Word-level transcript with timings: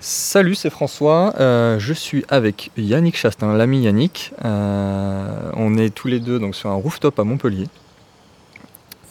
Salut, 0.00 0.54
c'est 0.54 0.70
François. 0.70 1.34
Euh, 1.40 1.80
je 1.80 1.92
suis 1.92 2.24
avec 2.28 2.70
Yannick 2.76 3.16
Chastin, 3.16 3.52
l'ami 3.56 3.82
Yannick. 3.82 4.32
Euh, 4.44 5.50
on 5.54 5.76
est 5.76 5.92
tous 5.92 6.06
les 6.06 6.20
deux 6.20 6.38
donc, 6.38 6.54
sur 6.54 6.70
un 6.70 6.74
rooftop 6.74 7.18
à 7.18 7.24
Montpellier. 7.24 7.66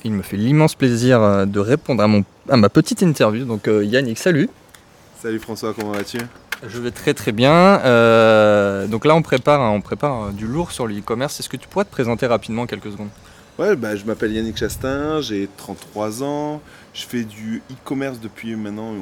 Il 0.06 0.14
me 0.14 0.22
fait 0.22 0.38
l'immense 0.38 0.76
plaisir 0.76 1.22
euh, 1.22 1.46
de 1.46 1.60
répondre 1.60 2.02
à, 2.02 2.08
mon, 2.08 2.24
à 2.48 2.56
ma 2.56 2.70
petite 2.70 3.02
interview. 3.02 3.44
Donc 3.44 3.68
Yannick, 3.68 4.18
salut. 4.18 4.50
Salut 5.22 5.40
François, 5.40 5.74
comment 5.74 5.92
vas-tu? 5.92 6.20
Je 6.66 6.80
vais 6.80 6.92
très 6.92 7.14
très 7.14 7.34
bien. 7.34 7.80
donc 8.88 9.04
là, 9.04 9.14
on 9.14 9.22
prépare, 9.22 9.74
on 9.74 9.82
prépare 9.82 10.32
du 10.32 10.48
lourd 10.48 10.72
sur 10.72 10.88
l'e-commerce. 10.88 11.38
Est-ce 11.40 11.50
que 11.50 11.58
tu 11.58 11.68
pourrais 11.68 11.86
te 11.86 11.92
présenter 11.92 12.28
rapidement 12.28 12.66
quelques 12.66 12.92
secondes? 12.92 13.10
Ouais, 13.60 13.76
bah, 13.76 13.96
je 13.96 14.06
m'appelle 14.06 14.32
Yannick 14.32 14.56
Chastin, 14.56 15.20
j'ai 15.20 15.50
33 15.58 16.24
ans. 16.24 16.62
Je 16.94 17.04
fais 17.04 17.24
du 17.24 17.62
e-commerce 17.72 18.20
depuis 18.22 18.56
maintenant 18.56 18.94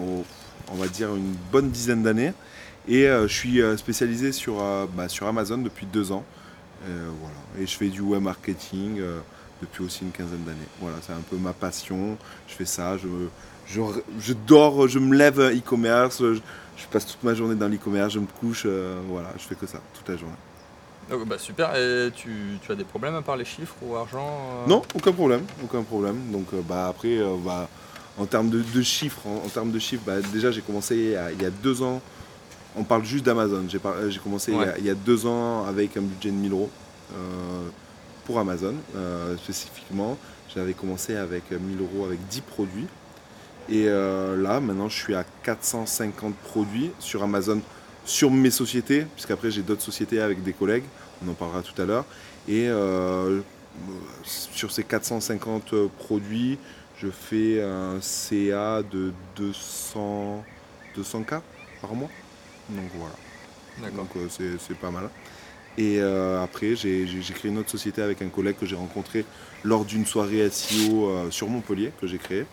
on 0.72 0.76
va 0.76 0.88
dire, 0.88 1.16
une 1.16 1.36
bonne 1.52 1.70
dizaine 1.70 2.04
d'années. 2.04 2.34
Et 2.88 3.08
euh, 3.08 3.28
je 3.28 3.34
suis 3.34 3.62
euh, 3.62 3.78
spécialisé 3.78 4.32
sur, 4.32 4.62
euh, 4.62 4.86
bah, 4.94 5.10
sur 5.10 5.28
Amazon 5.28 5.58
depuis 5.58 5.86
deux 5.86 6.12
ans. 6.12 6.24
voilà. 6.84 7.36
Et 7.60 7.66
je 7.66 7.76
fais 7.76 7.88
du 7.88 8.02
web 8.02 8.22
marketing 8.22 9.02
depuis 9.62 9.84
aussi 9.84 10.04
une 10.04 10.12
quinzaine 10.12 10.44
d'années. 10.44 10.70
Voilà, 10.80 10.98
c'est 11.02 11.14
un 11.14 11.24
peu 11.30 11.38
ma 11.38 11.54
passion. 11.54 12.18
Je 12.48 12.54
fais 12.54 12.66
ça. 12.66 12.98
Je, 12.98 13.08
je, 14.20 14.34
dors, 14.34 14.88
je 14.88 15.00
me 15.00 15.16
lève 15.16 15.40
e-commerce. 15.40 16.22
Je, 16.22 16.86
passe 16.92 17.08
toute 17.08 17.24
ma 17.24 17.34
journée 17.34 17.56
dans 17.56 17.68
l'e-commerce. 17.68 18.14
Je 18.14 18.20
me 18.20 18.28
couche. 18.28 18.68
voilà, 19.10 19.34
je 19.38 19.44
fais 19.44 19.56
que 19.56 19.66
ça 19.66 19.80
toute 19.94 20.08
la 20.10 20.18
journée. 20.18 20.36
Donc, 21.10 21.28
bah, 21.28 21.40
super. 21.40 21.76
Et 21.76 22.12
tu, 22.16 22.60
tu, 22.62 22.72
as 22.72 22.76
des 22.76 22.84
problèmes 22.84 23.16
à 23.16 23.22
part 23.22 23.38
les 23.38 23.46
chiffres 23.46 23.76
ou 23.82 23.96
argent 23.96 24.66
Non, 24.68 24.84
aucun 24.94 25.12
problème. 25.12 25.42
Aucun 25.64 25.82
problème. 25.82 26.32
Donc 26.32 26.48
bah, 26.68 26.90
après, 26.90 27.18
bah, 27.44 27.68
en 28.18 28.26
termes 28.26 28.50
de, 28.50 28.82
chiffres, 28.82 29.28
en, 29.28 29.50
termes 29.50 29.72
de 29.72 29.80
chiffres, 29.80 30.04
bah, 30.06 30.22
déjà 30.34 30.52
j'ai 30.52 30.62
commencé 30.62 30.96
il 30.96 31.42
y, 31.42 31.46
a, 31.46 31.50
deux 31.50 31.82
ans. 31.82 32.02
On 32.78 32.84
parle 32.84 33.04
juste 33.04 33.26
d'Amazon. 33.26 33.66
J'ai, 33.68 33.80
commencé 34.20 34.54
il, 34.80 34.86
y 34.86 34.90
a, 34.90 34.96
deux 34.96 35.26
ans 35.26 35.66
avec 35.66 35.98
un 35.98 36.02
budget 36.02 36.30
de 36.30 36.36
1000 36.36 36.52
euros 36.52 36.70
euh, 37.14 37.68
pour 38.26 38.40
Amazon 38.40 38.76
euh, 38.96 39.36
spécifiquement. 39.38 40.18
J'avais 40.54 40.74
commencé 40.74 41.16
avec 41.16 41.52
1000 41.52 41.82
euros 41.82 42.06
avec 42.06 42.26
10 42.28 42.42
produits. 42.42 42.88
Et 43.68 43.86
euh, 43.88 44.42
là, 44.42 44.62
maintenant, 44.62 44.88
je 44.88 44.96
suis 44.96 45.16
à 45.16 45.26
450 45.44 46.36
produits 46.36 46.92
sur 47.00 47.22
Amazon, 47.22 47.60
sur 48.06 48.32
mes 48.32 48.52
sociétés, 48.52 49.06
puisqu'après 49.14 49.52
j'ai 49.52 49.62
d'autres 49.62 49.82
sociétés 49.82 50.22
avec 50.22 50.42
des 50.44 50.54
collègues. 50.54 50.86
On 51.26 51.30
en 51.30 51.34
parlera 51.34 51.62
tout 51.62 51.80
à 51.82 51.86
l'heure. 51.86 52.06
Et 52.48 52.70
sur 54.24 54.72
ces 54.72 54.84
450 54.84 55.74
produits, 55.98 56.60
je 57.02 57.08
fais 57.10 57.62
un 57.62 58.00
CA 58.02 58.82
de 58.82 59.12
200, 59.36 60.44
200K 60.98 61.42
par 61.82 61.94
mois. 61.94 62.10
Donc 62.70 62.90
voilà. 62.96 63.92
Donc 63.92 64.08
euh, 64.16 64.28
c'est 64.60 64.78
pas 64.78 64.92
mal. 64.92 65.10
Et 65.78 65.98
euh, 66.00 66.42
après, 66.42 66.76
j'ai 66.76 67.06
créé 67.34 67.52
une 67.52 67.58
autre 67.58 67.70
société 67.70 68.02
avec 68.02 68.22
un 68.22 68.30
collègue 68.30 68.56
que 68.60 68.66
j'ai 68.66 68.78
rencontré 68.78 69.26
lors 69.64 69.84
d'une 69.84 70.06
soirée 70.06 70.50
SEO 70.50 71.10
euh, 71.10 71.32
sur 71.32 71.50
Montpellier 71.50 71.92
que 72.00 72.08
j'ai 72.08 72.18
créé. 72.18 72.46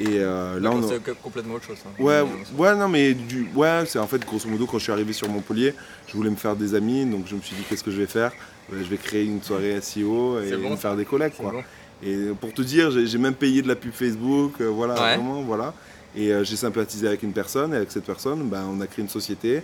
Et 0.00 0.18
là, 0.18 0.70
on 0.70 0.86
c'est 0.86 1.02
complètement 1.22 1.54
autre 1.54 1.64
chose. 1.64 1.78
Hein. 1.86 2.02
Ouais, 2.02 2.22
ouais, 2.58 2.74
non, 2.76 2.88
mais 2.88 3.14
du, 3.14 3.48
ouais, 3.54 3.84
c'est 3.86 3.98
en 3.98 4.06
fait 4.06 4.22
grosso 4.22 4.46
modo 4.46 4.66
quand 4.66 4.76
je 4.76 4.82
suis 4.82 4.92
arrivé 4.92 5.14
sur 5.14 5.30
Montpellier, 5.30 5.72
je 6.06 6.12
voulais 6.12 6.28
me 6.28 6.36
faire 6.36 6.54
des 6.56 6.74
amis, 6.74 7.06
donc 7.06 7.26
je 7.26 7.34
me 7.34 7.40
suis 7.40 7.56
dit 7.56 7.62
qu'est-ce 7.66 7.82
que 7.82 7.90
je 7.90 7.96
vais 7.96 8.06
faire? 8.06 8.32
Je 8.70 8.84
vais 8.84 8.98
créer 8.98 9.24
une 9.24 9.42
soirée 9.42 9.80
SEO 9.80 10.42
et 10.42 10.54
me 10.58 10.76
faire 10.76 10.94
des 10.94 11.06
collègues, 11.06 11.32
quoi. 11.38 11.54
Et 12.02 12.28
pour 12.40 12.52
te 12.52 12.62
dire, 12.62 12.90
j'ai 12.90 13.18
même 13.18 13.34
payé 13.34 13.62
de 13.62 13.68
la 13.68 13.76
pub 13.76 13.92
Facebook, 13.92 14.60
euh, 14.60 14.66
voilà, 14.66 14.94
vraiment, 14.94 15.42
voilà. 15.42 15.74
Et 16.14 16.32
euh, 16.32 16.44
j'ai 16.44 16.56
sympathisé 16.56 17.06
avec 17.06 17.22
une 17.22 17.32
personne, 17.32 17.72
et 17.72 17.76
avec 17.76 17.90
cette 17.90 18.04
personne, 18.04 18.48
ben, 18.48 18.64
on 18.70 18.80
a 18.80 18.86
créé 18.86 19.02
une 19.02 19.10
société 19.10 19.62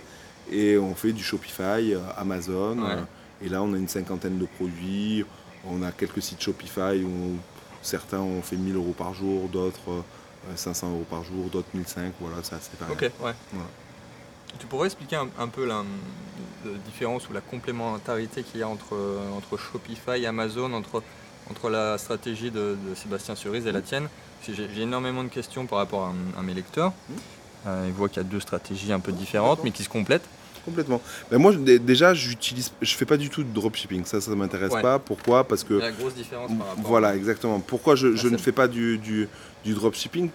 et 0.51 0.77
on 0.77 0.93
fait 0.95 1.11
du 1.11 1.23
Shopify, 1.23 1.93
euh, 1.93 1.99
Amazon. 2.17 2.77
et 3.41 3.49
là, 3.49 3.63
on 3.63 3.73
a 3.73 3.77
une 3.77 3.87
cinquantaine 3.87 4.37
de 4.37 4.45
produits. 4.45 5.25
On 5.67 5.81
a 5.81 5.91
quelques 5.91 6.21
sites 6.21 6.41
Shopify 6.41 7.03
où 7.03 7.37
certains 7.81 8.19
ont 8.19 8.41
fait 8.41 8.55
1000 8.55 8.75
euros 8.75 8.93
par 8.95 9.13
jour, 9.13 9.47
d'autres 9.49 10.03
500 10.55 10.91
euros 10.91 11.05
par 11.09 11.23
jour, 11.23 11.49
d'autres 11.51 11.69
1005. 11.73 12.13
Voilà, 12.19 12.43
ça 12.43 12.57
c'est 12.61 12.77
pareil. 12.77 12.93
Ok, 12.93 13.11
ouais. 13.25 13.31
Tu 14.59 14.67
pourrais 14.67 14.85
expliquer 14.85 15.15
un, 15.15 15.47
peu 15.47 15.65
la, 15.65 15.83
différence 16.85 17.27
ou 17.29 17.33
la 17.33 17.41
complémentarité 17.41 18.43
qu'il 18.43 18.59
y 18.59 18.63
a 18.63 18.67
entre, 18.67 18.95
entre 19.35 19.57
Shopify 19.57 20.25
Amazon, 20.27 20.71
entre 20.73 21.01
entre 21.49 21.69
la 21.69 21.97
stratégie 21.97 22.51
de, 22.51 22.75
Sébastien 22.95 23.35
Cerise 23.35 23.67
et 23.67 23.71
la 23.71 23.81
tienne. 23.81 24.07
J'ai 24.47 24.81
énormément 24.81 25.23
de 25.23 25.29
questions 25.29 25.65
par 25.65 25.79
rapport 25.79 26.13
à, 26.37 26.41
mes 26.41 26.53
lecteurs. 26.53 26.93
Euh, 27.65 27.85
ils 27.87 27.93
voient 27.93 28.09
qu'il 28.09 28.17
y 28.17 28.25
a 28.25 28.29
deux 28.29 28.39
stratégies 28.39 28.91
un 28.93 28.99
peu 28.99 29.11
différentes, 29.11 29.63
mais 29.63 29.71
qui 29.71 29.83
se 29.83 29.89
complètent. 29.89 30.27
Complètement. 30.65 31.01
Ben 31.29 31.37
moi, 31.37 31.53
déjà, 31.53 32.13
j'utilise, 32.13 32.71
je 32.81 32.95
fais 32.95 33.05
pas 33.05 33.17
du 33.17 33.29
tout 33.29 33.43
de 33.43 33.53
dropshipping. 33.53 34.03
Ça, 34.05 34.19
ça 34.19 34.31
m'intéresse 34.35 34.73
pas. 34.81 34.97
Pourquoi? 34.97 35.43
Parce 35.43 35.63
que. 35.63 35.75
La 35.75 35.91
grosse 35.91 36.15
différence 36.15 36.51
par 36.57 36.67
rapport. 36.67 36.83
Voilà, 36.83 37.15
exactement. 37.15 37.59
Pourquoi 37.59 37.95
je, 37.95 38.27
ne 38.27 38.37
fais 38.37 38.51
pas 38.51 38.67
du, 38.67 38.97
du, 38.97 39.27
du 39.63 39.73
dropshipping? 39.73 40.29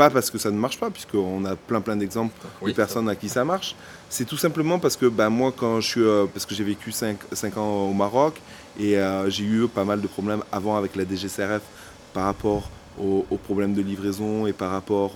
Pas 0.00 0.08
parce 0.08 0.30
que 0.30 0.38
ça 0.38 0.50
ne 0.50 0.56
marche 0.56 0.78
pas, 0.80 0.88
puisqu'on 0.88 1.44
a 1.44 1.56
plein 1.56 1.82
plein 1.82 1.94
d'exemples 1.94 2.34
de 2.66 2.72
personnes 2.72 3.08
à 3.10 3.14
qui 3.14 3.28
ça 3.28 3.44
marche. 3.44 3.76
C'est 4.08 4.24
tout 4.24 4.38
simplement 4.38 4.78
parce 4.78 4.96
que 4.96 5.04
ben, 5.04 5.28
moi, 5.28 5.52
quand 5.54 5.82
je 5.82 5.88
suis, 5.88 6.00
euh, 6.00 6.24
parce 6.32 6.46
que 6.46 6.54
j'ai 6.54 6.64
vécu 6.64 6.90
5, 6.90 7.18
5, 7.30 7.58
ans 7.58 7.84
au 7.90 7.92
Maroc 7.92 8.40
et 8.78 8.96
euh, 8.96 9.28
j'ai 9.28 9.44
eu 9.44 9.68
pas 9.68 9.84
mal 9.84 10.00
de 10.00 10.06
problèmes 10.06 10.42
avant 10.52 10.74
avec 10.78 10.96
la 10.96 11.04
DGCRF 11.04 11.60
par 12.14 12.24
rapport 12.24 12.70
aux, 12.98 13.38
problèmes 13.44 13.74
de 13.74 13.82
livraison 13.82 14.46
et 14.46 14.54
par 14.54 14.70
rapport 14.70 15.12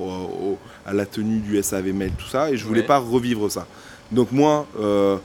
à 0.86 0.92
la 0.92 1.06
tenue 1.06 1.40
du 1.40 1.62
SAV 1.62 1.92
mail, 1.92 2.12
tout 2.18 2.28
ça, 2.28 2.50
et 2.50 2.56
je 2.56 2.64
voulais 2.64 2.82
pas 2.82 2.98
revivre 2.98 3.50
ça. 3.50 3.66
Donc 4.12 4.32
moi, 4.32 4.66
euh, 4.78 5.16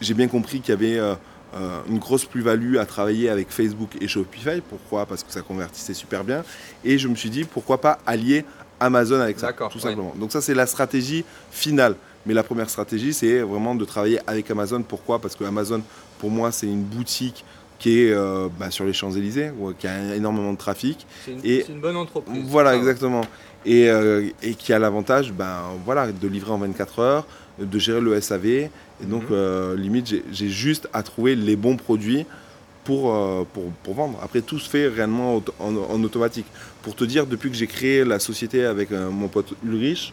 j'ai 0.00 0.14
bien 0.14 0.28
compris 0.28 0.60
qu'il 0.60 0.74
y 0.74 0.76
avait 0.76 0.98
une 1.88 1.98
grosse 1.98 2.24
plus-value 2.24 2.76
à 2.76 2.86
travailler 2.86 3.28
avec 3.28 3.50
Facebook 3.50 3.90
et 4.00 4.08
Shopify. 4.08 4.62
Pourquoi? 4.66 5.04
Parce 5.04 5.22
que 5.22 5.32
ça 5.32 5.42
convertissait 5.42 5.92
super 5.92 6.24
bien. 6.24 6.44
Et 6.82 6.96
je 6.98 7.08
me 7.08 7.14
suis 7.14 7.28
dit, 7.30 7.44
pourquoi 7.44 7.78
pas 7.78 7.98
allier 8.06 8.46
Amazon 8.82 9.20
avec 9.20 9.38
ça, 9.38 9.52
tout 9.52 9.78
simplement. 9.78 10.14
Donc 10.16 10.32
ça, 10.32 10.40
c'est 10.40 10.54
la 10.54 10.66
stratégie 10.66 11.24
finale. 11.50 11.94
Mais 12.24 12.34
la 12.34 12.42
première 12.42 12.70
stratégie, 12.70 13.12
c'est 13.12 13.40
vraiment 13.40 13.74
de 13.74 13.84
travailler 13.84 14.20
avec 14.26 14.50
Amazon. 14.50 14.82
Pourquoi? 14.82 15.18
Parce 15.18 15.34
que 15.34 15.44
Amazon, 15.44 15.82
pour 16.18 16.30
moi, 16.30 16.52
c'est 16.52 16.66
une 16.66 16.82
boutique 16.82 17.44
qui 17.78 18.02
est 18.04 18.12
euh, 18.12 18.48
bah, 18.60 18.70
sur 18.70 18.84
les 18.84 18.92
Champs-Élysées, 18.92 19.50
qui 19.78 19.88
a 19.88 20.14
énormément 20.14 20.52
de 20.52 20.58
trafic. 20.58 21.04
C'est 21.24 21.66
une, 21.68 21.80
bonne 21.80 21.96
entreprise. 21.96 22.44
Voilà, 22.46 22.76
exactement. 22.76 23.22
Et, 23.66 23.88
euh, 23.88 24.28
et, 24.40 24.54
qui 24.54 24.72
a 24.72 24.78
l'avantage 24.78 25.32
ben, 25.32 25.62
voilà, 25.84 26.12
de 26.12 26.28
livrer 26.28 26.52
en 26.52 26.58
24 26.58 26.98
heures, 27.00 27.26
de 27.58 27.78
gérer 27.80 28.00
le 28.00 28.20
SAV. 28.20 28.46
Et 28.46 28.70
donc, 29.02 29.22
mhm. 29.22 29.28
euh, 29.32 29.76
limite, 29.76 30.14
j'ai 30.30 30.48
juste 30.48 30.88
à 30.92 31.02
trouver 31.02 31.34
les 31.34 31.56
bons 31.56 31.76
produits 31.76 32.24
euh, 32.90 33.44
pour, 33.52 33.64
pour, 33.84 33.94
vendre. 33.94 34.18
Après, 34.22 34.40
tout 34.40 34.58
se 34.58 34.68
fait 34.68 34.88
réellement 34.88 35.42
en, 35.60 36.02
automatique. 36.02 36.46
Pour 36.82 36.96
te 36.96 37.04
dire, 37.04 37.26
depuis 37.26 37.50
que 37.50 37.56
j'ai 37.56 37.66
créé 37.66 38.04
la 38.04 38.18
société 38.18 38.64
avec 38.64 38.90
euh, 38.90 39.10
mon 39.10 39.28
pote 39.28 39.54
Ulrich, 39.64 40.12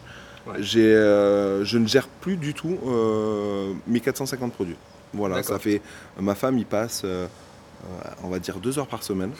euh, 0.76 1.64
je 1.64 1.78
ne 1.78 1.86
gère 1.86 2.06
plus 2.06 2.36
du 2.36 2.54
tout 2.54 2.78
mes 3.86 4.00
450 4.00 4.52
produits. 4.52 4.76
Voilà, 5.12 5.42
ça 5.42 5.58
fait. 5.58 5.82
Ma 6.20 6.34
femme 6.34 6.58
y 6.58 6.64
passe, 6.64 7.04
on 8.22 8.28
va 8.28 8.38
dire, 8.38 8.58
deux 8.58 8.78
heures 8.78 8.86
par 8.86 9.02
semaine. 9.02 9.32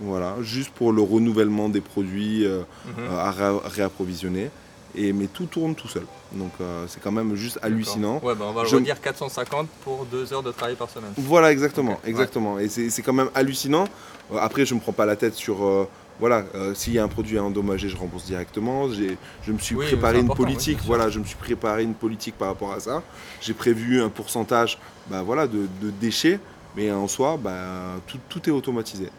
Voilà, 0.00 0.36
juste 0.42 0.70
pour 0.70 0.92
le 0.92 1.02
renouvellement 1.02 1.68
des 1.68 1.80
produits 1.80 2.46
mhm. 2.46 3.16
à 3.18 3.34
réapprovisionner 3.64 4.50
mais 4.94 5.26
tout 5.26 5.46
tourne 5.46 5.74
tout 5.74 5.88
seul. 5.88 6.04
Donc 6.32 6.52
euh, 6.60 6.84
c'est 6.88 7.00
quand 7.00 7.12
même 7.12 7.34
juste 7.34 7.58
hallucinant. 7.62 8.20
Ouais, 8.22 8.34
bah, 8.34 8.46
on 8.48 8.52
va 8.52 8.62
le 8.62 8.68
redire 8.68 9.00
450 9.00 9.68
pour 9.82 10.04
deux 10.06 10.32
heures 10.32 10.42
de 10.42 10.52
travail 10.52 10.76
par 10.76 10.90
semaine. 10.90 11.12
Voilà, 11.16 11.52
exactement. 11.52 11.98
exactement. 12.04 12.58
Et 12.58 12.68
c'est 12.68 13.02
quand 13.02 13.12
même 13.12 13.30
hallucinant. 13.34 13.86
Euh, 14.32 14.38
après, 14.40 14.66
je 14.66 14.74
ne 14.74 14.78
me 14.78 14.82
prends 14.82 14.92
pas 14.92 15.06
la 15.06 15.16
tête 15.16 15.34
sur... 15.34 15.64
Euh, 15.64 15.88
voilà, 16.20 16.42
s'il 16.74 16.94
y 16.94 16.98
a 16.98 17.04
un 17.04 17.08
produit 17.08 17.38
endommagé, 17.38 17.88
je 17.88 17.96
rembourse 17.96 18.24
directement. 18.24 18.88
Je 18.88 19.52
me 19.52 19.58
suis 19.58 19.76
préparé 19.76 20.18
une 20.18 20.26
politique. 20.26 20.80
voilà, 20.84 21.08
je 21.10 21.20
me 21.20 21.24
suis 21.24 21.36
préparé 21.36 21.84
une 21.84 21.94
politique 21.94 22.36
par 22.36 22.48
rapport 22.48 22.72
à 22.72 22.80
ça. 22.80 23.04
J'ai 23.40 23.54
prévu 23.54 24.02
un 24.02 24.08
pourcentage, 24.08 24.80
bah, 25.06 25.22
voilà, 25.22 25.46
de, 25.46 25.68
déchets, 26.00 26.40
mais 26.76 26.90
en 26.90 27.06
soi, 27.06 27.38
bah, 27.40 28.00
tout, 28.08 28.18
tout 28.28 28.48
est 28.48 28.52
automatisé. 28.52 29.10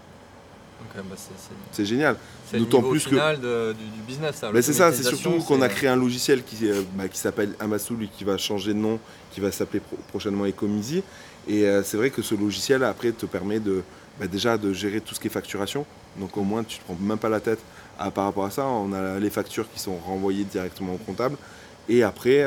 Bah, 0.96 1.16
c'est 1.72 1.86
génial. 1.86 2.16
D'autant 2.54 2.81
plus 2.81 3.00
final 3.00 3.40
que 3.40 3.74
du, 3.74 4.02
business. 4.08 4.42
Bah, 4.42 4.62
c'est 4.62 4.74
ça, 4.74 4.92
c'est 4.92 5.04
surtout 5.04 5.40
qu'on 5.44 5.62
a 5.62 5.70
créé 5.70 5.90
un 5.90 5.96
logiciel 5.96 6.44
qui, 6.44 6.70
euh, 6.70 6.81
bah, 6.96 7.08
qui 7.08 7.18
s'appelle 7.18 7.54
Amasoul 7.60 8.04
et 8.04 8.08
qui 8.08 8.24
va 8.24 8.38
changer 8.38 8.74
de 8.74 8.80
nom, 8.80 9.00
qui 9.31 9.40
va 9.40 9.52
s'appeler 9.52 9.81
prochainement 10.10 10.46
Ecomizy. 10.46 11.04
Et 11.48 11.66
euh, 11.66 11.84
c'est 11.84 11.98
vrai 11.98 12.10
que 12.10 12.22
ce 12.22 12.36
logiciel 12.36 12.84
après 12.84 13.12
te 13.12 13.26
permet 13.26 13.60
de 13.60 13.84
déjà 14.31 14.58
de 14.58 14.74
gérer 14.74 15.00
tout 15.00 15.16
ce 15.16 15.20
qui 15.20 15.28
est 15.28 15.31
facturation. 15.31 15.86
Donc 16.18 16.36
au 16.36 16.44
moins 16.44 16.64
tu 16.64 16.78
ne 16.78 16.82
te 16.82 16.86
prends 16.86 16.98
même 17.00 17.18
pas 17.18 17.30
la 17.30 17.40
tête 17.40 17.60
par 18.14 18.25
rapport 18.25 18.46
à 18.46 18.52
ça. 18.52 18.66
On 18.66 18.92
a 18.92 19.20
les 19.20 19.30
factures 19.30 19.72
qui 19.72 19.80
sont 19.80 19.96
renvoyées 19.96 20.44
directement 20.44 20.94
au 20.94 20.98
comptable. 20.98 21.38
et 21.88 22.04
après 22.04 22.46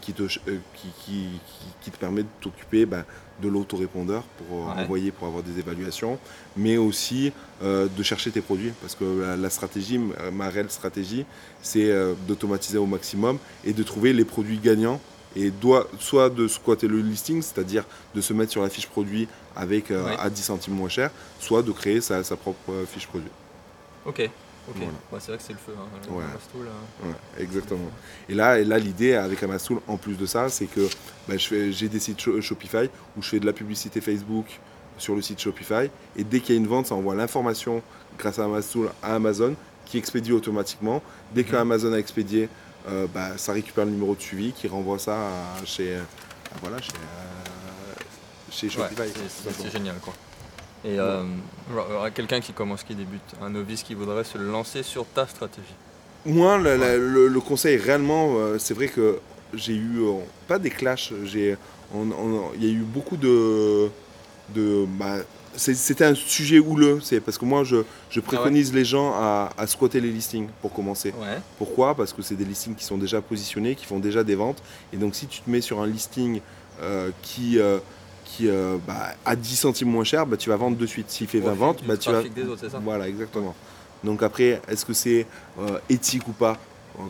qui, 0.00 0.12
te, 0.12 0.22
qui, 0.22 1.90
te 1.90 1.96
permet 1.98 2.22
de 2.22 2.28
t'occuper 2.40 2.86
bah, 2.86 3.04
de 3.42 3.48
l'autorépondeur 3.48 4.22
pour 4.22 4.68
envoyer 4.68 5.10
pour 5.10 5.26
avoir 5.28 5.42
des 5.42 5.58
évaluations, 5.58 6.18
mais 6.56 6.76
aussi 6.76 7.32
de 7.62 8.02
chercher 8.02 8.30
tes 8.30 8.40
produits 8.40 8.72
parce 8.80 8.94
que 8.94 9.36
la, 9.38 9.50
stratégie, 9.50 10.00
ma 10.32 10.48
réelle 10.48 10.70
stratégie, 10.70 11.26
c'est 11.62 11.92
d'automatiser 12.26 12.78
au 12.78 12.86
maximum 12.86 13.38
et 13.64 13.72
de 13.74 13.82
trouver 13.82 14.12
les 14.12 14.24
produits 14.24 14.58
gagnants 14.58 15.00
et 15.36 15.50
doit 15.50 15.86
soit 16.00 16.30
de 16.30 16.48
squatter 16.48 16.88
le 16.88 16.98
listing, 17.00 17.42
c'est-à-dire 17.42 17.84
de 18.14 18.20
se 18.20 18.32
mettre 18.32 18.50
sur 18.50 18.62
la 18.62 18.70
fiche 18.70 18.86
produit 18.86 19.28
avec 19.54 19.90
euh, 19.90 20.16
à 20.18 20.30
10 20.30 20.42
centimes 20.42 20.74
moins 20.74 20.88
cher, 20.88 21.10
soit 21.38 21.62
de 21.62 21.70
créer 21.72 22.00
sa, 22.00 22.22
propre 22.36 22.72
euh, 22.72 22.86
fiche 22.86 23.06
produit. 23.06 23.30
Ok. 24.06 24.28
Ok, 24.68 24.76
c'est 25.20 25.28
vrai 25.28 25.36
que 25.36 25.42
c'est 25.42 25.52
le 25.52 25.58
feu, 25.58 25.72
hein, 25.78 25.86
ouais. 26.10 26.24
Hein. 27.04 27.14
exactement. 27.38 27.90
Et 28.28 28.34
là, 28.34 28.58
et 28.58 28.64
là 28.64 28.78
l'idée 28.78 29.14
avec 29.14 29.42
Amastool, 29.42 29.80
en 29.86 29.96
plus 29.96 30.16
de 30.16 30.26
ça, 30.26 30.48
c'est 30.48 30.66
que 30.66 30.88
bah, 31.28 31.36
j'ai 31.36 31.88
des 31.88 32.00
sites 32.00 32.20
Shopify 32.40 32.90
où 33.16 33.22
je 33.22 33.28
fais 33.28 33.40
de 33.40 33.46
la 33.46 33.52
publicité 33.52 34.00
Facebook 34.00 34.46
sur 34.98 35.14
le 35.14 35.22
site 35.22 35.40
Shopify. 35.40 35.90
Et 36.16 36.24
dès 36.24 36.40
qu'il 36.40 36.54
y 36.54 36.58
a 36.58 36.60
une 36.60 36.66
vente, 36.66 36.86
ça 36.86 36.94
envoie 36.94 37.14
l'information 37.14 37.82
grâce 38.18 38.38
à 38.38 38.44
Amastool 38.44 38.90
à 39.02 39.14
Amazon 39.14 39.54
qui 39.84 39.98
expédie 39.98 40.32
automatiquement. 40.32 41.00
Dès 41.32 41.44
que 41.44 41.52
mhm. 41.52 41.62
Amazon 41.62 41.92
a 41.92 41.98
expédié, 41.98 42.48
euh, 42.88 43.06
bah, 43.12 43.38
ça 43.38 43.52
récupère 43.52 43.84
le 43.84 43.92
numéro 43.92 44.14
de 44.16 44.20
suivi 44.20 44.52
qui 44.52 44.66
renvoie 44.66 44.98
ça 44.98 45.30
chez, 45.64 45.96
voilà, 46.60 46.80
chez, 46.80 46.92
chez 48.50 48.68
Shopify. 48.68 49.08
c'est 49.60 49.70
génial 49.70 49.96
quoi. 50.00 50.12
Et 50.86 50.98
euh, 50.98 51.24
quelqu'un 52.14 52.40
qui 52.40 52.52
commence, 52.52 52.84
qui 52.84 52.94
débute, 52.94 53.20
un 53.42 53.50
novice 53.50 53.82
qui 53.82 53.94
voudrait 53.94 54.24
se 54.24 54.38
lancer 54.38 54.82
sur 54.82 55.04
ta 55.06 55.26
stratégie. 55.26 55.74
Moi, 56.24 56.58
le, 56.58 57.40
conseil 57.40 57.76
réellement, 57.76 58.36
euh, 58.36 58.58
c'est 58.58 58.74
vrai 58.74 58.88
que 58.88 59.18
j'ai 59.52 59.74
eu 59.74 60.00
pas 60.48 60.58
des 60.58 60.70
clashs, 60.70 61.12
il 61.32 61.40
y 61.40 62.66
a 62.66 62.72
eu 62.72 62.84
beaucoup 62.84 63.16
de, 63.16 63.88
de 64.54 64.86
bah, 64.86 65.18
c'était 65.56 66.04
un 66.04 66.14
sujet 66.14 66.58
houleux, 66.58 67.00
c'est 67.02 67.20
parce 67.20 67.38
que 67.38 67.44
moi 67.44 67.64
je, 67.64 67.76
ah 67.78 68.20
préconise 68.20 68.72
les 68.72 68.84
gens 68.84 69.12
à, 69.14 69.66
squatter 69.66 70.00
les 70.00 70.10
listings 70.10 70.48
pour 70.60 70.72
commencer. 70.72 71.12
Pourquoi? 71.58 71.94
Parce 71.94 72.12
que 72.12 72.22
c'est 72.22 72.34
des 72.34 72.44
listings 72.44 72.74
qui 72.74 72.84
sont 72.84 72.98
déjà 72.98 73.20
positionnés, 73.20 73.74
qui 73.74 73.86
font 73.86 73.98
déjà 73.98 74.22
des 74.22 74.34
ventes. 74.34 74.62
Et 74.92 74.96
donc 74.96 75.14
si 75.14 75.26
tu 75.26 75.40
te 75.40 75.50
mets 75.50 75.60
sur 75.60 75.80
un 75.80 75.86
listing 75.86 76.40
euh, 76.82 77.10
qui, 77.22 77.58
euh, 77.58 77.78
qui 78.26 78.48
euh, 78.48 78.76
bah, 78.86 79.14
à 79.24 79.34
10 79.34 79.56
centimes 79.56 79.88
moins 79.88 80.04
cher, 80.04 80.26
bah, 80.26 80.36
tu 80.36 80.50
vas 80.50 80.56
vendre 80.56 80.76
de 80.76 80.86
suite. 80.86 81.10
S'il 81.10 81.26
fait 81.26 81.40
20 81.40 81.54
ventes, 81.54 81.84
bah, 81.86 81.96
tu 81.96 82.10
vas. 82.10 82.22
Voilà, 82.82 83.08
exactement. 83.08 83.54
Donc 84.04 84.22
après, 84.22 84.60
est-ce 84.68 84.84
que 84.84 84.92
c'est 84.92 85.26
éthique 85.88 86.28
ou 86.28 86.32
pas 86.32 86.58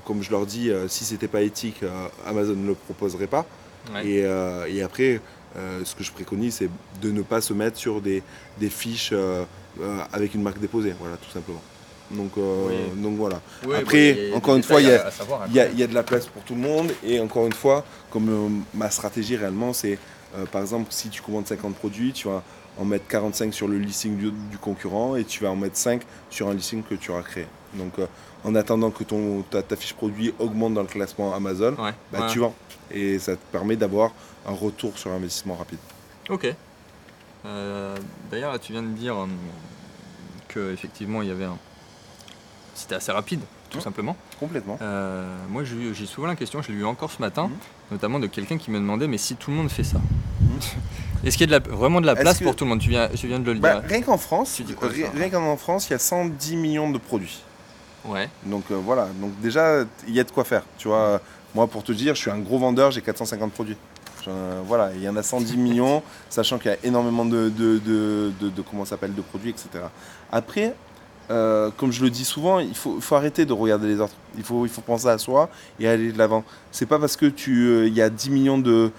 Comme 0.05 0.23
je 0.23 0.31
leur 0.31 0.47
dis, 0.47 0.71
si 0.87 1.05
c'était 1.05 1.29
pas 1.29 1.43
éthique, 1.43 1.81
Amazon 2.25 2.55
ne 2.55 2.69
le 2.69 2.75
proposerait 2.75 3.27
pas. 3.27 3.45
Et, 4.05 4.21
et 4.69 4.83
après, 4.83 5.21
euh, 5.57 5.81
ce 5.85 5.95
que 5.95 6.05
je 6.05 6.13
préconise, 6.13 6.57
c'est 6.57 6.69
de 7.01 7.11
ne 7.11 7.23
pas 7.23 7.41
se 7.41 7.55
mettre 7.55 7.79
sur 7.79 8.03
des, 8.03 8.23
fiches 8.69 9.11
euh, 9.13 9.45
euh, 9.81 9.99
avec 10.13 10.35
une 10.35 10.43
marque 10.43 10.59
déposée, 10.59 10.95
voilà, 11.01 11.17
tout 11.17 11.31
simplement. 11.31 11.63
Donc, 12.11 12.35
donc 12.97 13.17
voilà. 13.17 13.41
après, 13.75 14.31
encore 14.33 14.55
une 14.55 14.63
fois, 14.63 14.81
il 14.81 14.87
y, 14.87 15.61
a, 15.61 15.87
de 15.87 15.95
la 15.95 16.05
place 16.05 16.27
pour 16.27 16.45
tout 16.45 16.55
le 16.55 16.61
monde. 16.61 16.93
Et 17.03 17.19
encore 17.19 17.47
une 17.47 17.53
fois, 17.53 17.85
comme 18.11 18.63
ma 18.75 18.91
stratégie 18.91 19.35
réellement, 19.35 19.73
c'est 19.73 19.99
par 20.53 20.61
exemple, 20.61 20.87
si 20.91 21.09
tu 21.09 21.23
commandes 21.23 21.47
50 21.47 21.75
produits, 21.77 22.13
tu 22.13 22.29
vas 22.29 22.43
en 22.79 22.85
mettre 22.85 23.07
45 23.09 23.55
sur 23.55 23.69
le 23.69 23.79
listing 23.79 24.17
du, 24.17 24.59
concurrent 24.59 25.17
et 25.17 25.25
tu 25.25 25.43
vas 25.43 25.51
en 25.51 25.57
mettre 25.57 25.77
5 25.77 26.03
sur 26.31 26.49
un 26.49 26.55
listing 26.55 26.83
que 26.83 26.95
tu 26.95 27.11
auras 27.11 27.23
créé. 27.23 27.47
Donc 27.75 27.95
en 28.45 28.55
attendant 28.55 28.91
que 28.91 29.05
ton, 29.05 29.43
ta, 29.43 29.77
fiche 29.77 29.95
produit 29.95 30.35
augmente 30.39 30.75
dans 30.75 30.83
le 30.83 30.89
classement 30.89 31.35
Amazon, 31.35 31.75
bah, 32.13 32.27
tu 32.31 32.41
vends. 32.41 32.55
Et 32.91 33.19
ça 33.19 33.35
te 33.35 33.45
permet 33.51 33.77
d'avoir 33.77 34.13
un 34.47 34.53
retour 34.53 34.97
sur 34.99 35.11
investissement 35.11 35.57
rapide. 35.57 35.79
Ok. 36.29 36.55
Euh, 37.45 37.97
d'ailleurs, 38.31 38.59
tu 38.59 38.73
viens 38.73 38.83
de 38.83 38.89
dire 38.89 39.17
euh, 39.17 39.27
que 40.49 40.73
effectivement 40.73 41.23
il 41.23 41.29
y 41.29 41.31
avait 41.31 41.45
un. 41.45 41.59
C'était 42.75 42.97
assez 42.97 43.13
rapide, 43.13 43.41
tout 43.77 43.83
simplement. 43.83 44.17
Complètement. 44.41 44.79
Euh, 44.83 45.27
moi, 45.51 45.63
j'ai 45.65 46.07
souvent 46.07 46.27
la 46.27 46.37
question, 46.37 46.63
je 46.63 46.73
l'ai 46.73 46.79
eu 46.79 46.85
encore 46.85 47.11
ce 47.11 47.21
matin, 47.21 47.45
mhm. 47.45 47.57
notamment 47.93 48.19
de 48.19 48.27
quelqu'un 48.27 48.59
qui 48.59 48.71
me 48.71 48.79
demandait 48.79 49.07
mais 49.07 49.19
si 49.19 49.37
tout 49.37 49.51
le 49.51 49.57
monde 49.57 49.71
fait 49.71 49.85
ça 49.85 49.99
mhm. 49.99 50.59
Est-ce 51.25 51.39
qu'il 51.39 51.51
y 51.51 51.55
a 51.55 51.59
vraiment 51.59 52.01
de 52.01 52.07
la 52.07 52.15
place 52.15 52.41
pour 52.41 52.55
tout 52.55 52.65
le 52.65 52.71
monde? 52.71 52.81
Tu 52.81 52.91
viens, 52.91 53.09
viens 53.09 53.41
de 53.41 53.51
le 53.51 53.59
bah, 53.59 53.81
dire. 53.81 53.89
Rien 53.89 54.03
qu'en 54.03 54.19
France, 54.19 54.61
rien 55.15 55.31
qu'en 55.31 55.57
France, 55.57 55.89
il 55.89 55.93
y 55.93 55.97
a 55.97 55.99
110 55.99 56.57
millions 56.57 56.91
de 56.91 56.99
produits. 56.99 57.43
Ouais. 58.05 58.29
Donc 58.45 58.71
voilà, 58.71 59.09
donc 59.21 59.33
déjà, 59.41 59.85
il 60.07 60.15
y 60.15 60.21
a 60.21 60.25
de 60.25 60.31
quoi 60.31 60.45
faire. 60.45 60.63
Tu 60.79 60.87
vois, 60.87 61.21
moi 61.55 61.67
pour 61.67 61.83
te 61.83 61.91
dire, 61.91 62.15
je 62.15 62.21
suis 62.21 62.31
un 62.31 62.39
gros 62.39 62.59
vendeur, 62.59 62.93
j'ai 62.93 63.01
450 63.01 63.51
produits. 63.51 63.77
Euh, 64.29 64.61
voilà, 64.65 64.91
il 64.95 65.03
y 65.03 65.09
en 65.09 65.17
a 65.17 65.23
110 65.23 65.57
millions, 65.57 66.03
sachant 66.29 66.59
qu'il 66.59 66.71
y 66.71 66.75
a 66.75 66.79
énormément 66.85 67.25
de, 67.25 67.49
de, 67.49 68.63
comment 68.69 68.85
s'appelle, 68.85 69.15
de 69.15 69.23
produits, 69.23 69.51
etc. 69.51 69.69
Après, 70.31 70.75
euh, 71.31 71.71
comme 71.77 71.93
je 71.93 72.03
le 72.03 72.11
dis 72.11 72.25
souvent, 72.25 72.59
il 72.59 72.75
faut, 72.75 73.01
arrêter 73.15 73.45
de 73.45 73.53
regarder 73.53 73.89
les 73.89 74.01
autres. 74.01 74.15
Il 74.37 74.45
faut, 74.45 74.67
il 74.67 74.69
faut 74.69 74.81
penser 74.81 75.09
à 75.09 75.19
soi 75.19 75.49
et 75.81 75.89
aller 75.89 76.13
de 76.13 76.19
l'avant. 76.19 76.45
C'est 76.73 76.87
pas 76.87 76.99
parce 76.99 77.17
que 77.17 77.27
tu, 77.27 77.67
euh, 77.67 77.89
y 77.89 78.01
a 78.01 78.11
10 78.11 78.31
millions 78.31 78.59
de, 78.59 78.91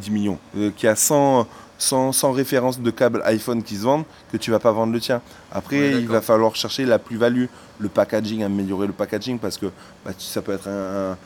10 0.00 0.10
millions, 0.10 0.38
qu'il 0.52 0.84
y 0.84 0.86
a 0.86 0.96
100, 0.96 1.46
100, 1.78 2.32
références 2.32 2.80
de 2.80 2.90
câbles 2.90 3.22
iPhone 3.24 3.62
qui 3.62 3.76
se 3.76 3.82
vendent, 3.82 4.04
que 4.32 4.36
tu 4.36 4.50
vas 4.50 4.58
pas 4.58 4.72
vendre 4.72 4.92
le 4.92 5.00
tien. 5.00 5.20
Après, 5.52 5.92
il 5.92 6.08
va 6.08 6.20
falloir 6.20 6.54
chercher 6.56 6.84
la 6.84 6.98
plus-value, 6.98 7.46
le 7.78 7.88
packaging, 7.88 8.42
améliorer 8.42 8.86
le 8.86 8.92
packaging, 8.92 9.38
parce 9.38 9.56
que 9.56 9.66
bah, 10.04 10.12
ça 10.18 10.42
peut 10.42 10.52
être 10.52 10.68
un, 10.68 11.16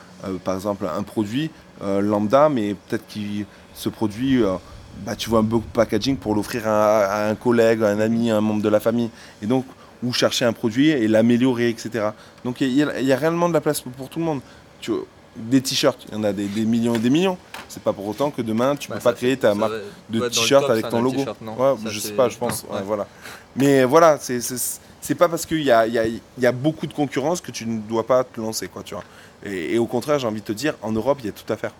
par 0.44 0.54
exemple 0.54 0.86
un 0.86 1.02
produit, 1.02 1.50
euh, 1.82 2.00
lambda, 2.00 2.48
mais 2.48 2.74
peut-être 2.74 3.06
que 3.06 3.44
ce 3.74 3.88
produit, 3.88 4.42
euh, 4.42 4.56
bah, 5.04 5.16
tu 5.16 5.30
vois 5.30 5.40
un 5.40 5.44
beau 5.44 5.62
packaging 5.72 6.16
pour 6.16 6.34
l'offrir 6.34 6.66
à, 6.66 7.28
un 7.28 7.34
collègue, 7.34 7.82
à 7.82 7.88
un 7.88 8.00
ami, 8.00 8.30
à 8.30 8.36
un 8.36 8.40
membre 8.40 8.62
de 8.62 8.68
la 8.68 8.80
famille. 8.80 9.10
Et 9.42 9.46
donc, 9.46 9.64
ou 10.02 10.12
chercher 10.12 10.44
un 10.44 10.52
produit 10.52 10.90
et 10.90 11.08
l'améliorer, 11.08 11.68
etc. 11.68 12.10
Donc 12.44 12.60
il 12.60 12.72
y, 12.72 13.12
a 13.12 13.16
réellement 13.16 13.48
de 13.48 13.54
la 13.54 13.60
place 13.60 13.80
pour, 13.80 14.08
tout 14.08 14.18
le 14.18 14.24
monde. 14.24 14.40
Tu, 14.80 14.92
des 15.36 15.60
t-shirts, 15.60 16.06
il 16.08 16.14
y 16.14 16.18
en 16.18 16.24
a 16.24 16.32
des, 16.32 16.46
millions 16.64 16.94
et 16.94 16.98
des 16.98 17.10
millions. 17.10 17.36
C'est 17.68 17.82
pas 17.82 17.92
pour 17.92 18.06
autant 18.06 18.30
que 18.30 18.42
demain 18.42 18.76
tu 18.76 18.90
ne 18.90 18.94
bah, 18.94 19.00
peux 19.00 19.04
pas 19.04 19.12
créer 19.12 19.36
ta 19.36 19.54
marque 19.54 19.72
de 20.08 20.28
t-shirt 20.28 20.68
avec 20.70 20.88
ton 20.88 21.02
logo. 21.02 21.18
Ouais, 21.18 21.74
je 21.86 21.98
sais 21.98 22.12
pas, 22.12 22.28
je 22.28 22.38
pense. 22.38 22.64
voilà. 22.84 23.06
Mais 23.56 23.84
voilà, 23.84 24.18
c'est 24.20 25.14
pas 25.14 25.28
parce 25.28 25.46
qu'il 25.46 25.62
y 25.62 25.70
a, 25.70 25.86
y, 25.86 26.20
y 26.38 26.46
a, 26.46 26.52
beaucoup 26.52 26.86
de 26.86 26.92
concurrence 26.92 27.40
que 27.40 27.50
tu 27.50 27.66
ne 27.66 27.80
dois 27.80 28.06
pas 28.06 28.24
te 28.24 28.40
lancer, 28.40 28.68
quoi, 28.68 28.82
tu 28.84 28.94
vois. 28.94 29.04
Et, 29.44 29.78
au 29.78 29.86
contraire, 29.86 30.18
j'ai 30.18 30.26
envie 30.26 30.40
de 30.40 30.46
te 30.46 30.52
dire, 30.52 30.74
en 30.82 30.92
Europe, 30.92 31.18
il 31.20 31.26
y 31.26 31.28
a 31.28 31.32
tout 31.32 31.50
à 31.52 31.56
faire 31.56 31.72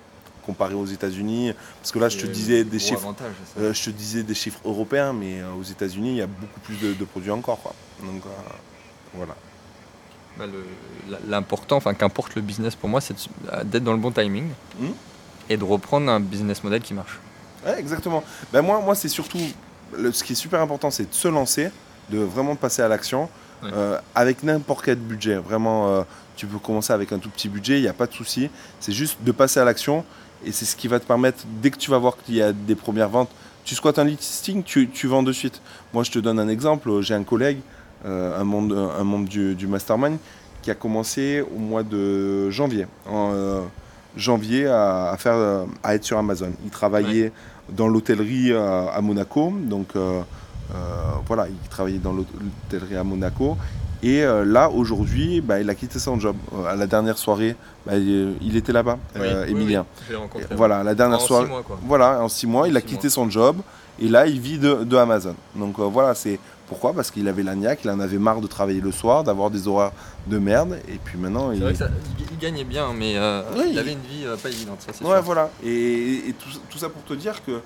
comparé 0.48 0.74
aux 0.74 0.86
États-Unis. 0.86 1.52
Parce 1.80 1.92
que 1.92 1.98
là, 1.98 2.08
je 2.08 2.16
te 2.16 2.26
disais 2.26 2.64
des 2.64 2.78
chiffres, 2.78 3.14
euh, 3.58 3.74
je 3.74 3.84
te 3.84 3.90
disais 3.90 4.22
des 4.22 4.34
chiffres 4.34 4.60
européens, 4.64 5.12
mais 5.12 5.40
euh, 5.40 5.52
aux 5.52 5.62
États-Unis, 5.62 6.10
il 6.10 6.16
y 6.16 6.22
a 6.22 6.26
beaucoup 6.26 6.60
plus 6.60 6.76
de, 6.76 7.04
produits 7.04 7.30
encore. 7.30 7.60
Donc 8.02 8.22
euh, 8.24 8.30
voilà. 9.12 9.34
Bah, 10.38 10.44
l'important, 11.28 11.76
enfin 11.76 11.94
qu'importe 11.94 12.34
le 12.36 12.42
business 12.42 12.76
pour 12.76 12.88
moi, 12.88 13.00
c'est 13.00 13.14
d'être 13.64 13.84
dans 13.84 13.92
le 13.92 13.98
bon 13.98 14.12
timing 14.12 14.48
hmm 14.78 14.92
et 15.50 15.56
de 15.56 15.64
reprendre 15.64 16.10
un 16.10 16.20
business 16.20 16.62
model 16.62 16.82
qui 16.82 16.92
marche. 16.92 17.18
exactement. 17.78 18.22
Ben 18.52 18.60
moi, 18.60 18.82
moi 18.84 18.94
c'est 18.94 19.08
surtout 19.08 19.38
ce 20.12 20.22
qui 20.22 20.34
est 20.34 20.36
super 20.36 20.60
important, 20.60 20.90
c'est 20.90 21.08
de 21.08 21.14
se 21.14 21.26
lancer, 21.26 21.70
de 22.10 22.18
vraiment 22.18 22.54
passer 22.54 22.82
à 22.82 22.88
l'action. 22.88 23.30
avec 24.14 24.42
n'importe 24.42 24.84
quel 24.84 24.96
budget. 24.96 25.36
Vraiment, 25.36 26.04
tu 26.36 26.46
peux 26.46 26.58
commencer 26.58 26.92
avec 26.92 27.12
un 27.12 27.18
tout 27.18 27.30
petit 27.30 27.48
budget, 27.48 27.78
il 27.78 27.82
n'y 27.82 27.88
a 27.88 27.94
pas 27.94 28.06
de 28.06 28.12
souci. 28.12 28.50
C'est 28.78 28.92
juste 28.92 29.16
de 29.22 29.32
passer 29.32 29.58
à 29.58 29.64
l'action 29.64 30.04
et 30.44 30.52
c'est 30.52 30.64
ce 30.64 30.76
qui 30.76 30.88
va 30.88 31.00
te 31.00 31.06
permettre, 31.06 31.44
dès 31.62 31.70
que 31.70 31.78
tu 31.78 31.90
vas 31.90 31.98
voir 31.98 32.16
qu'il 32.16 32.36
y 32.36 32.42
a 32.42 32.52
des 32.52 32.74
premières 32.74 33.08
ventes, 33.08 33.30
tu 33.64 33.74
squattes 33.74 33.98
un 33.98 34.04
listing, 34.04 34.62
tu, 34.62 34.88
tu 34.88 35.06
vends 35.08 35.22
de 35.22 35.32
suite. 35.32 35.60
Moi, 35.92 36.02
je 36.02 36.10
te 36.10 36.18
donne 36.18 36.38
un 36.38 36.48
exemple. 36.48 37.02
J'ai 37.02 37.14
un 37.14 37.22
collègue, 37.22 37.58
euh, 38.06 38.40
un, 38.40 38.44
membre, 38.44 38.94
un 38.98 39.04
membre 39.04 39.28
du, 39.28 39.54
du, 39.54 39.66
Mastermind, 39.66 40.18
qui 40.62 40.70
a 40.70 40.74
commencé 40.74 41.42
au 41.54 41.58
mois 41.58 41.82
de 41.82 42.48
janvier. 42.50 42.86
En 43.06 43.32
euh, 43.34 43.60
janvier, 44.16 44.66
à, 44.66 45.14
faire, 45.18 45.66
à 45.82 45.94
être 45.94 46.04
sur 46.04 46.16
Amazon. 46.16 46.52
Il 46.64 46.70
travaillait 46.70 47.30
dans 47.70 47.88
l'hôtellerie 47.88 48.54
à, 48.54 48.98
Monaco. 49.02 49.52
Donc, 49.60 49.88
euh, 49.96 50.22
voilà, 51.26 51.46
il 51.48 51.68
travaillait 51.68 51.98
dans 51.98 52.14
l'hôtellerie 52.14 52.96
à 52.96 53.04
Monaco. 53.04 53.58
Et 54.02 54.22
euh, 54.22 54.44
là, 54.44 54.70
aujourd'hui, 54.70 55.40
bah, 55.40 55.60
il 55.60 55.68
a 55.68 55.74
quitté 55.74 55.98
son 55.98 56.20
job. 56.20 56.36
Euh, 56.54 56.66
à 56.66 56.76
la 56.76 56.86
dernière 56.86 57.18
soirée, 57.18 57.56
bah, 57.84 57.96
il, 57.96 58.56
était 58.56 58.72
là-bas, 58.72 58.98
euh, 59.16 59.46
Emilien. 59.46 59.86
voilà, 60.52 60.84
la 60.84 60.94
dernière 60.94 61.20
soirée. 61.20 61.46
Six 61.46 61.50
mois, 61.50 61.62
quoi. 61.62 61.78
Voilà, 61.84 62.22
en 62.22 62.28
six 62.28 62.46
mois, 62.46 62.68
il 62.68 62.76
a 62.76 62.80
quitté 62.80 63.10
son 63.10 63.28
job. 63.28 63.56
Et 64.00 64.08
là, 64.08 64.26
il 64.26 64.40
vit 64.40 64.58
de, 64.58 64.96
Amazon. 64.96 65.34
Donc 65.56 65.80
voilà, 65.80 66.14
c'est 66.14 66.38
pourquoi? 66.68 66.92
Parce 66.92 67.10
qu'il 67.10 67.26
avait 67.26 67.42
l'agnac, 67.42 67.80
il 67.82 67.90
en 67.90 67.98
avait 67.98 68.18
marre 68.18 68.40
de 68.40 68.46
travailler 68.46 68.80
le 68.80 68.92
soir, 68.92 69.24
d'avoir 69.24 69.50
des 69.50 69.66
horaires 69.66 69.90
de 70.28 70.38
merde. 70.38 70.78
Et 70.88 70.98
puis 71.02 71.18
maintenant, 71.18 71.50
il... 71.50 71.60
Vrai 71.60 71.72
que 71.72 71.78
ça, 71.78 71.88
il 72.30 72.38
gagnait 72.38 72.64
bien, 72.64 72.92
mais 72.96 73.14
il 73.14 73.78
avait 73.78 73.92
une 73.92 74.00
vie 74.00 74.24
pas 74.40 74.48
évidente. 74.48 74.86
Ça, 74.92 75.04
ouais, 75.04 75.20
voilà. 75.20 75.50
Et, 75.64 76.32
tout, 76.70 76.78
ça 76.78 76.88
pour 76.88 77.02
te 77.02 77.14
dire 77.14 77.44
que 77.44 77.60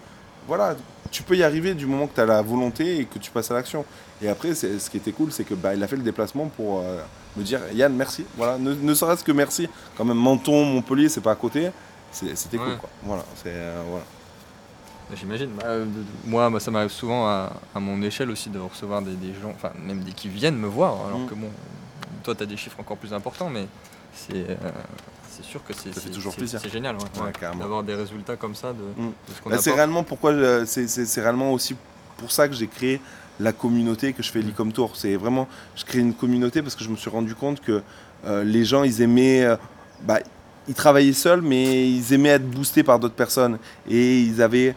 voilà, 0.46 0.76
tu 1.10 1.22
peux 1.22 1.36
y 1.36 1.42
arriver 1.42 1.74
du 1.74 1.86
moment 1.86 2.06
que 2.06 2.14
tu 2.14 2.20
as 2.20 2.26
la 2.26 2.42
volonté 2.42 3.00
et 3.00 3.04
que 3.04 3.18
tu 3.18 3.30
passes 3.30 3.50
à 3.50 3.54
l'action. 3.54 3.84
Et 4.20 4.28
après, 4.28 4.54
ce 4.54 4.90
qui 4.90 4.96
était 4.96 5.12
cool, 5.12 5.32
c'est 5.32 5.44
que 5.44 5.54
bah, 5.54 5.74
il 5.74 5.82
a 5.82 5.88
fait 5.88 5.96
le 5.96 6.02
déplacement 6.02 6.46
pour 6.48 6.80
euh, 6.80 7.00
me 7.36 7.42
dire 7.42 7.60
Yann, 7.74 7.94
merci. 7.94 8.24
Voilà, 8.36 8.58
ne, 8.58 8.94
serait-ce 8.94 9.24
que 9.24 9.32
merci. 9.32 9.68
Quand 9.96 10.04
même, 10.04 10.16
Menton, 10.16 10.64
Montpellier, 10.64 11.08
c'est 11.08 11.20
pas 11.20 11.32
à 11.32 11.36
côté. 11.36 11.70
C'était 12.10 12.58
cool. 12.58 12.76
Quoi. 12.78 12.90
Voilà, 13.02 13.24
euh, 13.46 13.82
voilà. 13.88 14.04
J'imagine. 15.14 15.50
Bah, 15.56 15.64
euh, 15.66 15.86
moi, 16.24 16.60
ça 16.60 16.70
m'arrive 16.70 16.90
souvent 16.90 17.26
à, 17.26 17.50
mon 17.74 18.00
échelle 18.02 18.30
aussi 18.30 18.48
de 18.48 18.58
recevoir 18.58 19.02
des, 19.02 19.12
gens, 19.40 19.50
enfin, 19.50 19.72
même 19.78 20.00
des 20.00 20.12
qui 20.12 20.28
viennent 20.28 20.56
me 20.56 20.68
voir. 20.68 21.06
Alors 21.06 21.20
mm. 21.20 21.26
que 21.26 21.34
bon, 21.34 21.48
toi, 22.22 22.34
tu 22.34 22.42
as 22.42 22.46
des 22.46 22.56
chiffres 22.56 22.78
encore 22.80 22.96
plus 22.96 23.12
importants, 23.12 23.50
mais 23.50 23.66
c'est 24.14 24.46
c'est 25.32 25.44
sûr 25.44 25.64
que 25.64 25.72
c'est 25.72 26.10
toujours 26.10 26.34
plaisir. 26.34 26.60
C'est 26.62 26.70
génial 26.70 26.96
d'avoir 27.58 27.82
des 27.82 27.94
résultats 27.94 28.36
comme 28.36 28.54
ça 28.54 28.72
de, 28.72 29.02
mm. 29.02 29.12
bah, 29.46 29.58
C'est 29.58 29.72
réellement 29.72 30.02
pourquoi 30.02 30.66
c'est 30.66 31.20
réellement 31.20 31.52
aussi 31.52 31.74
pour 32.18 32.30
ça 32.30 32.48
que 32.48 32.54
j'ai 32.54 32.66
créé 32.66 33.00
la 33.40 33.52
communauté 33.52 34.12
que 34.12 34.22
je 34.22 34.30
fais 34.30 34.40
mm. 34.40 34.46
l'e-com 34.46 34.72
tour. 34.72 34.94
C'est 34.94 35.16
vraiment 35.16 35.48
je 35.74 35.84
crée 35.84 36.00
une 36.00 36.14
communauté 36.14 36.60
parce 36.62 36.74
que 36.74 36.84
je 36.84 36.90
me 36.90 36.96
suis 36.96 37.10
rendu 37.10 37.34
compte 37.34 37.60
que 37.60 37.82
euh, 38.26 38.44
les 38.44 38.64
gens 38.64 38.84
ils 38.84 39.00
aimaient 39.00 39.44
euh, 39.44 39.56
bah, 40.02 40.18
ils 40.68 40.74
travaillaient 40.74 41.14
seuls 41.14 41.40
mais 41.40 41.90
ils 41.90 42.12
aimaient 42.12 42.30
être 42.30 42.48
boostés 42.48 42.82
par 42.82 42.98
d'autres 42.98 43.14
personnes 43.14 43.58
et 43.88 44.20
ils 44.20 44.42
avaient 44.42 44.74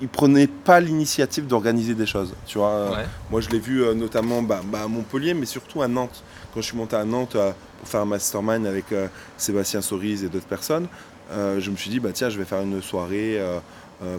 ils, 0.00 0.08
prenaient 0.08 0.48
pas 0.48 0.80
l'initiative 0.80 1.46
d'organiser 1.46 1.94
des 1.94 2.06
choses. 2.06 2.34
Tu 2.46 2.58
vois, 2.58 2.98
moi 3.30 3.40
je 3.40 3.48
l'ai 3.50 3.60
vu 3.60 3.84
euh, 3.84 3.94
notamment 3.94 4.42
bah, 4.42 4.60
à 4.74 4.88
Montpellier 4.88 5.34
mais 5.34 5.46
surtout 5.46 5.82
à 5.82 5.88
Nantes. 5.88 6.24
Quand 6.52 6.60
je 6.60 6.66
suis 6.66 6.76
monté 6.76 6.96
à 6.96 7.04
Nantes 7.04 7.36
pour 7.82 7.88
faire 7.88 8.02
un 8.02 8.06
mastermind 8.06 8.64
avec 8.64 8.92
euh, 8.92 9.08
Sébastien 9.36 9.82
Sorise 9.82 10.22
et 10.22 10.28
d'autres 10.28 10.46
personnes, 10.46 10.86
euh, 11.32 11.58
je 11.58 11.68
me 11.68 11.76
suis 11.76 11.90
dit, 11.90 11.98
bah, 11.98 12.10
tiens, 12.12 12.30
je 12.30 12.38
vais 12.38 12.44
faire 12.44 12.60
une 12.60 12.80
soirée 12.80 13.40
euh, 13.40 13.58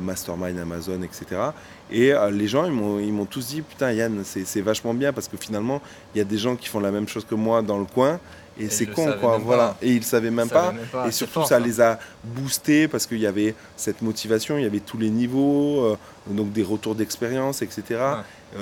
mastermind 0.01 0.59
Amazon, 0.59 1.01
etc. 1.01 1.41
Et 1.89 2.13
les 2.31 2.47
gens, 2.47 2.65
ils 2.65 3.13
m'ont 3.13 3.25
tous 3.25 3.47
dit, 3.47 3.61
putain, 3.61 3.91
Yann, 3.91 4.23
c'est 4.23 4.61
vachement 4.61 4.93
bien 4.93 5.13
parce 5.13 5.27
que 5.27 5.37
finalement, 5.37 5.81
il 6.13 6.17
y 6.17 6.21
a 6.21 6.23
des 6.23 6.37
gens 6.37 6.55
qui 6.55 6.67
font 6.67 6.79
la 6.79 6.91
même 6.91 7.07
chose 7.07 7.25
que 7.25 7.35
moi 7.35 7.61
dans 7.61 7.79
le 7.79 7.85
coin. 7.85 8.19
Et, 8.59 8.69
c'est 8.69 8.85
con, 8.85 9.13
quoi. 9.19 9.39
Voilà. 9.39 9.75
Et 9.81 9.91
ils 9.91 9.99
ne 9.99 10.03
savaient 10.03 10.31
même, 10.31 10.49
pas. 10.49 10.73
Et 11.07 11.11
surtout, 11.11 11.43
ça 11.43 11.59
les 11.59 11.81
a 11.81 11.99
boostés 12.23 12.87
parce 12.87 13.05
qu'il 13.05 13.19
y 13.19 13.27
avait 13.27 13.55
cette 13.75 14.01
motivation, 14.01 14.57
il 14.57 14.63
y 14.63 14.67
avait 14.67 14.79
tous 14.79 14.97
les 14.97 15.09
niveaux, 15.09 15.97
donc 16.27 16.51
des 16.53 16.63
retours 16.63 16.95
d'expérience, 16.95 17.61
etc. 17.61 17.99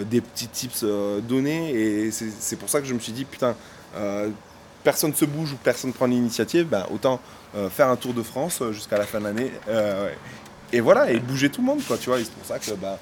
des 0.09 0.21
petits 0.21 0.47
tips 0.47 0.85
donnés. 1.27 1.71
Et 1.71 2.11
c'est 2.11 2.55
pour 2.55 2.69
ça 2.69 2.81
que 2.81 2.87
je 2.87 2.93
me 2.93 2.99
suis 2.99 3.13
dit, 3.13 3.25
putain, 3.25 3.55
personne 4.83 5.13
se 5.13 5.25
bouge 5.25 5.53
ou 5.53 5.57
personne 5.57 5.93
prend 5.93 6.05
l'initiative, 6.05 6.67
ben, 6.67 6.85
autant 6.93 7.19
euh, 7.55 7.69
faire 7.69 7.89
un 7.89 7.95
tour 7.95 8.13
de 8.13 8.23
France 8.23 8.61
euh, 8.61 8.71
jusqu'à 8.71 8.97
la 8.97 9.05
fin 9.05 9.19
de 9.19 9.25
l'année. 9.25 9.51
Euh, 9.67 10.09
et 10.71 10.79
voilà, 10.79 11.11
et 11.11 11.19
bouger 11.19 11.49
tout 11.49 11.61
le 11.61 11.67
monde, 11.67 11.81
quoi, 11.85 11.97
tu 11.97 12.09
vois. 12.09 12.19
c'est 12.19 12.31
pour 12.31 12.45
ça 12.45 12.59
que 12.59 12.71
bah, 12.79 12.97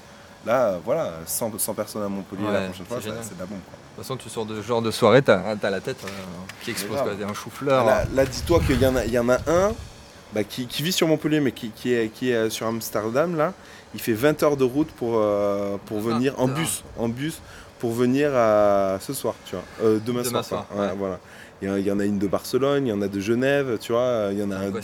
là, 0.46 0.80
voilà, 0.84 1.14
100, 1.26 1.52
personnes 1.76 2.04
à 2.04 2.10
Montpellier 2.10 2.44
la 2.52 2.62
prochaine 2.62 2.86
fois, 2.86 2.98
c'est 3.02 3.36
de 3.36 3.40
la 3.40 3.46
bombe. 3.46 3.60
De 3.60 4.04
toute 4.04 4.04
façon, 4.04 4.18
tu 4.18 4.30
sors 4.30 4.46
de 4.46 4.62
ce 4.62 4.66
genre 4.66 4.82
de 4.82 4.92
soirée, 4.92 5.22
tu 5.22 5.32
as, 5.32 5.56
la 5.62 5.82
tête 5.82 5.98
qui 6.64 6.72
explose, 6.72 7.00
quoi, 7.00 7.12
un 7.12 7.34
chou-fleur. 7.34 7.86
Là, 7.86 8.26
dis-toi 8.26 8.60
qu'il 8.66 8.82
y, 8.82 8.88
en 8.88 8.96
a, 8.96 9.06
y 9.06 9.20
en 9.20 9.30
a 9.30 9.38
un 9.48 9.74
bah, 10.34 10.44
qui, 10.44 10.68
vit 10.82 10.92
sur 10.92 11.08
Montpellier, 11.08 11.42
mais 11.42 11.52
qui, 11.52 11.94
est, 11.94 12.10
qui 12.14 12.32
est 12.32 12.50
sur 12.50 12.66
Amsterdam, 12.68 13.36
là. 13.36 13.54
Il 13.96 14.00
fait 14.00 14.14
20 14.14 14.44
heures 14.44 14.58
de 14.58 14.64
route 14.64 14.90
pour, 14.92 15.22
pour 15.86 16.00
venir 16.00 16.34
en 16.40 16.48
bus, 16.48 16.84
en 16.98 17.10
bus 17.10 17.42
pour 17.80 17.92
venir 17.92 18.32
à 18.36 18.98
ce 19.02 19.14
soir, 19.14 19.36
tu 19.46 19.56
vois. 19.56 20.00
demain, 20.06 20.24
soir. 20.44 20.68
voilà. 20.98 21.20
Il 21.62 21.68
y, 21.68 21.92
en 21.92 22.00
a 22.00 22.06
une 22.06 22.20
de 22.20 22.28
Barcelone, 22.28 22.88
il 22.88 22.90
y 22.90 22.94
en 22.94 23.02
a 23.02 23.10
de 23.10 23.20
Genève, 23.20 23.78
tu 23.82 23.92
vois. 23.92 24.30
Il 24.32 24.40
y 24.40 24.44
en 24.44 24.50
a 24.52 24.56
un 24.56 24.70
de, 24.70 24.80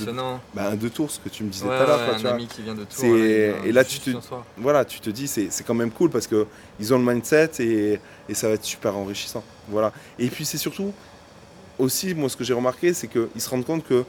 bah, 0.53 0.71
un 0.71 0.75
de 0.75 0.89
Tours, 0.89 1.09
ce 1.09 1.19
que 1.21 1.29
tu 1.29 1.45
me 1.45 1.49
disais 1.49 1.63
tout 1.65 1.71
à 1.71 1.85
l'heure. 1.85 2.01
un 2.01 2.25
ami 2.25 2.47
qui 2.47 2.63
vient 2.63 2.75
de 2.75 2.83
Tours. 2.83 3.05
et 3.05 3.71
là, 3.71 3.85
tu 3.85 3.99
te, 3.99 4.09
voilà, 4.57 4.83
tu 4.83 4.99
te 4.99 5.09
dis, 5.09 5.27
c'est 5.27 5.63
quand 5.65 5.73
même 5.73 5.91
cool 5.91 6.09
parce 6.09 6.27
qu'ils 6.27 6.93
ont 6.93 6.99
le 6.99 7.05
mindset 7.05 7.51
et, 7.59 7.99
et, 8.27 8.33
ça 8.33 8.49
va 8.49 8.55
être 8.55 8.65
super 8.65 8.97
enrichissant. 8.97 9.43
Voilà. 9.69 9.93
Et 10.19 10.27
puis, 10.27 10.43
c'est 10.43 10.57
surtout 10.57 10.91
aussi, 11.79 12.13
moi, 12.13 12.27
ce 12.27 12.35
que 12.35 12.43
j'ai 12.43 12.53
remarqué, 12.53 12.93
c'est 12.93 13.07
qu'ils 13.07 13.29
se 13.37 13.49
rendent 13.49 13.65
compte 13.65 13.85
que 13.85 14.03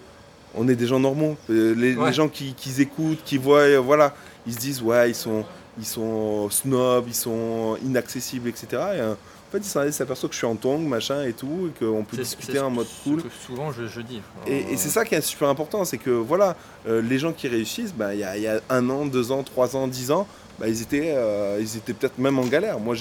on 0.57 0.67
est 0.69 0.77
des 0.77 0.87
gens 0.87 1.01
normaux. 1.01 1.37
Euh, 1.51 1.75
les, 1.75 2.13
gens 2.13 2.29
qui, 2.29 2.55
qui, 2.55 2.81
écoutent, 2.81 3.23
qui 3.25 3.39
voient, 3.39 3.79
voilà, 3.79 4.15
ils 4.47 4.55
se 4.55 4.59
disent, 4.59 4.83
ouais, 4.83 5.11
ils 5.11 5.15
sont, 5.15 5.45
ils 5.79 5.87
sont 5.87 6.49
snobs, 6.51 7.05
ils 7.07 7.15
sont 7.15 7.77
inaccessibles, 7.85 8.49
etc. 8.49 8.83
En 9.49 9.53
fait, 9.53 9.87
il 9.87 9.93
s'aperçoit 9.93 10.29
que 10.29 10.35
je 10.35 10.39
suis 10.39 10.47
en 10.47 10.57
tongue, 10.57 10.87
machin 10.89 11.23
et 11.25 11.33
tout, 11.33 11.71
et 11.71 11.85
qu'on 11.85 12.03
peut 12.03 12.17
discuter 12.17 12.59
en 12.59 12.71
mode 12.71 12.89
cool. 13.05 13.23
souvent, 13.47 13.71
je, 13.71 14.01
dis. 14.01 14.21
Et, 14.47 14.77
c'est 14.77 14.89
ça 14.89 15.05
qui 15.05 15.15
est 15.15 15.21
super 15.21 15.49
important, 15.49 15.85
c'est 15.85 15.99
que 15.99 16.11
voilà, 16.11 16.57
euh, 16.89 17.01
les 17.01 17.19
gens 17.19 17.33
qui 17.33 17.47
réussissent, 17.47 17.95
bah, 17.95 18.15
il 18.15 18.21
y, 18.21 18.47
a, 18.47 18.61
un 18.69 18.91
an, 18.91 19.07
deux 19.07 19.31
ans, 19.31 19.45
trois 19.45 19.77
ans, 19.77 19.87
dix 19.87 20.11
ans, 20.11 20.27
bah, 20.59 20.69
ils 20.69 20.83
étaient, 20.83 21.15
euh, 21.15 21.59
ils 21.61 21.77
étaient 21.77 21.93
peut-être 21.93 22.19
même 22.19 22.39
en 22.39 22.47
galère. 22.47 22.81
Moi, 22.81 22.97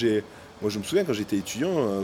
moi, 0.62 0.70
je 0.70 0.78
me 0.78 0.84
souviens 0.84 1.04
quand 1.04 1.12
j'étais 1.12 1.36
étudiant, 1.36 1.76
euh, 1.76 2.02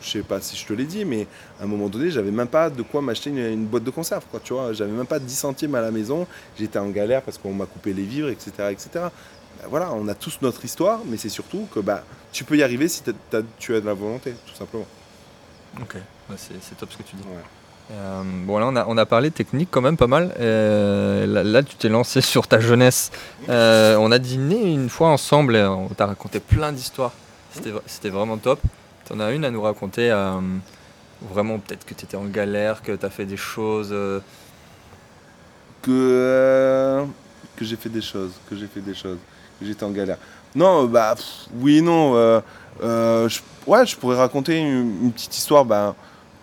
je 0.00 0.10
sais 0.10 0.22
pas 0.22 0.40
si 0.40 0.56
je 0.56 0.66
te 0.66 0.72
l'ai 0.72 0.84
dit, 0.84 1.04
mais 1.04 1.26
à 1.60 1.64
un 1.64 1.66
moment 1.66 1.88
donné, 1.88 2.10
j'avais 2.10 2.30
même 2.30 2.48
pas 2.48 2.70
de 2.70 2.82
quoi 2.82 3.00
m'acheter 3.02 3.30
une, 3.30 3.64
boîte 3.64 3.84
de 3.84 3.90
conserve, 3.90 4.24
quoi, 4.30 4.40
tu 4.42 4.52
vois. 4.52 4.72
J'avais 4.72 4.92
même 4.92 5.06
pas 5.06 5.18
10 5.18 5.34
centimes 5.34 5.74
à 5.74 5.80
la 5.80 5.90
maison. 5.90 6.26
J'étais 6.58 6.78
en 6.78 6.90
galère 6.90 7.22
parce 7.22 7.38
qu'on 7.38 7.52
m'a 7.52 7.66
coupé 7.66 7.92
les 7.92 8.02
vivres, 8.02 8.28
etc., 8.28 8.52
etc. 8.70 9.06
Bah, 9.64 9.70
voilà, 9.70 9.92
on 9.94 10.08
a 10.08 10.14
tous 10.14 10.38
notre 10.42 10.62
histoire, 10.64 11.00
mais 11.06 11.16
c'est 11.16 11.30
surtout 11.30 11.66
que 11.72 11.80
bah, 11.80 12.02
tu 12.32 12.44
peux 12.44 12.56
y 12.56 12.62
arriver 12.62 12.86
si 12.86 13.02
tu 13.02 13.10
as 13.32 13.40
de 13.40 13.86
la 13.86 13.94
volonté, 13.94 14.34
tout 14.46 14.54
simplement. 14.54 14.86
Ok, 15.80 15.96
c'est 16.36 16.76
top 16.76 16.92
ce 16.92 16.98
que 16.98 17.02
tu 17.02 17.16
dis. 17.16 17.24
Euh, 17.90 18.22
bon 18.46 18.56
là 18.58 18.66
on 18.66 18.76
a, 18.76 18.86
on 18.86 18.96
a, 18.96 19.04
parlé 19.04 19.30
technique 19.30 19.68
quand 19.70 19.80
même 19.80 19.96
pas 19.96 20.06
mal. 20.06 20.34
Euh, 20.38 21.44
là, 21.44 21.62
tu 21.62 21.76
t'es 21.76 21.88
lancé 21.88 22.20
sur 22.32 22.46
ta 22.46 22.60
jeunesse. 22.60 23.10
Euh, 23.48 23.96
on 23.96 24.12
a 24.12 24.18
dîné 24.18 24.72
une 24.72 24.90
fois 24.90 25.08
ensemble 25.08 25.56
et 25.56 25.64
on 25.64 25.88
t'a 25.88 26.06
raconté 26.06 26.40
plein 26.40 26.72
d'histoires. 26.72 27.12
C'était 27.86 28.10
vraiment 28.10 28.36
top. 28.36 28.60
Tu 29.06 29.12
en 29.14 29.20
as 29.20 29.32
une 29.32 29.44
à 29.44 29.50
nous 29.50 29.62
raconter 29.62 30.10
vraiment 31.22 31.58
peut-être 31.58 31.86
que 31.86 31.94
tu 31.94 32.04
étais 32.04 32.16
en 32.16 32.24
galère, 32.24 32.82
que 32.82 32.92
tu 32.92 33.06
as 33.06 33.10
fait 33.10 33.26
des 33.26 33.38
choses. 33.38 33.94
Que, 35.82 37.04
que 37.56 37.64
j'ai 37.64 37.76
fait 37.76 37.90
des 37.90 38.02
choses, 38.02 38.32
que 38.48 38.56
j'ai 38.56 38.66
fait 38.66 38.80
des 38.80 38.94
choses 38.94 39.18
j'étais 39.64 39.84
en 39.84 39.90
galère. 39.90 40.18
Non, 40.54 40.84
bah 40.84 41.16
oui, 41.60 41.82
non. 41.82 42.14
Euh, 42.14 42.40
euh, 42.82 43.28
je, 43.28 43.40
ouais, 43.66 43.84
je 43.86 43.96
pourrais 43.96 44.16
raconter 44.16 44.58
une, 44.58 45.10
petite 45.12 45.36
histoire. 45.36 45.64
Bah, 45.64 45.94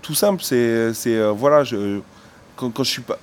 tout 0.02 0.14
simple, 0.14 0.44
c'est, 0.44 0.58
euh, 0.58 1.34
voilà, 1.36 1.64
je, 1.64 2.00
quand, 2.56 2.72
je 2.80 2.90
suis 2.90 3.02
pas. 3.02 3.18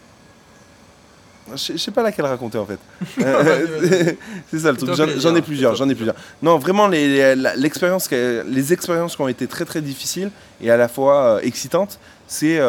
Je, 1.55 1.77
sais 1.79 1.91
pas 1.91 2.03
laquelle 2.03 2.27
raconter 2.27 2.59
en 2.59 2.67
fait. 2.67 2.79
c'est 4.51 4.59
ça 4.59 4.71
le 4.71 4.77
truc. 4.77 4.95
J'en, 4.95 5.35
ai 5.35 5.43
plusieurs, 5.43 5.75
j'en 5.75 5.89
ai 5.89 5.95
plusieurs. 5.95 6.17
Non, 6.43 6.59
vraiment 6.59 6.89
les, 6.89 7.35
l'expérience, 7.57 8.11
les 8.11 8.73
expériences 8.73 9.17
qui 9.17 9.23
ont 9.23 9.29
été 9.29 9.47
très 9.47 9.65
très 9.65 9.81
difficiles 9.81 10.31
et 10.61 10.71
à 10.71 10.77
la 10.77 10.89
fois 10.89 11.41
excitantes, 11.43 11.99
c'est 12.27 12.61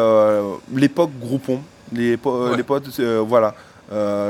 l'époque 0.74 1.10
Groupon, 1.20 1.60
les, 1.92 2.18
les 2.56 2.62
potes, 2.62 3.00
voilà. 3.00 3.54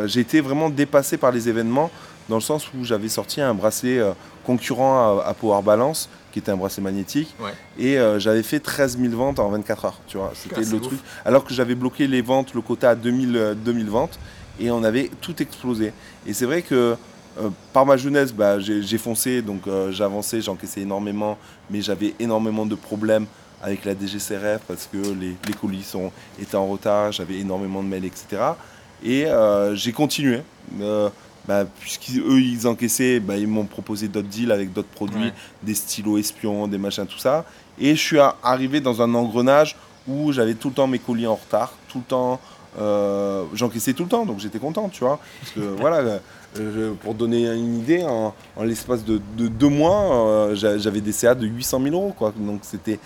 j'ai 0.06 0.20
été 0.20 0.40
vraiment 0.40 0.68
dépassé 0.68 1.16
par 1.16 1.30
les 1.30 1.48
événements 1.48 1.88
dans 2.30 2.36
le 2.36 2.42
sens 2.42 2.68
où 2.72 2.84
j'avais 2.84 3.08
sorti 3.08 3.40
un 3.40 3.52
bracelet 3.52 3.98
euh, 3.98 4.12
concurrent 4.46 5.18
à, 5.18 5.34
Power 5.34 5.62
Balance, 5.62 6.08
qui 6.32 6.38
était 6.38 6.52
un 6.52 6.56
bracelet 6.56 6.82
magnétique, 6.82 7.34
et 7.78 7.98
euh, 7.98 8.18
j'avais 8.20 8.44
fait 8.44 8.60
13 8.60 8.98
000 8.98 9.14
ventes 9.14 9.40
en 9.40 9.50
24 9.50 9.84
heures, 9.84 10.00
tu 10.06 10.16
vois, 10.16 10.32
c'était 10.34 10.62
le 10.62 10.80
truc. 10.80 11.00
Alors 11.24 11.44
que 11.44 11.52
j'avais 11.52 11.74
bloqué 11.74 12.06
les 12.06 12.22
ventes, 12.22 12.54
le 12.54 12.60
quota 12.60 12.90
à 12.90 12.94
2000, 12.94 13.56
2000 13.62 13.86
euh, 13.86 13.90
ventes, 13.90 14.18
et 14.60 14.70
on 14.70 14.84
avait 14.84 15.10
tout 15.20 15.42
explosé. 15.42 15.92
Et 16.26 16.32
c'est 16.32 16.46
vrai 16.46 16.62
que 16.62 16.96
par 17.72 17.86
ma 17.86 17.96
jeunesse, 17.96 18.32
bah, 18.32 18.58
j'ai 18.60 18.98
foncé, 18.98 19.40
donc 19.40 19.62
j'avançais, 19.90 20.40
j'encaissais 20.42 20.82
énormément, 20.82 21.38
mais 21.70 21.80
j'avais 21.80 22.14
énormément 22.18 22.66
de 22.66 22.74
problèmes 22.74 23.26
avec 23.62 23.84
la 23.84 23.94
DGCRF 23.94 24.60
parce 24.68 24.88
que 24.92 24.98
les, 24.98 25.36
les 25.46 25.52
colis 25.58 25.82
sont, 25.82 26.12
étaient 26.40 26.56
en 26.56 26.66
retard, 26.66 27.12
j'avais 27.12 27.38
énormément 27.38 27.82
de 27.82 27.88
mails, 27.88 28.04
etc. 28.04 28.42
Et 29.02 29.26
j'ai 29.74 29.92
continué. 29.92 30.42
Bah, 31.50 31.64
puisqu'eux 31.80 32.40
ils 32.40 32.68
encaissaient, 32.68 33.18
bah, 33.18 33.36
ils 33.36 33.48
m'ont 33.48 33.64
proposé 33.64 34.06
d'autres 34.06 34.28
deals 34.28 34.52
avec 34.52 34.72
d'autres 34.72 34.86
produits, 34.86 35.32
des 35.64 35.74
stylos 35.74 36.16
espions, 36.16 36.68
des 36.68 36.78
machins, 36.78 37.08
tout 37.08 37.18
ça. 37.18 37.44
Et 37.76 37.96
je 37.96 38.00
suis 38.00 38.18
arrivé 38.44 38.80
dans 38.80 39.02
un 39.02 39.12
engrenage 39.16 39.74
où 40.06 40.30
j'avais 40.30 40.54
tout 40.54 40.68
le 40.68 40.74
temps 40.74 40.86
mes 40.86 41.00
colis 41.00 41.26
en 41.26 41.34
retard, 41.34 41.72
tout 41.88 41.98
le 41.98 42.04
temps, 42.04 42.40
euh, 42.78 43.46
j'encaissais 43.52 43.94
tout 43.94 44.04
le 44.04 44.08
temps, 44.08 44.24
donc 44.24 44.38
j'étais 44.38 44.60
content, 44.60 44.88
tu 44.88 45.00
vois. 45.00 45.18
Parce 45.40 45.50
que 45.50 45.60
voilà, 45.80 46.20
euh, 46.60 46.92
pour 47.02 47.14
donner 47.14 47.46
une 47.52 47.80
idée, 47.80 48.04
en, 48.04 48.32
l'espace 48.62 49.04
de, 49.04 49.18
deux 49.36 49.68
mois, 49.68 50.28
euh, 50.28 50.54
j'avais 50.54 51.00
des 51.00 51.10
CA 51.10 51.34
de 51.34 51.48
800 51.48 51.80
000 51.82 51.96
euros, 51.96 52.14
quoi. 52.16 52.32
Donc 52.36 52.60
c'était, 52.62 53.00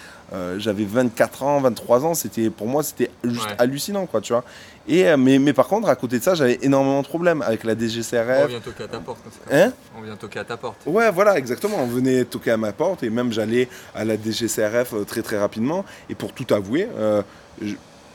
j'avais 0.59 0.85
24 0.85 1.43
ans, 1.45 1.61
23 1.63 2.05
ans, 2.05 2.13
c'était 2.13 2.51
pour 2.51 2.67
moi 2.67 2.83
c'était 2.83 3.11
juste 3.25 3.49
hallucinant, 3.57 4.05
quoi, 4.05 4.21
tu 4.21 4.35
vois. 4.35 4.45
Et, 4.87 5.07
euh, 5.07 5.17
mais, 5.17 5.39
mais, 5.39 5.53
par 5.53 5.67
contre, 5.67 5.89
à 5.89 5.97
côté 5.97 6.19
de 6.19 6.25
ça, 6.25 6.35
j'avais 6.35 6.59
énormément 6.63 7.03
de 7.03 7.07
problèmes 7.07 7.43
avec 7.43 7.65
la 7.65 7.75
DGCRF. 7.79 8.45
On 8.45 8.47
vient 8.49 8.61
toquer 8.61 8.85
à 8.85 8.89
ta 8.89 8.99
porte. 8.99 9.21
Hein 9.51 9.73
On 9.99 10.03
vient 10.03 10.17
toquer 10.17 10.39
à 10.41 10.45
ta 10.45 10.57
porte. 10.57 10.81
Ouais, 10.87 11.11
voilà, 11.11 11.39
exactement. 11.39 11.79
On 11.81 11.87
venait 11.87 12.25
toquer 12.25 12.51
à 12.51 12.57
ma 12.57 12.73
porte 12.73 13.03
et 13.03 13.11
même 13.11 13.33
j'allais 13.33 13.69
à 13.95 14.05
la 14.05 14.17
DGCRF 14.17 14.95
euh, 14.95 15.05
très 15.05 15.23
très 15.23 15.39
rapidement. 15.39 15.85
Et 16.11 16.15
pour 16.15 16.33
tout 16.33 16.53
avouer, 16.53 16.89
euh, 16.97 17.23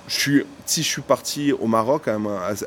je 0.10 0.20
suis, 0.20 0.46
si 0.66 0.84
je 0.84 0.88
suis 0.88 1.02
parti 1.02 1.54
au 1.54 1.68
Maroc 1.68 2.08
à, 2.08 2.18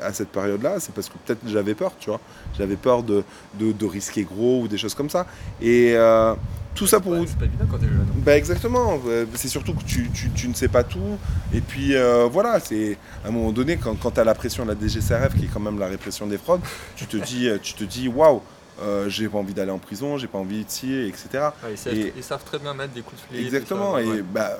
à 0.01 0.13
cette 0.13 0.29
période-là, 0.29 0.79
c'est 0.79 0.93
parce 0.93 1.09
que 1.09 1.15
peut-être 1.25 1.41
j'avais 1.45 1.75
peur, 1.75 1.91
tu 1.99 2.09
vois. 2.09 2.19
J'avais 2.57 2.75
peur 2.75 3.03
de, 3.03 3.23
de, 3.59 3.85
risquer 3.85 4.23
gros 4.23 4.61
ou 4.61 4.67
des 4.67 4.77
choses 4.77 4.95
comme 4.95 5.09
ça. 5.09 5.25
Et 5.61 5.93
euh, 5.95 6.33
tout 6.75 6.87
ça 6.87 6.99
pour 6.99 7.15
vous. 7.15 7.25
C'est 7.27 7.37
pas 7.37 7.45
évident 7.45 7.65
quand 7.69 7.77
t'es 7.77 7.87
jeune. 7.87 8.05
Bah 8.17 8.35
exactement. 8.37 8.99
C'est 9.35 9.47
surtout 9.47 9.73
que 9.73 9.83
tu, 9.83 10.09
tu, 10.11 10.29
tu, 10.31 10.47
ne 10.47 10.53
sais 10.53 10.67
pas 10.67 10.83
tout. 10.83 11.17
Et 11.53 11.61
puis 11.61 11.95
euh, 11.95 12.27
voilà, 12.31 12.59
c'est 12.59 12.97
à 13.23 13.27
un 13.27 13.31
moment 13.31 13.51
donné, 13.51 13.77
quand, 13.77 13.95
quand 13.95 14.11
tu 14.11 14.19
as 14.19 14.23
la 14.23 14.35
pression 14.35 14.65
de 14.65 14.73
la 14.73 14.79
DGCRF, 14.79 15.35
qui 15.37 15.45
est 15.45 15.49
quand 15.53 15.59
même 15.59 15.79
la 15.79 15.87
répression 15.87 16.27
des 16.27 16.37
fraudes, 16.37 16.61
tu 16.95 17.05
te 17.05 17.17
dis, 17.17 17.49
tu 17.61 17.73
te 17.73 17.83
dis, 17.83 18.07
waouh. 18.07 18.41
Euh, 18.81 19.07
j'ai 19.07 19.29
pas 19.29 19.37
envie 19.37 19.53
d'aller 19.53 19.71
en 19.71 19.77
prison, 19.77 20.17
j'ai 20.17 20.27
pas 20.27 20.39
envie 20.39 20.65
de 20.65 20.69
scier, 20.69 21.07
etc. 21.07 21.49
ils, 21.69 22.23
savent, 22.23 22.43
très 22.43 22.57
bien 22.57 22.73
mettre 22.73 22.93
des 22.93 23.01
coups 23.01 23.21
de 23.21 23.35
fil. 23.35 23.45
Exactement. 23.45 23.99
Et, 23.99 24.23
bah, 24.23 24.57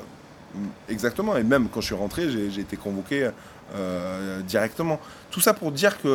exactement. 0.87 1.35
Et 1.35 1.43
même 1.43 1.67
quand 1.67 1.81
je 1.81 1.87
suis 1.87 1.95
rentré, 1.95 2.29
j'ai 2.29 2.61
été 2.61 2.77
convoqué 2.77 3.31
euh, 3.75 4.41
directement. 4.41 4.99
Tout 5.31 5.41
ça 5.41 5.53
pour 5.53 5.71
dire 5.71 5.99
que 5.99 6.07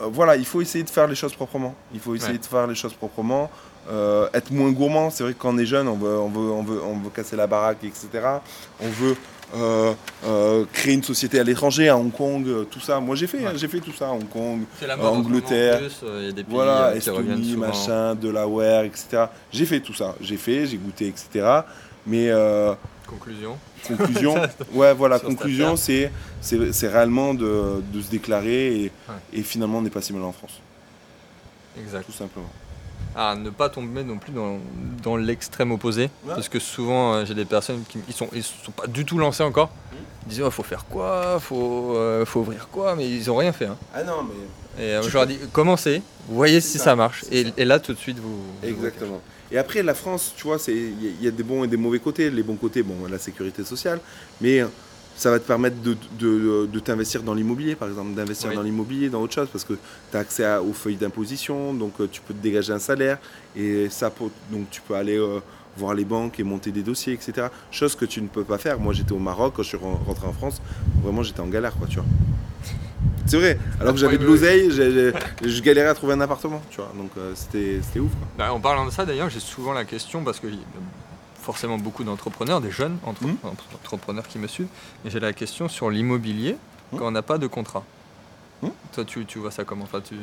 euh, 0.00 0.06
voilà, 0.10 0.36
il 0.36 0.44
faut 0.44 0.60
essayer 0.60 0.84
de 0.84 0.90
faire 0.90 1.06
les 1.06 1.14
choses 1.14 1.34
proprement. 1.34 1.74
Il 1.92 2.00
faut 2.00 2.14
essayer 2.14 2.38
de 2.38 2.44
faire 2.44 2.66
les 2.66 2.74
choses 2.74 2.94
proprement. 2.94 3.50
Euh, 3.90 4.28
être 4.32 4.50
moins 4.50 4.70
gourmand, 4.70 5.10
c'est 5.10 5.24
vrai 5.24 5.34
que 5.34 5.38
quand 5.38 5.54
on 5.54 5.58
est 5.58 5.66
jeune, 5.66 5.88
on 5.88 5.96
veut, 5.96 6.18
on 6.18 6.28
veut, 6.28 6.50
on 6.50 6.62
veut, 6.62 6.82
on 6.82 6.98
veut 6.98 7.10
casser 7.10 7.36
la 7.36 7.46
baraque, 7.46 7.84
etc. 7.84 8.08
On 8.80 8.88
veut 8.88 9.16
créer 10.72 10.94
une 10.94 11.02
société 11.02 11.38
à 11.38 11.44
l'étranger, 11.44 11.88
à 11.88 11.96
Hong 11.96 12.10
Kong, 12.10 12.66
tout 12.70 12.80
ça. 12.80 12.98
Moi 12.98 13.14
j'ai 13.14 13.26
fait, 13.26 13.44
hein, 13.44 13.52
j'ai 13.54 13.68
fait 13.68 13.80
tout 13.80 13.92
ça, 13.92 14.10
Hong 14.10 14.28
Kong, 14.28 14.62
Angleterre, 15.00 15.82
voilà, 16.48 16.96
Estonie, 16.96 17.56
machin, 17.56 18.14
Delaware, 18.14 18.84
etc. 18.84 19.26
J'ai 19.52 19.66
fait 19.66 19.80
tout 19.80 19.94
ça, 19.94 20.14
j'ai 20.20 20.38
fait, 20.38 20.66
j'ai 20.66 20.76
goûté, 20.76 21.08
etc. 21.08 21.60
Mais 22.06 22.30
Conclusion. 23.06 23.58
Conclusion. 23.86 24.34
ouais, 24.72 24.94
voilà, 24.94 25.18
conclusion, 25.18 25.76
c'est, 25.76 26.10
c'est, 26.40 26.88
réellement 26.88 27.34
de, 27.34 27.82
de, 27.92 28.00
se 28.00 28.10
déclarer 28.10 28.84
et, 28.84 28.92
et 29.32 29.42
finalement 29.42 29.78
on 29.78 29.82
n'est 29.82 29.90
pas 29.90 30.00
si 30.00 30.12
mal 30.12 30.22
en 30.22 30.32
France. 30.32 30.60
Exact. 31.78 32.06
Tout 32.06 32.12
simplement. 32.12 32.50
Ah, 33.16 33.36
ne 33.36 33.50
pas 33.50 33.68
tomber 33.68 34.02
non 34.02 34.18
plus 34.18 34.32
dans, 34.32 34.58
dans 35.02 35.16
l'extrême 35.16 35.70
opposé. 35.72 36.10
Parce 36.26 36.48
que 36.48 36.58
souvent, 36.58 37.14
euh, 37.14 37.24
j'ai 37.24 37.34
des 37.34 37.44
personnes 37.44 37.82
qui 37.88 37.98
ils 38.08 38.14
sont, 38.14 38.28
ils 38.32 38.42
sont 38.42 38.72
pas 38.72 38.86
du 38.86 39.04
tout 39.04 39.18
lancés 39.18 39.44
encore. 39.44 39.68
Mmh. 39.68 39.96
Ils 40.26 40.28
disent, 40.30 40.42
il 40.44 40.50
faut 40.50 40.62
faire 40.62 40.84
quoi 40.86 41.38
faut, 41.38 41.96
euh, 41.96 42.24
faut 42.24 42.40
ouvrir 42.40 42.68
quoi 42.72 42.96
Mais 42.96 43.08
ils 43.08 43.26
n'ont 43.26 43.36
rien 43.36 43.52
fait. 43.52 43.66
Hein. 43.66 43.76
Ah 43.94 44.02
non, 44.02 44.24
mais. 44.24 44.84
Et 44.84 44.94
euh, 44.94 45.02
je 45.02 45.12
leur 45.12 45.26
dis, 45.26 45.38
commencez, 45.52 46.02
voyez 46.28 46.60
si 46.60 46.78
ça, 46.78 46.96
marche. 46.96 47.24
Et, 47.30 47.46
et, 47.56 47.64
là, 47.64 47.78
tout 47.78 47.92
de 47.92 47.98
suite, 47.98 48.18
vous. 48.18 48.40
Exactement. 48.66 49.20
Et 49.52 49.58
après, 49.58 49.82
la 49.84 49.94
France, 49.94 50.32
tu 50.36 50.44
vois, 50.48 50.56
il 50.66 51.22
y, 51.22 51.28
a 51.28 51.30
des 51.30 51.42
bons 51.44 51.62
et 51.62 51.68
des 51.68 51.76
mauvais 51.76 52.00
côtés. 52.00 52.30
Les 52.30 52.42
bons 52.42 52.56
côtés, 52.56 52.82
bon, 52.82 53.06
la 53.08 53.18
sécurité 53.18 53.62
sociale, 53.62 54.00
mais 54.40 54.64
ça 55.16 55.30
va 55.30 55.38
te 55.38 55.46
permettre 55.46 55.76
de, 55.80 55.96
de, 56.18 56.80
t'investir 56.80 57.22
dans 57.22 57.34
l'immobilier, 57.34 57.76
par 57.76 57.88
exemple, 57.88 58.14
d'investir 58.14 58.52
dans 58.52 58.62
l'immobilier, 58.62 59.08
dans 59.08 59.20
autre 59.20 59.34
chose, 59.34 59.48
parce 59.50 59.64
que 59.64 59.74
tu 60.10 60.16
as 60.16 60.20
accès 60.20 60.56
aux 60.56 60.72
feuilles 60.72 60.96
d'imposition, 60.96 61.72
donc 61.72 61.92
euh, 62.00 62.08
tu 62.10 62.20
peux 62.20 62.34
te 62.34 62.42
dégager 62.42 62.72
un 62.72 62.78
salaire, 62.78 63.18
et 63.56 63.88
ça, 63.90 64.12
donc 64.50 64.70
tu 64.70 64.80
peux 64.80 64.94
aller 64.94 65.16
euh, 65.16 65.40
voir 65.76 65.94
les 65.94 66.04
banques 66.04 66.40
et 66.40 66.42
monter 66.42 66.72
des 66.72 66.82
dossiers, 66.82 67.12
etc. 67.12 67.48
Chose 67.70 67.94
que 67.94 68.04
tu 68.04 68.20
ne 68.20 68.28
peux 68.28 68.44
pas 68.44 68.58
faire. 68.58 68.78
Moi, 68.78 68.92
j'étais 68.92 69.12
au 69.12 69.18
Maroc, 69.18 69.54
quand 69.56 69.62
je 69.62 69.68
suis 69.68 69.78
rentré 69.78 70.26
en 70.26 70.32
France, 70.32 70.60
vraiment, 71.02 71.22
j'étais 71.22 71.40
en 71.40 71.48
galère, 71.48 71.74
quoi, 71.76 71.86
tu 71.86 71.96
vois. 71.96 72.06
C'est 73.26 73.38
vrai. 73.38 73.58
Alors 73.80 73.94
que 73.94 73.98
j'avais 73.98 74.18
de 74.18 74.24
l'oseille, 74.24 74.70
je 74.70 75.62
galérais 75.62 75.88
à 75.88 75.94
trouver 75.94 76.12
un 76.12 76.20
appartement, 76.20 76.60
tu 76.70 76.76
vois. 76.76 76.92
Donc 76.96 77.10
euh, 77.16 77.32
c'était 77.34 77.98
ouf. 77.98 78.10
Bah, 78.36 78.52
en 78.52 78.60
parlant 78.60 78.84
de 78.84 78.90
ça, 78.90 79.06
d'ailleurs, 79.06 79.30
j'ai 79.30 79.40
souvent 79.40 79.72
la 79.72 79.84
question 79.84 80.22
parce 80.22 80.40
que 80.40 80.46
forcément 81.44 81.78
beaucoup 81.78 82.04
d'entrepreneurs, 82.04 82.60
des 82.60 82.70
jeunes 82.70 82.98
mmh. 83.04 83.46
entrepreneurs 83.84 84.26
qui 84.26 84.38
me 84.38 84.46
suivent, 84.46 84.68
mais 85.04 85.10
j'ai 85.10 85.20
la 85.20 85.32
question 85.32 85.68
sur 85.68 85.90
l'immobilier 85.90 86.56
mmh. 86.92 86.96
quand 86.96 87.06
on 87.06 87.10
n'a 87.10 87.22
pas 87.22 87.38
de 87.38 87.46
contrat. 87.46 87.84
Mmh. 88.62 88.68
Toi, 88.94 89.04
tu, 89.04 89.24
tu, 89.26 89.38
vois 89.38 89.50
ça 89.50 89.64
comment? 89.64 89.84
Enfin, 89.84 90.00
tu 90.00 90.16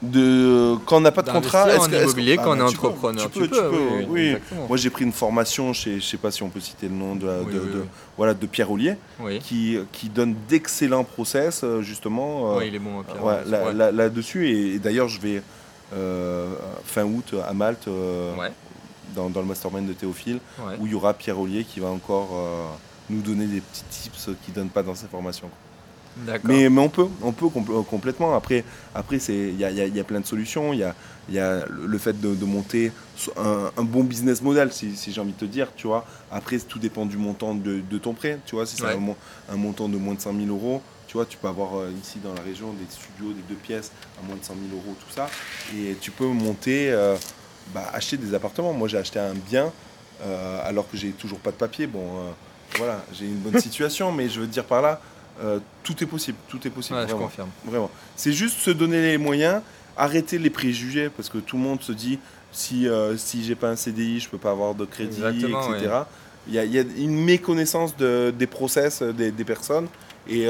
de 0.00 0.76
quand 0.86 0.98
on 0.98 1.00
n'a 1.00 1.10
pas 1.10 1.22
de 1.22 1.30
contrat 1.30 1.68
est-ce 1.74 1.90
immobilier 1.90 2.36
quand 2.36 2.56
on 2.56 2.60
est 2.60 2.62
entrepreneur 2.62 3.28
tu 3.32 3.48
peux, 3.48 4.04
oui, 4.08 4.36
moi 4.68 4.76
j'ai 4.76 4.90
pris 4.90 5.04
une 5.04 5.12
formation 5.12 5.72
chez 5.72 5.98
je 5.98 6.06
sais 6.06 6.16
pas 6.16 6.30
si 6.30 6.44
on 6.44 6.50
peut 6.50 6.60
citer 6.60 6.86
le 6.86 6.94
nom 6.94 7.16
de, 7.16 7.28
voilà 8.16 8.32
de 8.32 8.46
Pierre 8.46 8.70
Ollier 8.70 8.96
qui, 9.40 9.76
qui 9.90 10.08
donne 10.08 10.36
d'excellents 10.48 11.02
process 11.02 11.62
euh, 11.64 11.82
justement 11.82 12.58
euh, 12.58 12.64
il 12.64 12.76
est 12.76 12.78
bon 12.78 13.02
Pierre, 13.02 13.74
là, 13.74 13.90
là, 13.90 14.08
dessus 14.08 14.48
et, 14.48 14.78
d'ailleurs 14.78 15.08
je 15.08 15.20
vais 15.20 15.42
euh, 15.92 16.46
fin 16.84 17.02
août 17.02 17.34
à 17.48 17.52
Malte 17.52 17.88
dans, 19.14 19.30
dans, 19.30 19.40
le 19.40 19.46
mastermind 19.46 19.86
de 19.86 19.92
Théophile 19.92 20.40
où 20.78 20.86
il 20.86 20.92
y 20.92 20.94
aura 20.94 21.14
Pierre 21.14 21.38
Ollier 21.38 21.64
qui 21.64 21.80
va 21.80 21.88
encore 21.88 22.30
nous 23.10 23.20
donner 23.20 23.46
des 23.46 23.60
petits 23.60 23.84
tips 23.90 24.30
qu'il 24.44 24.54
donne 24.54 24.68
pas 24.68 24.82
dans 24.82 24.94
ses 24.94 25.06
formations 25.06 25.50
mais, 26.44 26.68
mais, 26.68 26.80
on 26.80 26.88
peut, 26.88 27.06
on 27.22 27.32
peut 27.32 27.46
euh, 27.46 27.82
complètement. 27.82 28.34
Après, 28.34 28.64
après 28.94 29.16
il 29.16 29.58
y 29.58 29.64
a, 29.64 29.70
y 29.70 30.00
a, 30.00 30.04
plein 30.04 30.20
de 30.20 30.26
solutions. 30.26 30.72
Il 30.72 30.80
y 30.80 30.84
a, 30.84 30.94
y 31.30 31.38
a, 31.38 31.64
le 31.68 31.98
fait 31.98 32.20
de, 32.20 32.44
monter 32.44 32.92
un, 33.36 33.70
un, 33.76 33.82
bon 33.82 34.04
business 34.04 34.42
model, 34.42 34.72
si, 34.72 34.96
si 34.96 35.12
j'ai 35.12 35.20
envie 35.20 35.32
de 35.32 35.38
te 35.38 35.44
dire. 35.44 35.68
Tu 35.76 35.86
vois. 35.86 36.04
Après, 36.30 36.58
tout 36.58 36.78
dépend 36.78 37.06
du 37.06 37.16
montant 37.16 37.54
de, 37.54 37.80
de 37.88 37.98
ton 37.98 38.14
prêt. 38.14 38.38
Tu 38.46 38.54
vois, 38.54 38.66
si 38.66 38.76
c'est 38.76 38.86
un, 38.86 39.14
un, 39.48 39.56
montant 39.56 39.88
de 39.88 39.96
moins 39.96 40.14
de 40.14 40.20
100 40.20 40.34
000 40.34 40.46
euros, 40.48 40.82
tu 41.06 41.14
vois, 41.14 41.24
tu 41.24 41.38
peux 41.38 41.48
avoir 41.48 41.78
euh, 41.78 41.90
ici 42.02 42.18
dans 42.22 42.34
la 42.34 42.42
région 42.42 42.72
des 42.72 42.86
studios, 42.90 43.32
des 43.32 43.42
deux 43.48 43.60
pièces 43.60 43.92
à 44.20 44.26
moins 44.26 44.36
de 44.36 44.44
100 44.44 44.54
000 44.54 44.66
euros, 44.74 44.96
tout 44.98 45.12
ça. 45.12 45.28
Et 45.76 45.96
tu 46.00 46.10
peux 46.10 46.26
monter, 46.26 46.90
euh, 46.90 47.16
bah, 47.74 47.90
acheter 47.92 48.16
des 48.16 48.34
appartements. 48.34 48.72
Moi, 48.72 48.88
j'ai 48.88 48.98
acheté 48.98 49.18
un 49.18 49.34
bien 49.34 49.72
alors 50.64 50.90
que 50.90 50.96
j'ai 50.96 51.10
toujours 51.10 51.38
pas 51.38 51.52
de 51.52 51.56
papier. 51.56 51.86
Bon, 51.86 52.02
voilà, 52.76 53.04
j'ai 53.12 53.26
une 53.26 53.38
bonne 53.38 53.60
situation, 53.60 54.12
mais 54.12 54.28
je 54.28 54.40
veux 54.40 54.46
dire 54.46 54.64
par 54.64 54.82
là, 54.82 55.00
euh, 55.42 55.60
tout 55.84 56.02
est 56.02 56.06
possible, 56.06 56.36
tout 56.48 56.66
est 56.66 56.70
possible. 56.70 56.96
vraiment, 56.96 57.18
je 57.18 57.24
confirme. 57.24 57.50
Vraiment. 57.64 57.90
C'est 58.16 58.32
juste 58.32 58.58
se 58.58 58.70
donner 58.70 59.00
les 59.00 59.18
moyens, 59.18 59.62
arrêter 59.96 60.38
les 60.38 60.50
préjugés, 60.50 61.10
parce 61.10 61.28
que 61.28 61.38
tout 61.38 61.56
le 61.56 61.62
monde 61.62 61.80
se 61.80 61.92
dit 61.92 62.18
si 62.50 62.88
euh, 62.88 63.16
si 63.16 63.44
j'ai 63.44 63.54
pas 63.54 63.70
un 63.70 63.76
CDI, 63.76 64.20
je 64.20 64.28
peux 64.28 64.38
pas 64.38 64.50
avoir 64.50 64.74
de 64.74 64.84
crédit, 64.84 65.20
etc. 65.20 66.02
Il, 66.48 66.54
y 66.54 66.78
a, 66.78 66.82
une 66.96 67.24
méconnaissance 67.24 67.94
des 67.96 68.46
process 68.46 69.02
euh, 69.02 69.12
des, 69.12 69.44
personnes 69.44 69.86
et 70.28 70.48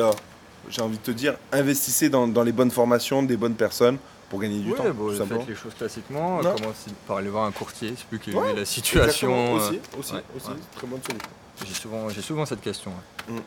j'ai 0.70 0.82
envie 0.82 0.96
de 0.96 1.02
te 1.02 1.10
dire, 1.10 1.34
investissez 1.52 2.08
dans, 2.08 2.26
les 2.42 2.52
bonnes 2.52 2.70
formations 2.70 3.22
des 3.22 3.36
bonnes 3.36 3.54
personnes 3.54 3.98
pour 4.28 4.40
gagner 4.40 4.58
du 4.60 4.72
temps. 4.72 4.84
Bon, 4.90 5.10
faites 5.10 5.48
les 5.48 5.54
choses 5.54 5.74
classiquement, 5.74 6.38
commencez 6.38 6.90
par 7.06 7.18
aller 7.18 7.30
voir 7.30 7.44
un 7.44 7.52
courtier, 7.52 7.94
c'est 7.96 8.06
plus 8.06 8.18
que 8.18 8.30
la 8.30 8.64
situation. 8.64 9.54
Aussi, 9.54 9.80
aussi, 9.98 10.14
aussi 10.36 10.50
très 10.76 10.86
bonne 10.86 11.00
solution. 11.02 11.30
J'ai 11.66 11.74
souvent, 11.74 12.08
souvent 12.10 12.46
cette 12.46 12.60
question. 12.60 12.92
Mm. 13.28 13.38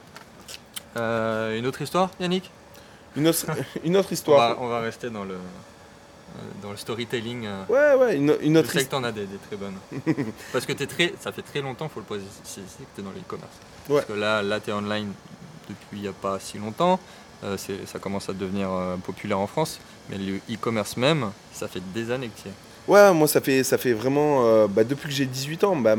Euh, 0.97 1.57
une 1.57 1.65
autre 1.67 1.81
histoire, 1.81 2.11
Yannick? 2.19 2.51
Une 3.15 3.27
autre, 3.27 3.45
une 3.83 3.97
autre 3.97 4.11
histoire. 4.11 4.61
On 4.61 4.67
va, 4.67 4.79
rester 4.81 5.09
dans 5.09 5.23
le, 5.23 5.37
dans 6.61 6.71
le 6.71 6.77
storytelling. 6.77 7.45
Euh. 7.45 7.63
Ouais, 7.69 8.03
ouais, 8.03 8.17
une, 8.17 8.35
une 8.41 8.57
autre 8.57 8.69
Je 8.73 8.79
sais 8.79 8.85
que 8.85 8.91
t'en 8.91 9.03
as 9.03 9.11
des, 9.11 9.27
très 9.47 9.55
bonnes. 9.55 9.77
Parce 10.51 10.65
que 10.65 10.73
es 10.73 10.87
très, 10.87 11.13
ça 11.19 11.31
fait 11.31 11.41
très 11.41 11.61
longtemps, 11.61 11.87
faut 11.89 12.01
le 12.01 12.05
préciser, 12.05 12.27
que 12.35 12.95
tu 12.95 13.01
es 13.01 13.03
dans 13.03 13.11
l'e-commerce. 13.11 13.53
Parce 13.87 14.05
que 14.05 14.13
là, 14.13 14.41
là 14.41 14.59
tu 14.59 14.69
es 14.69 14.73
online 14.73 15.13
depuis 15.69 15.97
il 15.97 16.01
n'y 16.01 16.07
a 16.07 16.13
pas 16.13 16.39
si 16.39 16.57
longtemps. 16.57 16.99
Euh, 17.43 17.57
ça 17.57 17.97
commence 17.99 18.29
à 18.29 18.33
devenir 18.33 18.69
populaire 19.03 19.39
en 19.39 19.47
France. 19.47 19.79
Mais 20.09 20.17
le 20.17 20.37
e-commerce 20.49 20.97
même, 20.97 21.31
ça 21.53 21.67
fait 21.67 21.81
des 21.93 22.11
années 22.11 22.29
que 22.29 22.41
tu 22.41 22.47
y 22.47 22.51
es. 22.51 22.53
Ouais, 22.87 23.13
moi 23.13 23.27
ça 23.27 23.39
fait, 23.39 23.63
ça 23.63 23.77
fait 23.77 23.93
vraiment. 23.93 24.67
Bah, 24.67 24.83
depuis 24.83 25.09
que 25.09 25.15
j'ai 25.15 25.25
18 25.25 25.63
ans, 25.63 25.75
bah, 25.75 25.95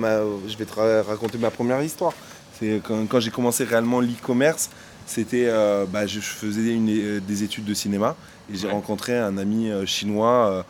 je 0.49 0.57
vais 0.57 0.65
te 0.65 0.75
raconter 0.75 1.39
ma 1.39 1.51
première 1.51 1.81
histoire. 1.83 2.13
C'est 2.59 2.81
quand, 2.85 3.21
j'ai 3.21 3.31
commencé 3.31 3.65
réellement 3.65 4.01
l'e-commerce, 4.01 4.71
c'était, 5.07 5.47
euh, 5.47 5.85
bah, 5.87 6.07
je 6.07 6.21
faisais 6.21 6.77
euh, 6.77 7.21
des 7.21 7.43
études 7.43 7.65
de 7.65 7.75
cinéma 7.75 8.17
et 8.53 8.57
j'ai 8.57 8.69
rencontré 8.69 9.19
un 9.19 9.37
ami 9.39 9.71
euh, 9.71 9.87
chinois 9.87 10.65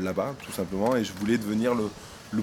là-bas, 0.00 0.34
tout 0.44 0.52
simplement, 0.52 0.94
et 0.94 1.04
je 1.04 1.12
voulais 1.18 1.38
devenir 1.38 1.74
le, 1.74 1.90
le, 2.32 2.42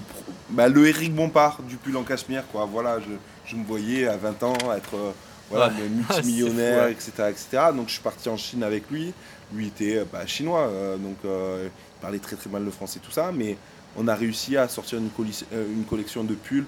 bah, 0.50 0.68
le 0.68 0.86
Eric 0.86 1.14
Bompard 1.14 1.60
du 1.62 1.76
pull 1.76 1.96
en 1.96 2.02
cachemire, 2.02 2.44
quoi. 2.52 2.68
Voilà, 2.70 2.98
je, 3.46 3.56
me 3.56 3.64
voyais 3.64 4.06
à 4.06 4.16
20 4.16 4.42
ans 4.42 4.56
être 4.76 5.14
voilà, 5.50 5.72
multimillionnaire, 5.90 6.88
etc., 6.88 7.12
etc. 7.30 7.46
Donc 7.74 7.88
je 7.88 7.94
suis 7.94 8.02
parti 8.02 8.28
en 8.28 8.36
Chine 8.36 8.62
avec 8.62 8.90
lui. 8.90 9.14
Lui 9.52 9.68
était 9.68 10.04
bah, 10.12 10.26
chinois, 10.26 10.70
donc 10.98 11.16
il 11.22 11.70
parlait 12.00 12.18
très 12.18 12.36
très 12.36 12.50
mal 12.50 12.64
le 12.64 12.70
français, 12.70 13.00
tout 13.02 13.12
ça, 13.12 13.30
mais 13.32 13.56
on 13.96 14.08
a 14.08 14.14
réussi 14.14 14.56
à 14.56 14.68
sortir 14.68 14.98
une, 14.98 15.10
une 15.52 15.84
collection 15.84 16.24
de 16.24 16.34
pulls 16.34 16.66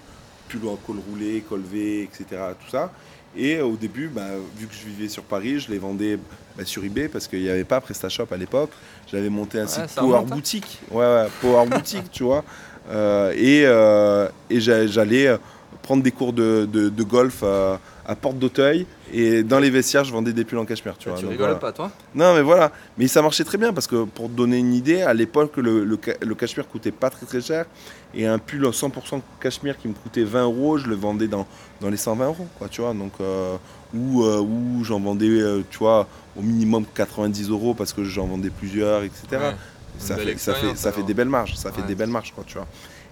pull 0.48 0.66
en 0.66 0.76
col 0.76 0.96
roulé, 1.08 1.44
col 1.48 1.60
V, 1.60 2.02
etc. 2.02 2.40
Tout 2.58 2.70
ça. 2.70 2.90
Et 3.36 3.60
au 3.60 3.76
début, 3.76 4.08
bah, 4.08 4.26
vu 4.56 4.66
que 4.66 4.74
je 4.74 4.86
vivais 4.86 5.08
sur 5.08 5.22
Paris, 5.22 5.60
je 5.60 5.70
les 5.70 5.78
vendais 5.78 6.18
bah, 6.56 6.64
sur 6.64 6.84
eBay 6.84 7.08
parce 7.08 7.28
qu'il 7.28 7.42
n'y 7.42 7.50
avait 7.50 7.64
pas 7.64 7.80
PrestaShop 7.80 8.26
à 8.32 8.36
l'époque. 8.36 8.70
J'avais 9.10 9.28
monté 9.28 9.60
un 9.60 9.66
site 9.66 9.94
Power 9.94 10.18
hein. 10.18 10.22
Boutique. 10.22 10.80
Ouais, 10.90 11.04
ouais, 11.04 11.26
Power 11.40 11.66
Boutique, 11.66 12.10
tu 12.12 12.24
vois. 12.24 12.44
Euh, 12.90 13.32
et, 13.36 13.64
euh, 13.66 14.28
et 14.48 14.60
j'allais 14.60 15.36
prendre 15.82 16.02
des 16.02 16.10
cours 16.10 16.32
de, 16.32 16.68
de, 16.70 17.02
golf 17.02 17.42
à, 17.42 17.80
à 18.06 18.14
Porte 18.14 18.38
d'Auteuil 18.38 18.86
et 19.12 19.42
dans 19.42 19.58
les 19.58 19.70
vestiaires, 19.70 20.04
je 20.04 20.12
vendais 20.12 20.32
des 20.32 20.44
pulls 20.44 20.58
en 20.58 20.64
cachemire. 20.64 20.96
Tu, 20.98 21.08
vois, 21.08 21.18
tu 21.18 21.26
rigoles 21.26 21.58
pas, 21.58 21.72
toi 21.72 21.90
Non, 22.14 22.34
mais 22.34 22.42
voilà. 22.42 22.72
Mais 22.96 23.08
ça 23.08 23.22
marchait 23.22 23.44
très 23.44 23.58
bien 23.58 23.72
parce 23.72 23.86
que 23.86 24.04
pour 24.04 24.26
te 24.26 24.32
donner 24.32 24.58
une 24.58 24.74
idée, 24.74 25.02
à 25.02 25.14
l'époque, 25.14 25.56
le, 25.56 25.84
le, 25.84 25.98
le, 26.20 26.34
cachemire 26.34 26.68
coûtait 26.68 26.90
pas 26.90 27.10
très 27.10 27.26
très 27.26 27.40
cher. 27.40 27.66
Et 28.14 28.26
un 28.26 28.38
pull 28.38 28.62
100% 28.62 29.20
cachemire 29.40 29.78
qui 29.78 29.88
me 29.88 29.94
coûtait 29.94 30.24
20 30.24 30.44
euros, 30.44 30.78
je 30.78 30.86
le 30.86 30.94
vendais 30.94 31.28
dans, 31.28 31.46
dans 31.80 31.88
les 31.88 31.96
120 31.96 32.26
euros. 32.26 32.46
Quoi, 32.58 32.68
tu 32.68 32.80
vois 32.80 32.92
Donc, 32.92 33.12
euh, 33.20 33.56
où, 33.94 34.24
euh, 34.24 34.40
où 34.40 34.84
j'en 34.84 35.00
vendais, 35.00 35.26
euh, 35.28 35.62
tu 35.70 35.78
vois, 35.78 36.06
au 36.36 36.42
minimum 36.42 36.84
90 36.94 37.50
euros 37.50 37.74
parce 37.74 37.92
que 37.92 38.04
j'en 38.04 38.26
vendais 38.26 38.50
plusieurs, 38.50 39.02
etc. 39.02 39.24
Ouais. 39.32 39.38
Ça, 39.98 40.16
fait, 40.16 40.38
ça, 40.38 40.54
fait, 40.54 40.76
ça 40.76 40.92
fait 40.92 41.02
des 41.02 41.14
belles 41.14 41.28
marges, 41.28 41.56
ça 41.56 41.72
fait 41.72 41.82
des 41.82 41.94
belles 41.94 42.10
marges, 42.10 42.32
quoi, 42.32 42.44
tu 42.46 42.54
vois. 42.54 42.66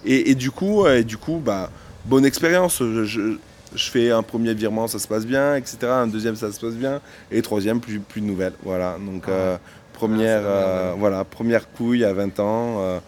Et, 0.04 0.30
et 0.30 0.34
du 0.34 0.52
coup, 0.52 0.86
et 0.86 1.02
du 1.02 1.16
coup 1.16 1.40
bah, 1.44 1.70
bonne 2.06 2.24
expérience. 2.24 2.78
Je, 2.80 3.04
je- 3.04 3.36
je 3.74 3.90
fais 3.90 4.10
un 4.10 4.22
premier 4.22 4.54
virement, 4.54 4.86
ça 4.86 4.98
se 4.98 5.08
passe 5.08 5.26
bien, 5.26 5.56
etc. 5.56 5.78
Un 5.82 6.06
deuxième, 6.06 6.36
ça 6.36 6.50
se 6.52 6.60
passe 6.60 6.74
bien. 6.74 7.00
Et 7.30 7.42
troisième, 7.42 7.80
plus, 7.80 7.98
plus 7.98 8.20
de 8.20 8.26
nouvelles. 8.26 8.54
Voilà. 8.64 8.96
Donc, 8.98 9.26
Ouais. 9.26 9.32
euh, 9.32 9.56
première, 9.92 10.42
Ah, 10.44 10.48
euh, 10.48 10.92
voilà, 10.96 11.24
première 11.24 11.70
couille 11.72 12.04
à 12.04 12.12
20 12.12 12.38
ans, 12.40 12.76
euh, 12.80 12.98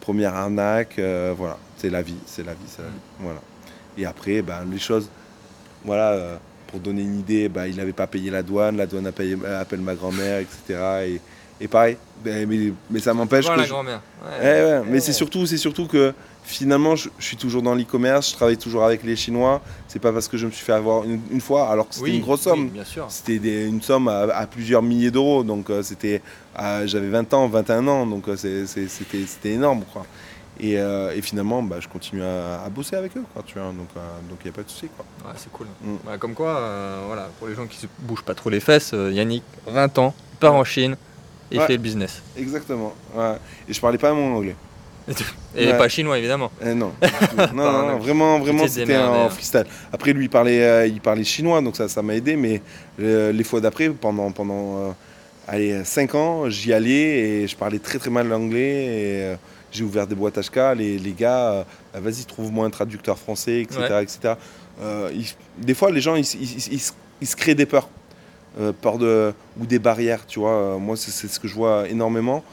première 0.00 0.34
arnaque. 0.34 0.98
voilà. 1.36 1.58
C'est 1.76 1.90
la 1.90 2.00
vie, 2.02 2.16
c'est 2.26 2.44
la 2.44 2.52
vie, 2.54 2.58
c'est 2.68 2.82
la 2.82 2.88
vie. 2.88 2.94
Voilà. 3.20 3.40
Et 3.98 4.06
après, 4.06 4.40
ben, 4.40 4.60
les 4.70 4.78
choses, 4.78 5.08
voilà, 5.84 6.38
pour 6.68 6.80
donner 6.80 7.02
une 7.02 7.18
idée, 7.18 7.48
ben, 7.48 7.66
il 7.66 7.76
n'avait 7.76 7.92
pas 7.92 8.06
payé 8.06 8.30
la 8.30 8.42
douane, 8.42 8.76
la 8.76 8.86
douane 8.86 9.06
a 9.06 9.12
payé- 9.12 9.36
appelle 9.60 9.80
ma 9.80 9.94
grand-mère, 9.94 10.38
etc. 10.40 10.80
Et, 11.06 11.20
et 11.60 11.68
pareil, 11.68 11.96
ben, 12.24 12.48
mais, 12.48 12.72
mais 12.90 13.00
ça 13.00 13.14
m'empêche 13.14 13.44
Voir 13.44 13.56
que. 13.56 13.60
la 13.60 13.66
je- 13.66 13.72
grand-mère. 13.72 14.00
Eh 14.40 14.44
ouais, 14.44 14.82
mais 14.86 15.00
c'est 15.00 15.12
surtout, 15.12 15.46
c'est 15.46 15.56
surtout 15.56 15.86
que 15.86 16.12
finalement, 16.42 16.96
je, 16.96 17.08
je 17.18 17.24
suis 17.24 17.36
toujours 17.36 17.62
dans 17.62 17.74
l'e-commerce, 17.74 18.30
je 18.30 18.34
travaille 18.36 18.56
toujours 18.58 18.84
avec 18.84 19.02
les 19.02 19.16
Chinois. 19.16 19.60
C'est 19.88 19.98
pas 20.00 20.12
parce 20.12 20.28
que 20.28 20.36
je 20.36 20.46
me 20.46 20.50
suis 20.50 20.64
fait 20.64 20.72
avoir 20.72 21.04
une, 21.04 21.20
une 21.30 21.40
fois, 21.40 21.68
alors 21.70 21.88
que 21.88 21.94
c'était 21.94 22.10
Oui, 22.10 22.16
une 22.16 22.22
grosse 22.22 22.42
somme. 22.42 22.70
C'était 23.08 23.66
une 23.66 23.80
somme 23.82 24.08
à, 24.08 24.22
à 24.34 24.46
plusieurs 24.46 24.82
milliers 24.82 25.10
d'euros, 25.10 25.44
donc 25.44 25.70
euh, 25.70 25.82
c'était, 25.82 26.22
à- 26.56 26.86
j'avais 26.86 27.08
20 27.08 27.32
ans, 27.34 27.48
21 27.48 27.86
ans, 27.88 28.06
donc 28.06 28.28
euh, 28.28 28.36
c'était, 28.36 29.50
énorme, 29.50 29.84
quoi. 29.92 30.04
Et, 30.60 30.78
euh, 30.78 31.12
et 31.14 31.20
finalement, 31.20 31.62
bah, 31.64 31.76
je 31.80 31.88
continue 31.88 32.22
à, 32.22 32.62
à 32.64 32.68
bosser 32.68 32.94
avec 32.96 33.16
eux, 33.16 33.24
quoi, 33.32 33.42
tu 33.44 33.58
vois. 33.58 33.68
Donc, 33.72 33.88
il 34.40 34.44
n'y 34.44 34.50
a 34.50 34.52
pas 34.52 34.62
de 34.62 34.68
souci. 34.70 34.84
Ouais, 35.24 35.32
c'est 35.36 35.50
cool. 35.50 35.66
Mm. 35.82 35.94
Bah, 36.06 36.16
comme 36.18 36.34
quoi, 36.34 36.56
euh, 36.58 37.02
voilà, 37.06 37.28
pour 37.38 37.48
les 37.48 37.54
gens 37.56 37.66
qui 37.66 37.76
se 37.78 37.86
bougent 38.00 38.22
pas 38.22 38.34
trop 38.34 38.50
les 38.50 38.60
fesses, 38.60 38.92
euh, 38.94 39.10
Yannick, 39.12 39.42
20 39.66 39.98
ans, 39.98 40.14
part 40.40 40.54
en 40.54 40.62
Chine 40.64 40.96
Ouais. 41.58 41.66
fait 41.66 41.72
le 41.74 41.78
business. 41.78 42.22
Exactement. 42.36 42.94
ouais. 43.14 43.34
Et 43.68 43.72
je 43.72 43.80
parlais 43.80 43.98
pas 43.98 44.12
mon 44.12 44.36
anglais. 44.36 44.56
Et 45.56 45.66
Ouais. 45.66 45.76
pas 45.78 45.88
chinois, 45.88 46.18
évidemment. 46.18 46.50
Eh 46.64 46.72
non, 46.74 46.92
non, 47.54 47.70
non, 47.88 47.98
vraiment, 47.98 48.38
vraiment, 48.40 48.66
c'était 48.66 48.96
en 48.96 49.26
hein. 49.26 49.28
freestyle. 49.30 49.66
Après, 49.92 50.12
lui, 50.12 50.24
il 50.24 50.30
parlait, 50.30 50.62
euh, 50.64 50.86
il 50.86 51.00
parlait 51.00 51.22
chinois, 51.24 51.60
donc 51.60 51.76
ça, 51.76 51.88
ça 51.88 52.00
m'a 52.02 52.14
aidé. 52.16 52.36
Mais 52.36 52.60
euh, 53.00 53.30
les 53.30 53.44
fois 53.44 53.60
d'après, 53.60 53.90
pendant, 53.90 54.32
pendant 54.32 54.78
euh, 54.78 54.90
allez, 55.46 55.84
5 55.84 56.14
ans, 56.14 56.48
j'y 56.50 56.72
allais 56.72 56.92
et 57.42 57.46
je 57.46 57.54
parlais 57.54 57.78
très 57.78 57.98
très 57.98 58.10
mal 58.10 58.26
l'anglais. 58.28 58.86
Et 58.86 59.36
j'ai 59.70 59.84
ouvert 59.84 60.06
des 60.06 60.14
boîtes 60.14 60.38
HK. 60.38 60.74
Les, 60.76 60.98
les 60.98 61.12
gars, 61.12 61.50
euh, 61.52 61.64
Ah, 61.94 62.00
vas-y, 62.00 62.24
trouve-moi 62.24 62.64
un 62.66 62.70
traducteur 62.70 63.18
français, 63.18 63.60
etc. 63.60 63.80
Ouais. 63.90 64.02
etc. 64.02 64.34
Ils- 65.14 65.34
des 65.64 65.74
fois, 65.74 65.90
les 65.92 66.00
gens, 66.00 66.16
ils, 66.16 66.26
ils 67.20 67.26
se 67.28 67.36
créent 67.36 67.54
des 67.54 67.66
peurs. 67.66 67.88
Euh, 68.60 68.72
peur 68.72 68.98
de, 68.98 69.32
ou 69.58 69.66
des 69.66 69.80
barrières, 69.80 70.26
tu 70.26 70.38
vois. 70.38 70.52
Euh, 70.52 70.78
moi, 70.78 70.96
c'est 70.96 71.10
ce 71.26 71.40
que 71.40 71.48
je 71.48 71.54
vois 71.54 71.88
énormément. 71.88 72.44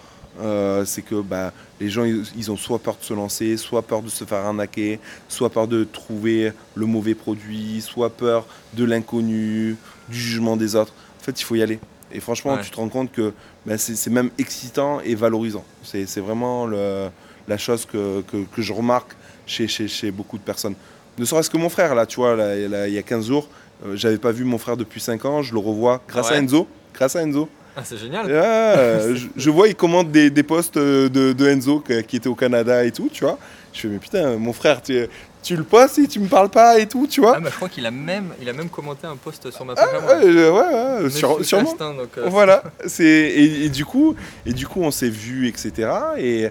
Euh, 0.41 0.83
c'est 0.85 1.01
que 1.03 1.21
bah, 1.21 1.51
les 1.79 1.89
gens, 1.89 2.05
ils, 2.05 2.49
ont 2.51 2.57
soit 2.57 2.79
peur 2.79 2.97
de 2.99 3.03
se 3.03 3.13
lancer, 3.13 3.55
soit 3.57 3.81
peur 3.83 4.01
de 4.01 4.09
se 4.09 4.23
faire 4.23 4.39
arnaquer, 4.39 4.99
soit 5.27 5.49
peur 5.51 5.67
de 5.67 5.83
trouver 5.83 6.53
le 6.73 6.85
mauvais 6.87 7.13
produit, 7.13 7.81
soit 7.81 8.09
peur 8.09 8.47
de 8.73 8.83
l'inconnu, 8.83 9.75
du 10.09 10.17
jugement 10.19 10.57
des 10.57 10.75
autres. 10.75 10.93
En 11.19 11.23
fait, 11.23 11.39
il 11.39 11.43
faut 11.43 11.55
y 11.55 11.61
aller. 11.61 11.79
Et 12.13 12.19
franchement, 12.19 12.53
Ouais. 12.55 12.61
tu 12.63 12.71
te 12.71 12.77
rends 12.77 12.89
compte 12.89 13.11
que 13.11 13.33
bah, 13.65 13.77
c'est 13.77 14.09
même 14.09 14.31
excitant 14.39 15.01
et 15.01 15.13
valorisant. 15.15 15.63
C'est 15.83 16.05
vraiment 16.19 16.65
le- 16.65 17.09
la 17.47 17.57
chose 17.59 17.85
que, 17.85 18.21
que- 18.21 18.45
que 18.55 18.61
je 18.61 18.73
remarque 18.73 19.11
chez, 19.45 19.67
chez, 19.67 19.87
chez 19.87 20.09
beaucoup 20.11 20.37
de 20.37 20.43
personnes. 20.43 20.75
Ne 21.19 21.25
serait-ce 21.25 21.49
que 21.49 21.57
mon 21.57 21.69
frère, 21.69 21.93
là, 21.93 22.05
tu 22.05 22.15
vois, 22.15 22.35
là, 22.35 22.55
là, 22.67 22.87
il 22.87 22.93
y 22.93 22.97
a 22.97 23.03
15 23.03 23.27
jours, 23.27 23.47
j'avais 23.95 24.17
pas 24.17 24.31
vu 24.31 24.43
mon 24.43 24.57
frère 24.57 24.77
depuis 24.77 24.99
5 25.01 25.25
ans, 25.25 25.41
je 25.41 25.53
le 25.53 25.59
revois 25.59 26.01
grâce 26.07 26.29
ouais 26.29 26.35
à 26.35 26.39
Enzo. 26.39 26.67
Grâce 26.93 27.15
à 27.15 27.21
Enzo. 27.23 27.49
Ah, 27.75 27.81
c'est 27.85 27.97
génial. 27.97 28.25
Euh, 28.29 29.15
je, 29.15 29.27
je 29.35 29.49
vois, 29.49 29.67
il 29.69 29.75
commente 29.75 30.11
des, 30.11 30.29
des 30.29 30.43
posts 30.43 30.77
euh, 30.77 31.07
de, 31.09 31.31
de 31.33 31.47
Enzo 31.47 31.79
qui 31.81 32.15
était 32.17 32.27
au 32.27 32.35
Canada 32.35 32.83
et 32.83 32.91
tout, 32.91 33.09
tu 33.11 33.23
vois. 33.23 33.37
Je 33.73 33.81
fais, 33.81 33.87
mais 33.87 33.97
putain, 33.99 34.35
mon 34.37 34.51
frère, 34.51 34.81
tu, 34.81 35.07
tu 35.41 35.55
le 35.55 35.63
postes 35.63 35.97
et 35.99 36.07
tu 36.07 36.19
me 36.19 36.27
parles 36.27 36.49
pas 36.49 36.77
et 36.79 36.85
tout, 36.87 37.07
tu 37.07 37.21
vois. 37.21 37.35
Ah, 37.37 37.39
bah, 37.39 37.49
je 37.49 37.55
crois 37.55 37.69
qu'il 37.69 37.85
a 37.85 37.91
même, 37.91 38.33
il 38.41 38.49
a 38.49 38.53
même 38.53 38.69
commenté 38.69 39.07
un 39.07 39.15
post 39.15 39.49
sur 39.51 39.63
ma 39.63 39.75
page. 39.75 39.87
à 39.93 39.99
Ouais, 40.17 40.25
euh, 40.25 40.51
ouais, 40.99 41.03
ouais, 41.05 41.09
sur- 41.09 41.43
sûrement. 41.45 41.73
Donc, 41.79 42.17
euh, 42.17 42.25
Voilà, 42.27 42.61
c'est 42.85 43.05
et, 43.05 43.63
et 43.65 43.69
du 43.69 43.85
coup, 43.85 44.15
et 44.45 44.51
du 44.53 44.67
coup, 44.67 44.81
on 44.81 44.91
s'est 44.91 45.07
vu, 45.09 45.47
etc. 45.47 45.89
Et, 46.17 46.49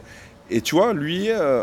et 0.51 0.63
tu 0.63 0.75
vois, 0.75 0.95
lui, 0.95 1.27
euh, 1.31 1.63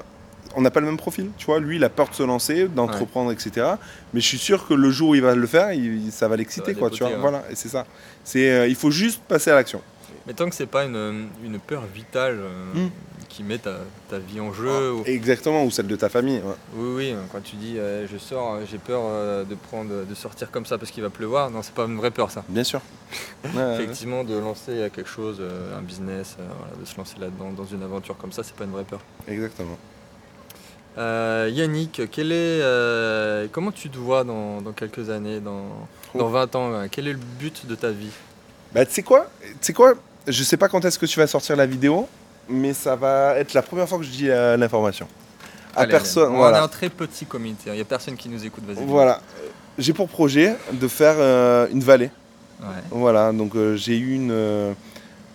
on 0.57 0.61
n'a 0.61 0.71
pas 0.71 0.79
le 0.81 0.87
même 0.87 0.97
profil. 0.97 1.29
Tu 1.37 1.45
vois, 1.45 1.59
lui, 1.59 1.75
il 1.77 1.83
a 1.83 1.89
peur 1.89 2.09
de 2.09 2.15
se 2.15 2.23
lancer, 2.23 2.67
d'entreprendre, 2.67 3.31
etc. 3.31 3.67
Mais 4.13 4.19
je 4.19 4.27
suis 4.27 4.39
sûr 4.39 4.67
que 4.67 4.73
le 4.73 4.89
jour 4.91 5.09
où 5.09 5.15
il 5.15 5.21
va 5.21 5.35
le 5.35 5.47
faire, 5.47 5.71
il- 5.71 6.11
ça 6.11 6.27
va 6.27 6.35
l'exciter, 6.35 6.73
quoi. 6.73 6.89
Tu 6.89 7.03
vois, 7.03 7.13
ouais. 7.13 7.17
voilà, 7.19 7.43
et 7.51 7.55
c'est 7.55 7.69
ça. 7.69 7.85
C'est, 8.23 8.49
euh, 8.51 8.67
il 8.67 8.75
faut 8.75 8.91
juste 8.91 9.21
passer 9.27 9.51
à 9.51 9.55
l'action. 9.55 9.81
Mais 10.25 10.33
tant 10.33 10.49
que 10.49 10.55
c'est 10.55 10.65
pas 10.65 10.83
une, 10.83 11.27
une 11.43 11.57
peur 11.59 11.83
vitale 11.93 12.39
euh, 12.41 12.73
Mm. 12.87 12.89
qui 13.29 13.43
met 13.43 13.59
ta, 13.59 13.75
ta 14.09 14.17
vie 14.19 14.39
en 14.41 14.51
jeu. 14.51 14.91
ou- 14.93 15.03
Exactement, 15.05 15.63
ou 15.63 15.71
celle 15.71 15.87
de 15.87 15.95
ta 15.95 16.09
famille. 16.09 16.39
ouais. 16.39 16.55
Oui, 16.75 17.13
oui, 17.13 17.15
quand 17.31 17.41
tu 17.41 17.55
dis 17.55 17.77
euh, 17.77 18.05
je 18.11 18.17
sors, 18.17 18.57
j'ai 18.69 18.77
peur 18.77 19.45
de, 19.45 19.55
prendre, 19.55 20.05
de 20.05 20.15
sortir 20.15 20.49
comme 20.51 20.65
ça 20.65 20.77
parce 20.77 20.91
qu'il 20.91 21.03
va 21.03 21.09
pleuvoir, 21.09 21.49
non, 21.51 21.61
c'est 21.61 21.73
pas 21.73 21.85
une 21.85 21.95
vraie 21.97 22.11
peur 22.11 22.29
ça. 22.31 22.43
Bien 22.49 22.63
sûr. 22.65 22.81
Effectivement, 23.75 24.23
de 24.25 24.37
lancer 24.37 24.89
quelque 24.93 25.07
chose, 25.09 25.41
un 25.77 25.81
business, 25.81 26.35
voilà, 26.37 26.73
de 26.77 26.85
se 26.85 26.97
lancer 26.97 27.15
là-dedans, 27.19 27.51
dans 27.51 27.65
une 27.65 27.83
aventure 27.83 28.17
comme 28.17 28.31
ça, 28.33 28.43
c'est 28.43 28.55
pas 28.55 28.63
une 28.65 28.71
vraie 28.71 28.83
peur. 28.83 28.99
Exactement. 29.27 29.77
Euh, 30.97 31.49
Yannick, 31.51 32.01
quel 32.11 32.31
est, 32.31 32.61
euh, 32.61 33.47
comment 33.51 33.71
tu 33.71 33.89
te 33.89 33.97
vois 33.97 34.23
dans, 34.23 34.61
dans 34.61 34.71
quelques 34.71 35.09
années, 35.09 35.39
dans, 35.39 35.65
dans 36.15 36.27
20 36.27 36.55
ans 36.55 36.73
euh, 36.73 36.87
Quel 36.89 37.07
est 37.07 37.13
le 37.13 37.19
but 37.39 37.67
de 37.67 37.75
ta 37.75 37.91
vie? 37.91 38.09
Bah, 38.73 38.85
tu 38.85 38.93
sais 38.93 39.03
quoi 39.03 39.27
Tu 39.43 39.55
sais 39.61 39.73
quoi 39.73 39.93
Je 40.25 40.43
sais 40.43 40.57
pas 40.57 40.67
quand 40.69 40.83
est-ce 40.85 40.97
que 40.97 41.05
tu 41.05 41.19
vas 41.19 41.27
sortir 41.27 41.55
la 41.55 41.67
vidéo, 41.67 42.07
mais 42.49 42.73
ça 42.73 42.95
va 42.95 43.37
être 43.37 43.53
la 43.53 43.61
première 43.61 43.87
fois 43.87 43.99
que 43.99 44.05
je 44.05 44.09
dis 44.09 44.29
euh, 44.29 44.57
l'information. 44.57 45.07
À 45.75 45.81
Allez, 45.81 45.91
personne. 45.91 46.33
allez. 46.33 46.43
On 46.43 46.49
est 46.49 46.57
un 46.57 46.67
très 46.67 46.89
petit 46.89 47.25
comité, 47.25 47.65
il 47.67 47.73
n'y 47.73 47.81
a 47.81 47.85
personne 47.85 48.15
qui 48.15 48.29
nous 48.29 48.43
écoute, 48.43 48.63
vas-y. 48.65 48.83
Voilà. 48.83 49.21
J'ai 49.77 49.93
pour 49.93 50.09
projet 50.09 50.55
de 50.73 50.87
faire 50.87 51.67
une 51.71 51.81
vallée. 51.81 52.09
Ouais. 52.59 52.67
Voilà, 52.89 53.31
donc 53.31 53.53
j'ai 53.75 53.99
eu 53.99 54.15
une, 54.15 54.73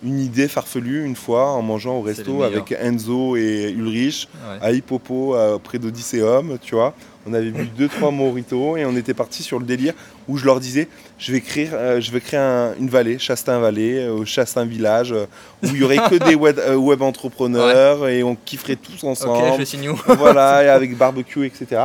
une 0.03 0.19
idée 0.19 0.47
farfelue 0.47 1.05
une 1.05 1.15
fois 1.15 1.51
en 1.51 1.61
mangeant 1.61 1.95
au 1.97 2.01
resto 2.01 2.43
avec 2.43 2.71
Enzo 2.73 3.35
et 3.37 3.71
Ulrich 3.77 4.27
Ouais. 4.33 4.57
à 4.61 4.71
Hippopo 4.71 5.35
euh, 5.35 5.57
près 5.57 5.79
d'Odysseum, 5.79 6.57
tu 6.61 6.75
vois. 6.75 6.93
On 7.25 7.33
avait 7.33 7.51
bu 7.51 7.67
deux 7.77 7.87
trois 7.87 8.11
moritos 8.11 8.75
et 8.75 8.83
on 8.85 8.97
était 8.97 9.13
parti 9.13 9.43
sur 9.43 9.57
le 9.57 9.65
délire 9.65 9.93
où 10.27 10.37
je 10.37 10.45
leur 10.45 10.59
disais 10.59 10.89
je 11.17 11.31
vais 11.31 11.39
créer, 11.39 11.69
euh, 11.71 12.01
je 12.01 12.11
vais 12.11 12.19
créer 12.19 12.39
un- 12.39 12.73
une 12.77 12.89
vallée, 12.89 13.17
Chastin 13.17 13.59
Vallée, 13.59 13.99
euh, 13.99 14.25
Chastin 14.25 14.65
Village, 14.65 15.13
euh, 15.13 15.25
où 15.63 15.67
il 15.67 15.77
y 15.77 15.83
aurait 15.83 15.99
que 16.09 16.15
des 16.15 16.35
web, 16.35 16.59
euh, 16.59 16.75
web 16.75 17.01
entrepreneurs 17.01 18.09
et 18.09 18.23
on 18.23 18.35
kifferait 18.35 18.75
tous 18.75 19.03
Ok, 19.05 19.09
ensemble 19.11 19.59
je 19.59 19.63
signe 19.63 19.89
où? 19.89 19.95
Voilà, 20.17 20.63
et 20.65 20.67
avec 20.67 20.97
barbecue, 20.97 21.45
etc. 21.45 21.81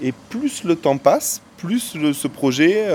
Et 0.00 0.12
plus 0.30 0.62
le 0.62 0.76
temps 0.76 0.96
passe, 0.96 1.42
plus 1.56 1.94
le- 1.96 2.12
ce 2.12 2.28
projet 2.28 2.86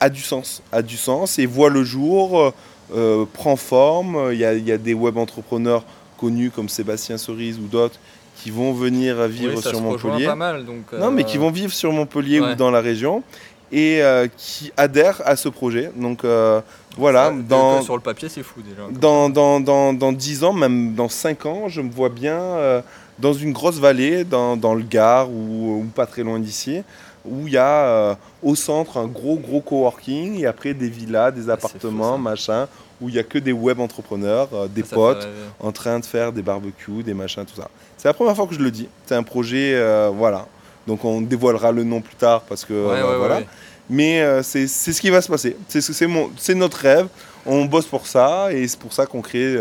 a 0.00 0.08
du 0.10 0.20
sens, 0.20 0.62
a 0.72 0.82
du 0.82 0.96
sens 0.96 1.38
et 1.38 1.46
voit 1.46 1.70
le 1.70 1.84
jour, 1.84 2.52
euh, 2.92 3.22
euh, 3.22 3.24
prend 3.32 3.56
forme. 3.56 4.30
Il 4.32 4.38
y, 4.38 4.44
a, 4.44 4.54
il 4.54 4.66
y 4.66 4.72
a 4.72 4.78
des 4.78 4.94
web 4.94 5.16
entrepreneurs 5.16 5.84
connus 6.18 6.50
comme 6.50 6.68
Sébastien 6.68 7.18
Cerise 7.18 7.58
ou 7.58 7.66
d'autres 7.66 7.98
qui 8.36 8.50
vont 8.50 8.72
venir 8.72 9.26
vivre 9.28 9.54
Oui, 9.56 9.62
ça 9.62 9.70
sur 9.70 9.78
se 9.78 9.82
Montpellier. 9.84 10.26
pas 10.26 10.34
mal, 10.34 10.64
donc, 10.64 10.92
Non, 10.92 11.10
mais 11.10 11.22
euh, 11.22 11.26
qui 11.26 11.38
vont 11.38 11.50
vivre 11.50 11.72
sur 11.72 11.92
Montpellier 11.92 12.40
ouais. 12.40 12.52
ou 12.52 12.54
dans 12.54 12.70
la 12.70 12.80
région 12.80 13.22
et 13.70 14.02
euh, 14.02 14.26
qui 14.36 14.72
adhèrent 14.76 15.22
à 15.24 15.36
ce 15.36 15.48
projet. 15.48 15.90
Donc 15.96 16.24
euh, 16.24 16.60
voilà, 16.96 17.26
ça, 17.28 17.34
dans, 17.48 17.78
que 17.78 17.84
Sur 17.84 17.96
le 17.96 18.02
papier, 18.02 18.28
c'est 18.28 18.42
fou 18.42 18.60
déjà. 18.62 18.82
dans, 18.90 19.28
dans, 19.30 19.60
dans, 19.60 19.92
dans 19.92 20.12
10 20.12 20.44
ans, 20.44 20.52
même 20.52 20.94
dans 20.94 21.08
5 21.08 21.46
ans, 21.46 21.68
je 21.68 21.80
me 21.80 21.90
vois 21.90 22.08
bien 22.10 22.38
euh, 22.38 22.82
dans 23.18 23.32
une 23.32 23.52
grosse 23.52 23.78
vallée, 23.78 24.24
dans, 24.24 24.56
dans 24.56 24.74
le 24.74 24.82
Gard 24.82 25.30
ou, 25.30 25.80
ou 25.80 25.84
pas 25.94 26.06
très 26.06 26.22
loin 26.22 26.38
d'ici, 26.38 26.82
où 27.24 27.46
il 27.46 27.52
y 27.52 27.56
a 27.56 27.84
euh, 27.86 28.14
au 28.42 28.54
centre 28.54 28.96
un 28.98 29.06
gros 29.06 29.36
gros 29.36 29.60
coworking 29.60 30.40
et 30.40 30.46
après 30.46 30.74
des 30.74 30.88
villas, 30.88 31.30
des 31.32 31.48
Ah, 31.48 31.54
appartements, 31.54 32.16
fou, 32.16 32.22
machin, 32.22 32.66
où 33.00 33.08
il 33.08 33.14
y 33.14 33.18
a 33.18 33.22
que 33.22 33.38
des 33.38 33.52
web 33.52 33.80
entrepreneurs, 33.80 34.48
euh, 34.52 34.68
des 34.68 34.82
Ça 34.82 34.88
fait 34.88 34.94
potes 34.96 35.28
en 35.60 35.72
train 35.72 36.00
de 36.00 36.04
faire 36.04 36.32
des 36.32 36.42
barbecues, 36.42 37.02
des 37.02 37.14
machins, 37.14 37.44
tout 37.44 37.54
ça. 37.60 37.68
C'est 37.96 38.08
la 38.08 38.14
première 38.14 38.34
fois 38.34 38.46
que 38.46 38.54
je 38.54 38.60
le 38.60 38.70
dis. 38.70 38.88
C'est 39.06 39.14
un 39.14 39.22
projet, 39.22 39.72
euh, 39.74 40.10
voilà. 40.12 40.46
Donc 40.86 41.04
on 41.04 41.20
dévoilera 41.20 41.70
le 41.70 41.84
nom 41.84 42.00
plus 42.00 42.16
tard 42.16 42.42
parce 42.42 42.64
que 42.64 42.72
Ouais, 42.72 43.02
ouais, 43.02 43.16
voilà. 43.18 43.36
ouais. 43.36 43.46
Mais 43.90 44.42
c'est 44.42 44.66
ce 44.66 45.00
qui 45.00 45.10
va 45.10 45.20
se 45.20 45.28
passer. 45.28 45.56
C'est 45.68 46.54
notre 46.54 46.78
rêve. 46.78 47.08
On 47.44 47.64
bosse 47.66 47.86
pour 47.86 48.06
ça 48.06 48.52
et 48.52 48.66
c'est 48.66 48.78
pour 48.78 48.92
ça 48.92 49.06
qu'on 49.06 49.20
crée 49.20 49.56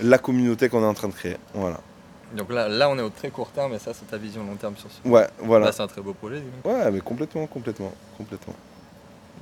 la 0.00 0.18
communauté 0.18 0.68
qu'on 0.68 0.82
est 0.82 0.86
en 0.86 0.94
train 0.94 1.08
de 1.08 1.14
créer. 1.14 1.36
Voilà. 1.54 1.78
Donc 2.36 2.50
là, 2.52 2.68
là, 2.68 2.88
on 2.88 2.98
est 2.98 3.02
au 3.02 3.10
très 3.10 3.30
court 3.30 3.48
terme, 3.50 3.74
et 3.74 3.78
ça, 3.78 3.92
c'est 3.94 4.10
ta 4.10 4.16
vision 4.16 4.42
long 4.44 4.56
terme 4.56 4.74
sur 4.76 4.88
ce. 4.90 5.06
Ouais, 5.08 5.26
voilà. 5.40 5.66
Là, 5.66 5.72
c'est 5.72 5.82
un 5.82 5.86
très 5.86 6.00
beau 6.00 6.14
projet. 6.14 6.42
Ouais, 6.64 6.90
mais 6.90 7.00
complètement, 7.00 7.46
complètement, 7.46 7.92
complètement. 8.16 8.54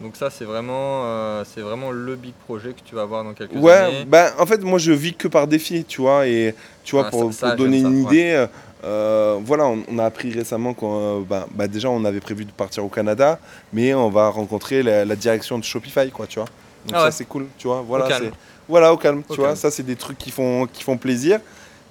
Donc 0.01 0.17
ça, 0.17 0.31
c'est 0.31 0.45
vraiment, 0.47 1.03
euh, 1.05 1.45
c'est 1.45 1.61
vraiment 1.61 1.91
le 1.91 2.17
big 2.17 2.33
projet 2.47 2.73
que 2.73 2.81
tu 2.85 2.95
vas 2.95 3.03
avoir 3.03 3.23
dans 3.23 3.35
quelques 3.35 3.55
Ouais, 3.55 3.73
années. 3.73 4.05
bah, 4.07 4.33
en 4.39 4.47
fait, 4.47 4.61
moi, 4.63 4.79
je 4.79 4.93
vis 4.93 5.15
que 5.15 5.29
par 5.29 5.47
défi, 5.47 5.85
tu 5.85 6.01
vois. 6.01 6.27
Et 6.27 6.55
tu 6.85 6.97
vois, 6.97 7.05
Ah, 7.07 7.11
pour, 7.11 7.33
ça- 7.33 7.39
ça, 7.41 7.47
pour 7.49 7.57
donner 7.57 7.81
une 7.81 8.05
ouais. 8.07 8.13
idée, 8.15 8.47
euh, 8.83 9.39
voilà, 9.45 9.67
on, 9.67 9.83
on 9.89 9.99
a 9.99 10.05
appris 10.07 10.33
récemment 10.33 10.73
qu'on, 10.75 11.21
euh, 11.21 11.23
bah, 11.29 11.47
bah, 11.55 11.69
déjà, 11.69 11.91
on 11.91 12.05
avait 12.05 12.21
prévu 12.21 12.45
de 12.47 12.51
partir 12.53 12.85
au 12.85 12.89
Canada, 12.89 13.39
mais 13.73 13.93
on 13.95 14.09
va 14.09 14.31
rencontrer 14.31 14.83
la, 14.83 15.05
la 15.05 15.17
direction 15.17 15.59
de 15.59 15.65
Shopify, 15.65 16.11
quoi, 16.11 16.27
tu 16.27 16.39
vois. 16.39 16.49
Donc 16.87 16.95
Ah 16.95 16.99
ça, 17.01 17.05
ouais. 17.07 17.13
c'est 17.13 17.27
cool, 17.27 17.47
tu 17.59 17.69
vois. 17.69 17.83
Voilà, 17.87 18.07
Au 18.07 18.09
calme. 18.09 18.31
voilà, 18.69 18.93
au 18.93 18.97
calme, 18.97 19.23
Au 19.29 19.35
tu 19.35 19.41
vois. 19.41 19.55
Ça, 19.55 19.71
c'est 19.71 19.83
des 19.83 19.97
trucs 19.97 20.17
qui 20.19 20.31
font, 20.31 20.67
qui 20.73 20.83
font 20.83 20.97
plaisir. 20.97 21.41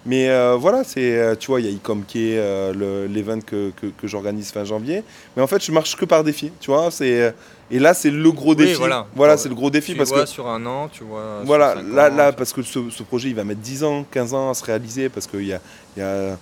Mais 0.06 0.30
euh, 0.30 0.56
voilà, 0.58 0.84
c'est, 0.86 1.18
euh, 1.20 1.36
tu 1.36 1.48
vois, 1.48 1.60
il 1.60 1.66
y 1.68 1.70
a 1.70 1.76
Ecom 1.76 2.04
qui 2.08 2.32
est 2.32 2.38
euh, 2.40 2.74
le- 2.74 3.06
l'event 3.14 3.40
que, 3.42 3.72
que, 3.72 3.88
que 3.88 4.08
j'organise 4.08 4.50
fin 4.52 4.64
janvier. 4.64 5.04
Mais 5.36 5.44
en 5.44 5.48
fait, 5.48 5.64
je 5.64 5.72
marche 5.72 5.96
que 5.98 6.06
par 6.06 6.24
défi, 6.24 6.52
tu 6.62 6.72
vois. 6.72 6.90
C'est, 6.90 7.22
euh, 7.22 7.32
et 7.70 7.80
là, 7.80 7.94
c'est 7.94 8.10
le 8.10 8.32
gros 8.32 8.52
Oui, 8.52 8.56
défi. 8.56 8.76
voilà. 8.76 9.06
voilà 9.14 9.36
c'est 9.38 9.50
le 9.50 9.56
gros 9.56 9.70
défi 9.70 9.92
tu 9.92 9.98
parce 9.98 10.10
vois 10.10 10.22
que 10.24 10.30
sur 10.30 10.48
un 10.48 10.66
an, 10.66 10.88
tu 10.88 11.04
vois. 11.04 11.42
voilà, 11.46 11.76
là, 11.76 12.10
ans, 12.10 12.16
là 12.16 12.32
parce 12.32 12.54
que 12.54 12.62
ce, 12.64 12.90
ce 12.90 13.04
projet, 13.04 13.30
il 13.30 13.36
va 13.36 13.44
mettre 13.44 13.60
10 13.60 13.84
ans, 13.84 14.06
15 14.10 14.34
ans 14.34 14.50
à 14.50 14.54
se 14.54 14.64
réaliser, 14.64 15.10
parce 15.10 15.28
qu'il 15.28 15.46
y 15.46 15.54
a, 15.54 15.60
y, 15.98 16.02
a, 16.02 16.38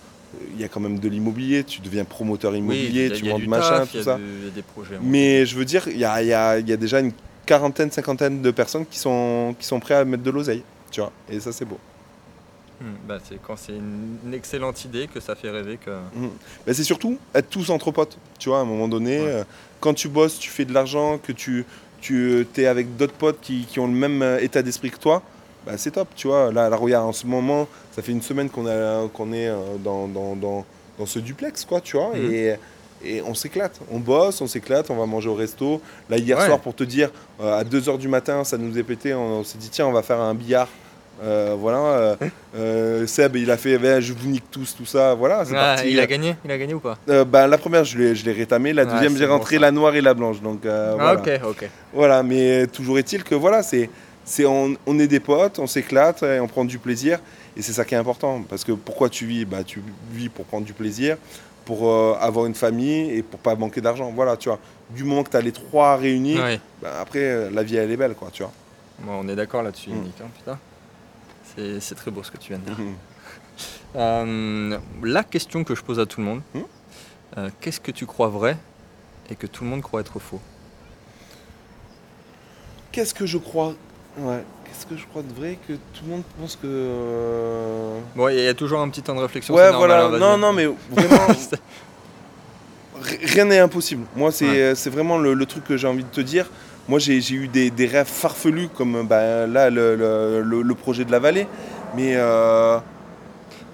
il 0.54 0.62
y 0.62 0.64
a 0.64 0.68
quand 0.68 0.80
même 0.80 1.00
de 1.00 1.10
l'immobilier, 1.10 1.64
tu 1.64 1.82
deviens 1.82 2.06
promoteur 2.06 2.52
Oui, 2.52 2.60
immobilier, 2.60 3.08
a- 3.08 3.16
tu 3.16 3.24
du 3.24 3.48
machin, 3.48 3.80
taf, 3.80 3.92
tout 3.92 4.04
ça. 4.04 4.18
de- 4.20 4.50
des 4.54 4.62
projets. 4.62 4.96
hein. 4.96 5.00
Mais 5.02 5.46
je 5.48 5.56
veux 5.56 5.66
dire, 5.66 5.88
il 5.88 5.98
y 5.98 6.06
a, 6.06 6.22
y 6.22 6.32
a- 6.32 6.60
y 6.60 6.72
a 6.72 6.78
déjà 6.78 7.00
une 7.00 7.12
quarantaine, 7.46 7.92
cinquantaine 7.92 8.42
de 8.44 8.52
personnes 8.52 8.86
qui 8.86 9.00
sont, 9.00 9.56
qui 9.60 9.66
sont 9.66 9.80
prêts 9.80 9.96
à 9.96 10.06
mettre 10.06 10.24
de 10.24 10.30
l'oseille, 10.32 10.64
tu 10.92 11.02
vois, 11.02 11.12
et 11.30 11.40
ça, 11.40 11.52
c'est 11.52 11.66
beau. 11.66 11.80
Hmm, 12.80 12.94
bah, 13.08 13.18
c'est 13.24 13.40
quand 13.42 13.56
c'est 13.58 13.72
une, 13.74 14.18
une 14.26 14.34
excellente 14.34 14.86
idée 14.86 15.08
que 15.12 15.20
ça 15.20 15.34
fait 15.36 15.50
rêver 15.50 15.78
que. 15.84 15.92
Mais 16.68 16.74
c'est 16.74 16.84
surtout 16.84 17.18
être 17.34 17.50
tous 17.50 17.70
entre 17.72 17.92
potes, 17.92 18.18
tu 18.38 18.50
vois, 18.50 18.60
à 18.60 18.62
un 18.62 18.66
moment 18.66 18.88
donné, 18.88 19.20
Ouais. 19.20 19.26
euh, 19.28 19.44
quand 19.80 19.94
tu 19.96 20.08
bosses, 20.10 20.38
tu 20.38 20.50
fais 20.52 20.64
de 20.66 20.74
l'argent, 20.74 21.18
que 21.18 21.32
tu, 21.32 21.66
tu 22.02 22.46
es 22.58 22.66
avec 22.68 22.96
d'autres 22.96 23.14
potes 23.14 23.40
qui, 23.42 23.66
qui 23.66 23.80
ont 23.80 23.88
le 23.88 23.94
même 23.94 24.22
euh, 24.22 24.40
état 24.40 24.62
d'esprit 24.62 24.92
que 24.92 25.00
toi, 25.00 25.24
bah, 25.66 25.74
c'est 25.78 25.92
top, 25.92 26.08
tu 26.16 26.28
vois. 26.28 26.52
Là, 26.52 26.70
là, 26.70 26.76
regarde, 26.78 27.08
en 27.08 27.14
ce 27.14 27.26
moment, 27.26 27.68
ça 27.94 28.02
fait 28.04 28.12
une 28.12 28.22
semaine 28.22 28.50
qu'on 28.50 28.64
qu'on 29.12 29.34
est 29.34 29.48
euh, 29.48 29.78
dans, 29.84 30.08
dans, 30.08 30.36
dans, 30.36 30.66
dans 31.00 31.06
ce 31.08 31.18
duplex, 31.20 31.66
quoi, 31.66 31.82
tu 31.82 31.98
vois, 31.98 32.12
Mhm. 32.16 32.32
et, 32.32 32.56
et 33.04 33.22
on 33.24 33.34
s'éclate. 33.34 33.80
On 33.92 33.98
bosse, 34.00 34.40
on 34.42 34.48
s'éclate, 34.48 34.90
on 34.92 34.96
va 34.98 35.06
manger 35.08 35.30
au 35.30 35.36
resto. 35.36 35.82
Là, 36.12 36.18
hier 36.18 36.38
Ouais. 36.38 36.46
soir, 36.46 36.60
pour 36.60 36.76
te 36.76 36.84
dire, 36.84 37.10
euh, 37.42 37.60
à 37.60 37.64
2h 37.64 37.98
du 37.98 38.08
matin, 38.08 38.44
ça 38.44 38.58
nous 38.60 38.78
est 38.78 38.84
pété, 38.84 39.16
on, 39.16 39.40
on 39.40 39.44
s'est 39.44 39.58
dit, 39.58 39.70
tiens, 39.70 39.88
on 39.88 39.92
va 39.94 40.04
faire 40.04 40.20
un 40.20 40.36
billard. 40.36 40.68
Euh, 41.24 41.56
voilà, 41.58 41.78
euh, 41.80 42.16
euh, 42.56 43.08
Seb, 43.08 43.36
il 43.38 43.50
a 43.50 43.58
fait, 43.58 43.80
Eh, 43.84 44.02
je 44.02 44.14
vous 44.14 44.28
nique 44.28 44.50
tous, 44.52 44.76
tout 44.76 44.86
ça, 44.86 45.16
voilà, 45.16 45.44
c'est 45.46 45.56
Ah, 45.56 45.76
parti. 45.76 45.92
il 45.92 46.00
a 46.00 46.06
gagné 46.06 46.36
Il 46.46 46.52
a 46.52 46.58
gagné 46.58 46.74
ou 46.76 46.80
pas? 46.80 46.98
Euh, 47.10 47.26
bah, 47.26 47.48
la 47.48 47.58
première, 47.58 47.84
je 47.84 47.98
l'ai, 47.98 48.16
je 48.16 48.24
l'ai 48.26 48.34
rétamé. 48.34 48.72
La 48.74 48.86
deuxième, 48.86 49.18
j'ai 49.18 49.26
rentré 49.26 49.58
la 49.58 49.72
noire 49.72 49.96
et 49.96 50.02
la 50.02 50.14
blanche. 50.14 50.42
Donc, 50.42 50.62
Ah, 50.66 50.94
voilà. 50.96 51.20
ok, 51.20 51.30
ok. 51.46 51.70
voilà. 51.94 52.22
Mais 52.24 52.68
toujours 52.68 53.00
est-il 53.00 53.24
que 53.24 53.34
voilà, 53.36 53.64
c'est, 53.64 53.90
c'est 54.24 54.46
on, 54.46 54.76
on 54.86 55.00
est 55.00 55.08
des 55.08 55.20
potes, 55.20 55.58
on 55.60 55.66
s'éclate, 55.68 56.22
et 56.24 56.40
on 56.40 56.48
prend 56.48 56.66
du 56.66 56.78
plaisir. 56.78 57.20
Et 57.56 57.64
c'est 57.64 57.74
ça 57.74 57.84
qui 57.84 57.96
est 57.96 57.98
important. 57.98 58.44
Parce 58.48 58.64
que 58.64 58.74
pourquoi 58.74 59.10
tu 59.10 59.26
vis? 59.26 59.44
Bah, 59.46 59.64
Tu 59.66 59.82
vis 60.12 60.30
pour 60.30 60.46
prendre 60.46 60.66
du 60.68 60.74
plaisir, 60.74 61.18
pour 61.66 61.92
avoir 62.22 62.46
une 62.46 62.54
famille 62.56 63.10
et 63.18 63.24
pour 63.24 63.40
pas 63.40 63.56
manquer 63.56 63.82
d'argent. 63.82 64.12
Voilà, 64.16 64.38
tu 64.38 64.50
vois. 64.50 64.60
Du 64.92 65.04
moment 65.04 65.24
que 65.24 65.32
tu 65.32 65.38
as 65.38 65.42
les 65.42 65.52
trois 65.52 65.98
réunis, 65.98 66.38
bah, 66.82 66.90
après, 67.02 67.50
la 67.52 67.64
vie, 67.64 67.76
elle 67.78 67.90
est 67.92 67.98
belle, 67.98 68.14
quoi, 68.14 68.30
tu 68.32 68.44
vois. 68.44 68.52
Bon, 69.00 69.14
on 69.24 69.28
est 69.30 69.36
d'accord 69.36 69.64
là-dessus, 69.64 69.90
Mm. 69.90 70.04
Nick. 70.04 70.14
hein, 70.22 70.28
putain. 70.38 70.60
C'est, 71.80 71.96
très 71.96 72.12
beau 72.12 72.22
ce 72.24 72.32
que 72.32 72.38
tu 72.38 72.50
viens 72.50 72.60
de 72.60 72.66
dire. 72.66 72.80
Mhm. 72.80 72.96
Euh, 73.96 74.78
la 75.02 75.24
question 75.24 75.64
que 75.64 75.74
je 75.74 75.82
pose 75.82 76.00
à 76.00 76.06
tout 76.06 76.20
le 76.20 76.26
monde 76.28 76.42
Hmm 76.54 76.60
euh, 77.38 77.50
qu'est-ce 77.60 77.80
que 77.80 77.90
tu 77.92 78.06
crois 78.06 78.28
vrai 78.28 78.56
et 79.30 79.36
que 79.36 79.48
tout 79.48 79.64
le 79.64 79.70
monde 79.70 79.82
croit 79.82 80.02
être 80.02 80.20
faux? 80.20 80.40
Qu'est-ce 82.92 83.14
que 83.14 83.26
je 83.26 83.38
crois 83.38 83.74
Ouais. 84.18 84.44
Qu'est-ce 84.66 84.86
que 84.86 84.96
je 84.98 85.06
crois 85.08 85.24
de 85.24 85.34
vrai 85.34 85.58
que 85.68 85.74
tout 85.74 86.04
le 86.06 86.12
monde 86.12 86.24
pense 86.40 86.56
que. 86.56 86.62
euh, 86.66 88.00
Bon, 88.16 88.30
il 88.30 88.40
y 88.40 88.48
a 88.48 88.54
toujours 88.54 88.80
un 88.82 88.90
petit 88.90 89.02
temps 89.02 89.16
de 89.16 89.22
réflexion. 89.22 89.54
Ouais, 89.56 89.72
normal, 89.72 89.88
voilà. 90.10 90.16
hein, 90.16 90.20
non, 90.20 90.38
non, 90.38 90.54
mais 90.54 90.66
vraiment. 90.92 91.28
Rien 93.24 93.46
n'est 93.46 93.60
impossible. 93.60 94.06
Moi, 94.16 94.32
c'est 94.32 94.46
Ouais. 94.70 94.76
c'est 94.76 94.90
vraiment 94.90 95.18
le, 95.18 95.34
le 95.34 95.46
truc 95.46 95.64
que 95.64 95.78
j'ai 95.78 95.88
envie 95.88 96.04
de 96.04 96.10
te 96.10 96.22
dire. 96.22 96.50
Moi, 96.88 97.00
j'ai 97.00 97.18
eu 97.34 97.48
des, 97.48 97.70
des 97.70 97.86
rêves 97.86 98.08
farfelus, 98.08 98.70
comme 98.70 99.06
bah, 99.08 99.46
là, 99.48 99.70
le, 99.70 99.96
le- 99.96 100.42
le- 100.42 100.62
le 100.62 100.76
projet 100.76 101.04
de 101.06 101.12
la 101.12 101.20
vallée. 101.20 101.48
Mais 101.96 102.14
euh, 102.16 102.78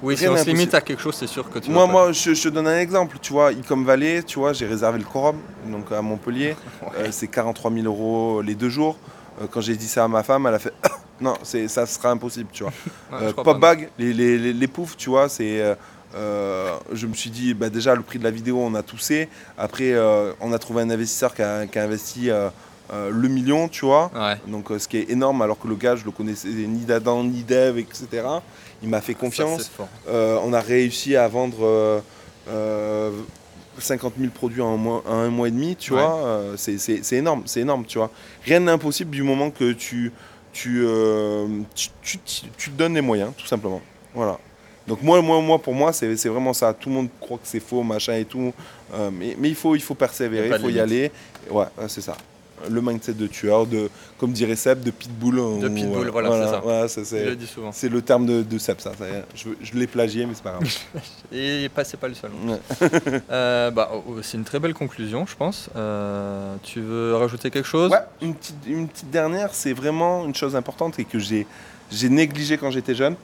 oui, 0.02 0.18
si 0.18 0.28
on 0.28 0.36
se 0.36 0.46
limite 0.50 0.74
à 0.74 0.82
quelque 0.82 1.02
chose, 1.02 1.16
c'est 1.16 1.28
sûr 1.28 1.50
que 1.50 1.60
tu 1.60 1.72
moi, 1.72 1.88
moi 1.88 2.12
je, 2.12 2.34
je 2.34 2.44
te 2.44 2.50
donne 2.50 2.68
un 2.68 2.78
exemple. 2.80 3.18
Tu 3.22 3.32
vois, 3.34 3.52
Icom 3.52 3.86
Valley, 3.86 4.24
tu 4.24 4.40
vois, 4.40 4.54
j'ai 4.54 4.66
réservé 4.66 5.00
le 5.00 5.06
quorum 5.06 5.38
donc 5.68 5.92
à 5.92 6.02
Montpellier. 6.02 6.56
Euh, 7.00 7.08
c'est 7.12 7.28
43 7.28 7.72
000 7.72 7.86
euros 7.86 8.42
les 8.44 8.54
deux 8.56 8.70
jours. 8.70 8.98
Euh, 9.42 9.46
quand 9.50 9.62
j'ai 9.62 9.76
dit 9.76 9.88
ça 9.88 10.04
à 10.04 10.08
ma 10.08 10.22
femme, 10.22 10.46
elle 10.46 10.54
a 10.56 10.60
fait 10.60 10.74
non, 11.22 11.34
c'est 11.42 11.68
ça 11.68 11.86
sera 11.88 12.12
impossible, 12.12 12.50
tu 12.52 12.64
vois. 12.64 12.74
Ouais, 13.12 13.28
Euh, 13.28 13.34
Pop 13.34 13.60
bag, 13.60 13.90
les, 13.98 14.14
les, 14.14 14.38
les, 14.38 14.54
les 14.54 14.68
poufs, 14.68 14.96
tu 14.98 15.10
vois, 15.10 15.30
c'est. 15.30 15.76
euh, 16.16 16.76
je 16.92 17.08
me 17.08 17.14
suis 17.16 17.30
dit, 17.32 17.54
bah 17.56 17.70
déjà, 17.70 17.96
le 17.96 18.02
prix 18.04 18.20
de 18.20 18.24
la 18.24 18.30
vidéo, 18.32 18.60
on 18.62 18.76
a 18.76 18.84
toussé. 18.84 19.28
Après, 19.58 19.92
euh, 19.94 20.34
on 20.42 20.52
a 20.54 20.60
trouvé 20.60 20.84
un 20.84 20.90
investisseur 20.92 21.34
qui 21.34 21.42
a, 21.42 21.66
qui 21.66 21.80
a 21.80 21.84
investi 21.84 22.30
euh, 22.92 23.10
le 23.12 23.28
million, 23.30 23.68
tu 23.70 23.86
vois. 23.86 24.12
Ouais. 24.14 24.36
Donc, 24.48 24.72
euh, 24.72 24.80
ce 24.80 24.88
qui 24.88 24.98
est 24.98 25.10
énorme, 25.10 25.42
alors 25.42 25.58
que 25.60 25.68
le 25.68 25.76
gars, 25.76 25.96
je 25.96 26.04
le 26.06 26.12
connaissais 26.12 26.50
ni 26.50 26.86
d'Adam, 26.86 27.24
ni 27.24 27.44
d'Eve, 27.44 27.78
etc. 27.80 28.08
Il 28.82 28.90
m'a 28.90 29.00
fait 29.02 29.14
confiance. 29.14 29.72
Euh, 30.10 30.38
on 30.44 30.52
a 30.54 30.60
réussi 30.60 31.16
à 31.16 31.28
vendre 31.28 31.58
euh, 31.66 32.00
euh, 32.50 33.12
50 33.80 34.14
000 34.20 34.32
produits 34.32 34.62
en 34.62 34.74
un 34.74 34.78
mois, 34.78 35.04
en 35.08 35.16
un 35.20 35.30
mois 35.30 35.48
et 35.48 35.52
demi, 35.52 35.76
tu 35.76 35.94
Ouais. 35.94 36.02
vois. 36.02 36.42
C'est- 36.58 36.78
c'est 36.78 37.04
c'est 37.04 37.16
énorme, 37.18 37.44
c'est 37.46 37.62
énorme, 37.62 37.86
tu 37.86 37.98
vois. 37.98 38.12
Rien 38.46 38.60
n'est 38.60 38.72
impossible 38.72 39.12
du 39.12 39.24
moment 39.24 39.50
que 39.50 39.72
tu, 39.72 40.12
tu, 40.52 40.86
tu, 41.74 41.90
tu- 42.58 42.70
te 42.72 42.76
donnes 42.78 42.94
les 42.94 43.02
moyens, 43.02 43.32
tout 43.38 43.48
simplement. 43.48 43.82
Voilà. 44.14 44.38
Donc 44.86 45.02
moi, 45.02 45.22
moi, 45.22 45.40
moi 45.42 45.60
pour 45.60 45.74
moi, 45.74 45.94
c'est 45.94 46.16
c'est 46.18 46.30
vraiment 46.30 46.54
ça. 46.54 46.74
Tout 46.74 46.90
le 46.90 46.96
monde 46.96 47.08
croit 47.22 47.38
que 47.38 47.48
c'est 47.48 47.62
faux, 47.62 47.84
machin 47.84 48.16
et 48.16 48.26
tout. 48.26 48.54
Euh, 48.94 49.10
mais, 49.12 49.36
mais 49.40 49.48
il 49.50 49.56
faut, 49.56 49.76
il 49.76 49.82
faut 49.82 49.96
persévérer, 49.96 50.50
il 50.50 50.60
faut 50.60 50.70
y 50.70 50.80
aller. 50.80 51.10
Ouais, 51.50 51.66
c'est 51.88 52.02
ça. 52.02 52.16
Le 52.70 52.82
mindset 52.82 53.14
de 53.14 53.28
tueur, 53.28 53.66
de, 53.66 53.90
comme 54.18 54.32
dirait 54.32 54.56
Seb, 54.56 54.84
de 54.84 54.92
pitbull. 54.92 55.36
De 55.36 55.68
ou- 55.68 55.74
pitbull, 55.74 56.08
voilà, 56.10 56.30
c'est 56.32 56.52
ça. 56.52 56.88
ça, 56.88 57.06
c'est- 57.06 57.24
Je 57.26 57.30
le 57.32 57.36
dis 57.36 57.48
souvent. 57.48 57.72
c'est 57.74 57.90
le 57.90 58.02
terme 58.02 58.26
de, 58.26 58.42
de 58.42 58.58
Seb, 58.58 58.80
ça. 58.80 58.92
Je, 59.36 59.50
je 59.62 59.74
l'ai 59.74 59.88
plagié, 59.88 60.26
mais 60.26 60.34
c'est 60.34 60.44
pas 60.44 60.52
grave. 60.52 60.64
Et 61.34 61.68
pas, 61.70 61.84
c'est 61.84 61.98
pas 61.98 62.08
le 62.08 62.14
seul. 62.14 62.32
Ouais. 62.46 62.60
Euh, 63.32 63.72
bah, 63.72 63.92
oh, 63.94 64.16
c'est 64.22 64.38
une 64.38 64.44
très 64.44 64.60
belle 64.60 64.74
conclusion, 64.74 65.26
je 65.26 65.36
pense. 65.36 65.70
Euh, 65.76 66.56
tu 66.64 66.80
veux 66.82 67.16
rajouter 67.16 67.50
quelque 67.52 67.68
chose? 67.68 67.92
Ouais, 67.92 67.98
une 68.22 68.36
petite, 68.36 68.56
une 68.68 68.88
petite 68.88 69.10
dernière, 69.12 69.50
c'est 69.54 69.74
vraiment 69.74 70.26
une 70.26 70.36
chose 70.36 70.56
importante 70.56 71.00
et 71.00 71.06
que 71.06 71.20
j'ai, 71.20 71.46
j'ai 71.92 72.10
négligé 72.10 72.58
quand 72.58 72.72
j'étais 72.72 72.96
jeune. 72.96 73.16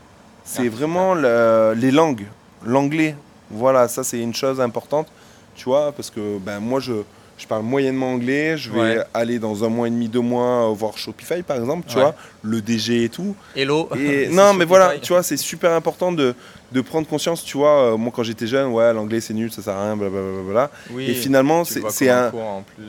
C'est 0.44 0.68
Ah, 0.68 0.70
vraiment 0.70 1.14
le- 1.14 1.74
les 1.78 1.92
langues, 1.92 2.26
l'anglais. 2.66 3.16
Voilà, 3.52 3.88
ça 3.88 4.04
c'est 4.04 4.20
une 4.20 4.34
chose 4.34 4.60
importante, 4.62 5.08
tu 5.56 5.66
vois, 5.66 5.92
parce 5.92 6.10
que 6.10 6.38
ben, 6.40 6.60
moi 6.60 6.80
je, 6.80 6.94
je 7.40 7.48
parle 7.48 7.64
moyennement 7.64 8.12
anglais, 8.14 8.58
je 8.58 8.70
vais 8.70 8.80
Ouais. 8.80 8.98
aller 9.14 9.40
dans 9.40 9.64
un 9.64 9.70
mois 9.70 9.88
et 9.88 9.92
demi, 9.92 10.08
deux 10.10 10.20
mois 10.20 10.70
euh, 10.70 10.74
voir 10.74 10.98
Shopify 10.98 11.42
par 11.42 11.58
exemple, 11.58 11.86
tu 11.88 11.96
Ouais. 11.96 12.02
vois, 12.02 12.16
le 12.44 12.62
DG 12.62 13.06
et 13.06 13.10
tout. 13.10 13.36
Hello. 13.56 13.90
Et 13.98 14.28
non, 14.32 14.54
mais 14.54 14.66
voilà, 14.66 15.00
tu 15.00 15.14
vois, 15.14 15.24
c'est 15.24 15.38
super 15.38 15.72
important 15.72 16.12
de, 16.12 16.36
de 16.72 16.82
prendre 16.82 17.08
conscience, 17.08 17.44
tu 17.44 17.58
vois, 17.58 17.94
euh, 17.94 17.98
moi 17.98 18.12
quand 18.16 18.24
j'étais 18.24 18.46
jeune, 18.48 18.68
ouais, 18.72 18.94
l'anglais 18.94 19.22
c'est 19.22 19.34
nul, 19.34 19.52
ça 19.52 19.62
sert 19.62 19.74
à 19.74 19.86
rien, 19.86 19.96
blablabla. 19.98 20.70
Oui, 20.92 21.10
Et 21.10 21.14
finalement, 21.14 21.64
c'est, 21.64 22.10
un, 22.10 22.30
cours 22.30 22.42
en 22.42 22.64
plus. 22.76 22.86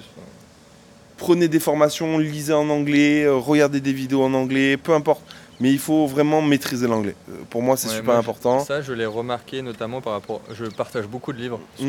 prenez 1.16 1.48
des 1.48 1.60
formations, 1.60 2.18
lisez 2.18 2.52
en 2.52 2.68
anglais, 2.70 3.24
euh, 3.24 3.36
regardez 3.36 3.80
des 3.80 3.92
vidéos 3.92 4.24
en 4.24 4.34
anglais, 4.34 4.76
peu 4.76 4.92
importe. 4.94 5.22
Mais 5.60 5.70
il 5.70 5.78
faut 5.78 6.06
vraiment 6.06 6.40
maîtriser 6.42 6.86
l'anglais. 6.88 7.14
Euh, 7.28 7.34
Pour 7.50 7.62
moi, 7.62 7.76
c'est 7.76 7.88
Ouais, 7.88 7.94
super 7.96 8.12
moi, 8.14 8.16
important. 8.20 8.60
Ça, 8.64 8.80
je 8.80 8.92
l'ai 8.94 9.04
remarqué 9.06 9.60
notamment 9.62 10.00
par 10.00 10.14
rapport. 10.14 10.40
Je 10.52 10.64
partage 10.64 11.06
beaucoup 11.06 11.32
de 11.32 11.38
livres. 11.38 11.60
ce- 11.78 11.84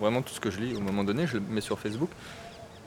Vraiment 0.00 0.22
tout 0.22 0.32
ce 0.32 0.40
que 0.40 0.50
je 0.50 0.58
lis, 0.60 0.74
au 0.76 0.80
moment 0.80 1.02
donné, 1.04 1.26
je 1.26 1.34
le 1.34 1.42
mets 1.50 1.60
sur 1.60 1.78
Facebook. 1.78 2.10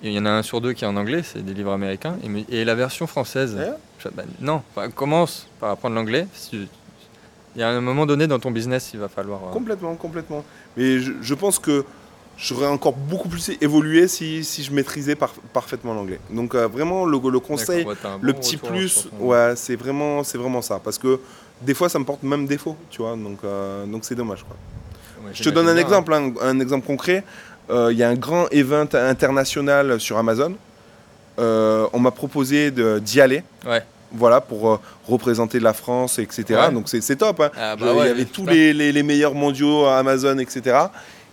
Il 0.02 0.14
y 0.14 0.20
en 0.20 0.26
a 0.26 0.30
un 0.32 0.44
sur 0.44 0.62
deux 0.62 0.72
qui 0.72 0.86
est 0.86 0.88
en 0.88 0.96
anglais, 0.96 1.24
c'est 1.24 1.44
des 1.44 1.54
livres 1.54 1.74
américains. 1.74 2.16
Et, 2.50 2.64
la 2.64 2.74
version 2.76 3.06
française, 3.06 3.58
je 4.00 4.08
bah, 4.10 4.24
non, 4.40 4.62
Enfin, 4.74 4.90
commence 4.90 5.46
par 5.60 5.72
apprendre 5.72 5.96
l'anglais. 5.96 6.26
Il 6.54 7.60
y 7.60 7.64
a 7.64 7.70
un 7.70 7.82
moment 7.82 8.06
donné 8.06 8.26
dans 8.28 8.40
ton 8.40 8.52
business, 8.52 8.92
il 8.94 9.00
va 9.00 9.10
falloir. 9.10 9.42
euh, 9.50 9.52
Complètement, 9.52 9.96
complètement. 9.96 10.46
Mais 10.78 11.00
je, 11.00 11.12
je 11.22 11.34
pense 11.34 11.60
que 11.60 11.84
j'aurais 12.42 12.68
encore 12.68 12.94
beaucoup 12.94 13.28
plus 13.30 13.52
évolué 13.62 14.08
si, 14.08 14.44
si 14.44 14.64
je 14.64 14.72
maîtrisais 14.72 15.16
par- 15.16 15.34
parfaitement 15.54 15.94
l'anglais. 15.94 16.20
Donc 16.32 16.56
euh, 16.56 16.68
vraiment, 16.68 17.06
le, 17.06 17.20
le 17.30 17.40
conseil, 17.40 17.84
ouais, 17.86 17.94
le 18.22 18.34
bon 18.34 18.40
petit 18.40 18.58
plus, 18.58 19.08
ouais, 19.20 19.54
c'est 19.56 19.76
vraiment, 19.76 20.24
c'est 20.24 20.38
vraiment 20.38 20.62
ça. 20.62 20.80
Parce 20.84 20.98
que 20.98 21.20
des 21.62 21.74
fois, 21.74 21.90
ça 21.90 22.00
me 22.00 22.06
porte 22.06 22.24
même 22.24 22.46
défaut, 22.48 22.76
tu 22.90 23.02
vois. 23.02 23.16
Donc 23.16 23.40
euh, 23.44 23.86
donc 23.86 24.06
c'est 24.06 24.16
dommage, 24.16 24.44
quoi. 24.44 24.56
Ouais, 25.26 25.32
Je 25.34 25.44
te 25.44 25.50
donne 25.50 25.68
un 25.68 25.74
hein. 25.76 25.78
exemple, 25.78 26.14
un, 26.14 26.32
un 26.42 26.60
exemple 26.60 26.88
concret. 26.88 27.24
Euh, 27.70 27.90
Il 27.92 27.98
y 28.00 28.04
a 28.04 28.10
un 28.10 28.16
grand 28.16 28.48
event 28.52 28.88
international 28.94 30.00
sur 30.00 30.18
Amazon. 30.18 30.56
On 31.38 32.00
m'a 32.00 32.12
proposé 32.12 32.72
d'y 32.72 33.22
aller. 33.22 33.44
Ouais. 33.66 33.84
Voilà, 34.12 34.42
pour 34.42 34.72
euh, 34.72 34.80
représenter 35.08 35.60
la 35.60 35.72
France, 35.74 36.18
etc. 36.18 36.44
Ouais. 36.50 36.72
Donc 36.72 36.90
c'est 36.90 37.16
top. 37.16 37.42
hein. 37.42 37.52
Ah, 37.56 37.76
bah 37.76 37.88
Il 37.94 37.98
ouais, 38.00 38.08
y 38.08 38.10
avait 38.10 38.26
tous 38.26 38.44
les, 38.48 38.74
les- 38.74 38.92
les 38.92 39.04
meilleurs 39.04 39.36
mondiaux 39.36 39.86
à 39.86 40.00
Amazon, 40.00 40.40
etc. 40.40 40.78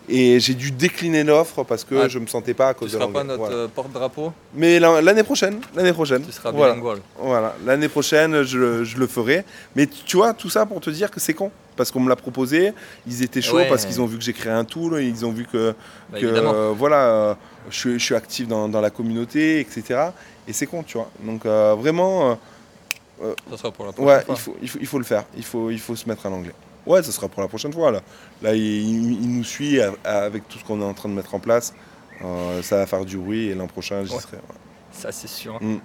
Et 0.09 0.38
j'ai 0.38 0.55
dû 0.55 0.71
décliner 0.71 1.25
l'offre 1.25 1.64
parce 1.64 1.83
que 1.83 1.95
Ouais. 1.97 2.09
je 2.09 2.21
me 2.21 2.27
sentais 2.29 2.55
pas 2.55 2.69
à 2.69 2.75
Tu 2.75 2.81
cause 2.81 2.92
de 2.92 2.99
seras 2.99 3.07
pas 3.11 3.19
l'anglais. 3.21 3.25
notre 3.29 3.38
Voilà. 3.40 3.57
euh, 3.57 3.69
porte-drapeau 3.69 4.33
Mais 4.55 4.79
l'an- 4.79 5.01
l'année 5.01 5.25
prochaine, 5.25 5.61
l'année 5.75 5.92
prochaine. 5.92 6.23
Tu 6.25 6.31
seras 6.31 6.53
Voilà. 6.53 6.75
bilingual. 6.75 6.99
Voilà, 7.19 7.57
l'année 7.64 7.88
prochaine, 7.88 8.42
je, 8.45 8.57
le- 8.59 8.85
je 8.85 8.99
le 8.99 9.07
ferai. 9.09 9.45
Mais 9.75 9.87
tu 9.88 10.16
vois, 10.16 10.33
tout 10.33 10.49
ça 10.49 10.64
pour 10.64 10.81
te 10.81 10.90
dire 10.90 11.11
que 11.11 11.19
c'est 11.19 11.35
con. 11.35 11.51
Parce 11.75 11.90
qu'on 11.90 12.01
me 12.01 12.09
l'a 12.09 12.14
proposé, 12.16 12.73
ils 13.07 13.23
étaient 13.23 13.42
chauds 13.42 13.57
Ouais. 13.57 13.69
parce 13.69 13.85
qu'ils 13.85 14.01
ont 14.01 14.07
vu 14.07 14.16
que 14.16 14.23
j'ai 14.25 14.33
créé 14.33 14.53
un 14.53 14.64
tool, 14.64 15.03
ils 15.03 15.27
ont 15.27 15.33
vu 15.33 15.45
que, 15.45 15.75
Bah, 16.11 16.21
que, 16.21 16.25
euh, 16.27 16.73
voilà, 16.75 17.01
euh, 17.09 17.35
je, 17.69 17.77
suis- 17.77 17.99
je 17.99 18.05
suis 18.05 18.14
actif 18.14 18.47
dans, 18.49 18.69
dans 18.69 18.81
la 18.81 18.90
communauté, 18.90 19.59
etc. 19.61 20.11
Et 20.47 20.53
c'est 20.53 20.66
con, 20.66 20.85
tu 20.85 20.99
vois. 20.99 21.11
Donc 21.21 21.45
euh, 21.47 21.75
vraiment, 21.77 22.38
Ça 23.51 23.57
sera 23.57 23.71
pour 23.73 23.87
la 23.87 23.92
prochaine 23.92 24.09
ouais, 24.19 24.23
fois. 24.25 24.35
il 24.37 24.40
faut, 24.40 24.57
il, 24.62 24.69
faut, 24.69 24.79
il 24.83 24.87
faut 24.87 24.99
le 24.99 25.05
faire. 25.05 25.25
Il 25.37 25.45
faut, 25.45 25.71
il 25.71 25.81
faut 25.81 25.97
se 25.97 26.09
mettre 26.09 26.25
à 26.27 26.31
l'anglais. 26.31 26.53
Ouais, 26.87 27.03
ce 27.03 27.12
sera 27.12 27.29
pour 27.29 27.42
la 27.42 27.49
prochaine 27.49 27.72
fois. 27.72 27.90
Là, 27.90 28.01
là 28.42 28.55
il, 28.55 29.29
nous 29.29 29.44
suit 29.44 29.81
avec 30.05 30.49
tout 30.49 30.59
ce 30.59 30.64
qu'on 30.64 30.81
est 30.81 30.85
en 30.85 30.94
train 30.94 31.09
de 31.09 31.14
mettre 31.14 31.35
en 31.35 31.40
place. 31.40 31.75
Euh, 32.25 32.62
ça 32.62 32.77
va 32.77 32.87
faire 32.87 33.05
du 33.05 33.18
bruit 33.18 33.49
et 33.49 33.55
l'an 33.55 33.66
prochain, 33.66 34.05
j'y 34.05 34.14
Ouais. 34.14 34.20
serai. 34.20 34.37
ouais. 34.37 34.42
Ça, 34.92 35.12
c'est 35.12 35.29
sûr. 35.29 35.59
Mm. 35.61 35.77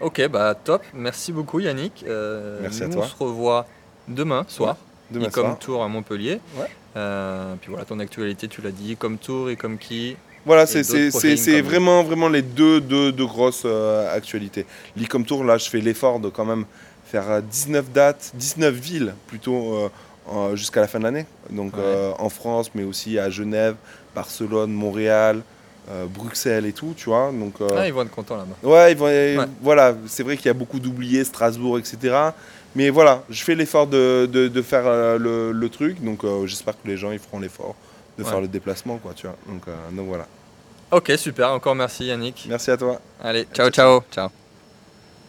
Ok, 0.00 0.26
bah 0.28 0.54
top. 0.54 0.82
Merci 0.94 1.32
beaucoup, 1.32 1.60
Yannick. 1.60 2.04
Euh, 2.06 2.58
Merci 2.62 2.84
à 2.84 2.88
toi. 2.88 3.02
On 3.04 3.08
se 3.08 3.16
revoit 3.16 3.66
demain 4.08 4.44
soir. 4.48 4.76
Demain 5.10 5.26
E-com 5.26 5.44
soir. 5.44 5.58
Tour 5.58 5.82
à 5.82 5.88
Montpellier. 5.88 6.40
Ouais. 6.56 6.66
Euh, 6.96 7.54
puis 7.60 7.70
voilà, 7.70 7.84
ton 7.84 7.98
actualité, 7.98 8.48
tu 8.48 8.62
l'as 8.62 8.70
dit, 8.70 8.96
comme 8.96 9.18
Tour 9.18 9.50
et 9.50 9.56
comme 9.56 9.78
qui. 9.78 10.16
Voilà, 10.46 10.66
c'est 10.66 11.60
vraiment, 11.60 12.02
vraiment 12.02 12.28
les 12.28 12.42
deux, 12.42 12.80
deux, 12.80 13.12
deux 13.12 13.26
grosses 13.26 13.64
euh, 13.66 14.14
actualités. 14.14 14.64
L'Ecom 14.96 15.24
Tour, 15.24 15.44
là, 15.44 15.58
je 15.58 15.68
fais 15.68 15.80
l'effort 15.80 16.18
de 16.18 16.30
quand 16.30 16.46
même 16.46 16.64
faire 17.04 17.30
euh, 17.30 17.40
19 17.42 17.92
dates, 17.92 18.32
19 18.34 18.74
villes 18.74 19.14
plutôt 19.26 19.90
jusqu'à 20.54 20.80
la 20.80 20.86
fin 20.88 20.98
de 20.98 21.04
l'année. 21.04 21.26
Donc 21.50 21.74
Ouais. 21.76 21.82
euh, 21.84 22.12
en 22.18 22.28
France, 22.28 22.70
mais 22.74 22.84
aussi 22.84 23.18
à 23.18 23.30
Genève, 23.30 23.74
Barcelone, 24.14 24.72
Montréal, 24.72 25.42
euh, 25.90 26.06
Bruxelles 26.06 26.66
et 26.66 26.72
tout, 26.72 26.94
tu 26.96 27.06
vois. 27.06 27.30
Donc, 27.32 27.54
euh, 27.60 27.68
Ah, 27.76 27.86
ils 27.86 27.92
vont 27.92 28.02
être 28.02 28.10
contents 28.10 28.36
là-bas. 28.36 28.56
Ouais, 28.68 28.92
ils 28.92 28.98
vont- 28.98 29.06
euh, 29.08 29.38
Ouais. 29.38 29.46
voilà, 29.60 29.94
c'est 30.06 30.22
vrai 30.22 30.36
qu'il 30.36 30.46
y 30.46 30.50
a 30.50 30.54
beaucoup 30.54 30.78
d'oubliés, 30.78 31.24
Strasbourg, 31.24 31.78
etc. 31.78 32.14
Mais 32.76 32.90
voilà, 32.90 33.22
je 33.28 33.42
fais 33.42 33.54
l'effort 33.56 33.86
de, 33.88 34.28
de- 34.30 34.46
de 34.46 34.62
faire 34.62 34.84
euh, 34.86 35.18
le, 35.18 35.50
le 35.52 35.68
truc, 35.68 36.00
donc 36.04 36.22
euh, 36.22 36.46
j'espère 36.46 36.74
que 36.80 36.86
les 36.86 36.96
gens 36.96 37.10
ils 37.10 37.18
feront 37.18 37.40
l'effort 37.40 37.74
de 38.18 38.22
Ouais. 38.22 38.30
faire 38.30 38.40
le 38.40 38.46
déplacement, 38.48 38.98
quoi, 38.98 39.12
tu 39.16 39.26
vois. 39.26 39.36
Donc, 39.48 39.62
euh, 39.66 39.72
donc 39.92 40.06
voilà. 40.06 40.26
Ok, 40.92 41.12
super. 41.16 41.50
Encore 41.52 41.74
merci, 41.74 42.04
Yannick. 42.06 42.46
Merci 42.48 42.70
à 42.70 42.76
toi. 42.76 43.00
Allez, 43.22 43.46
ciao, 43.52 43.70
ciao. 43.70 44.02
Ciao. 44.12 44.39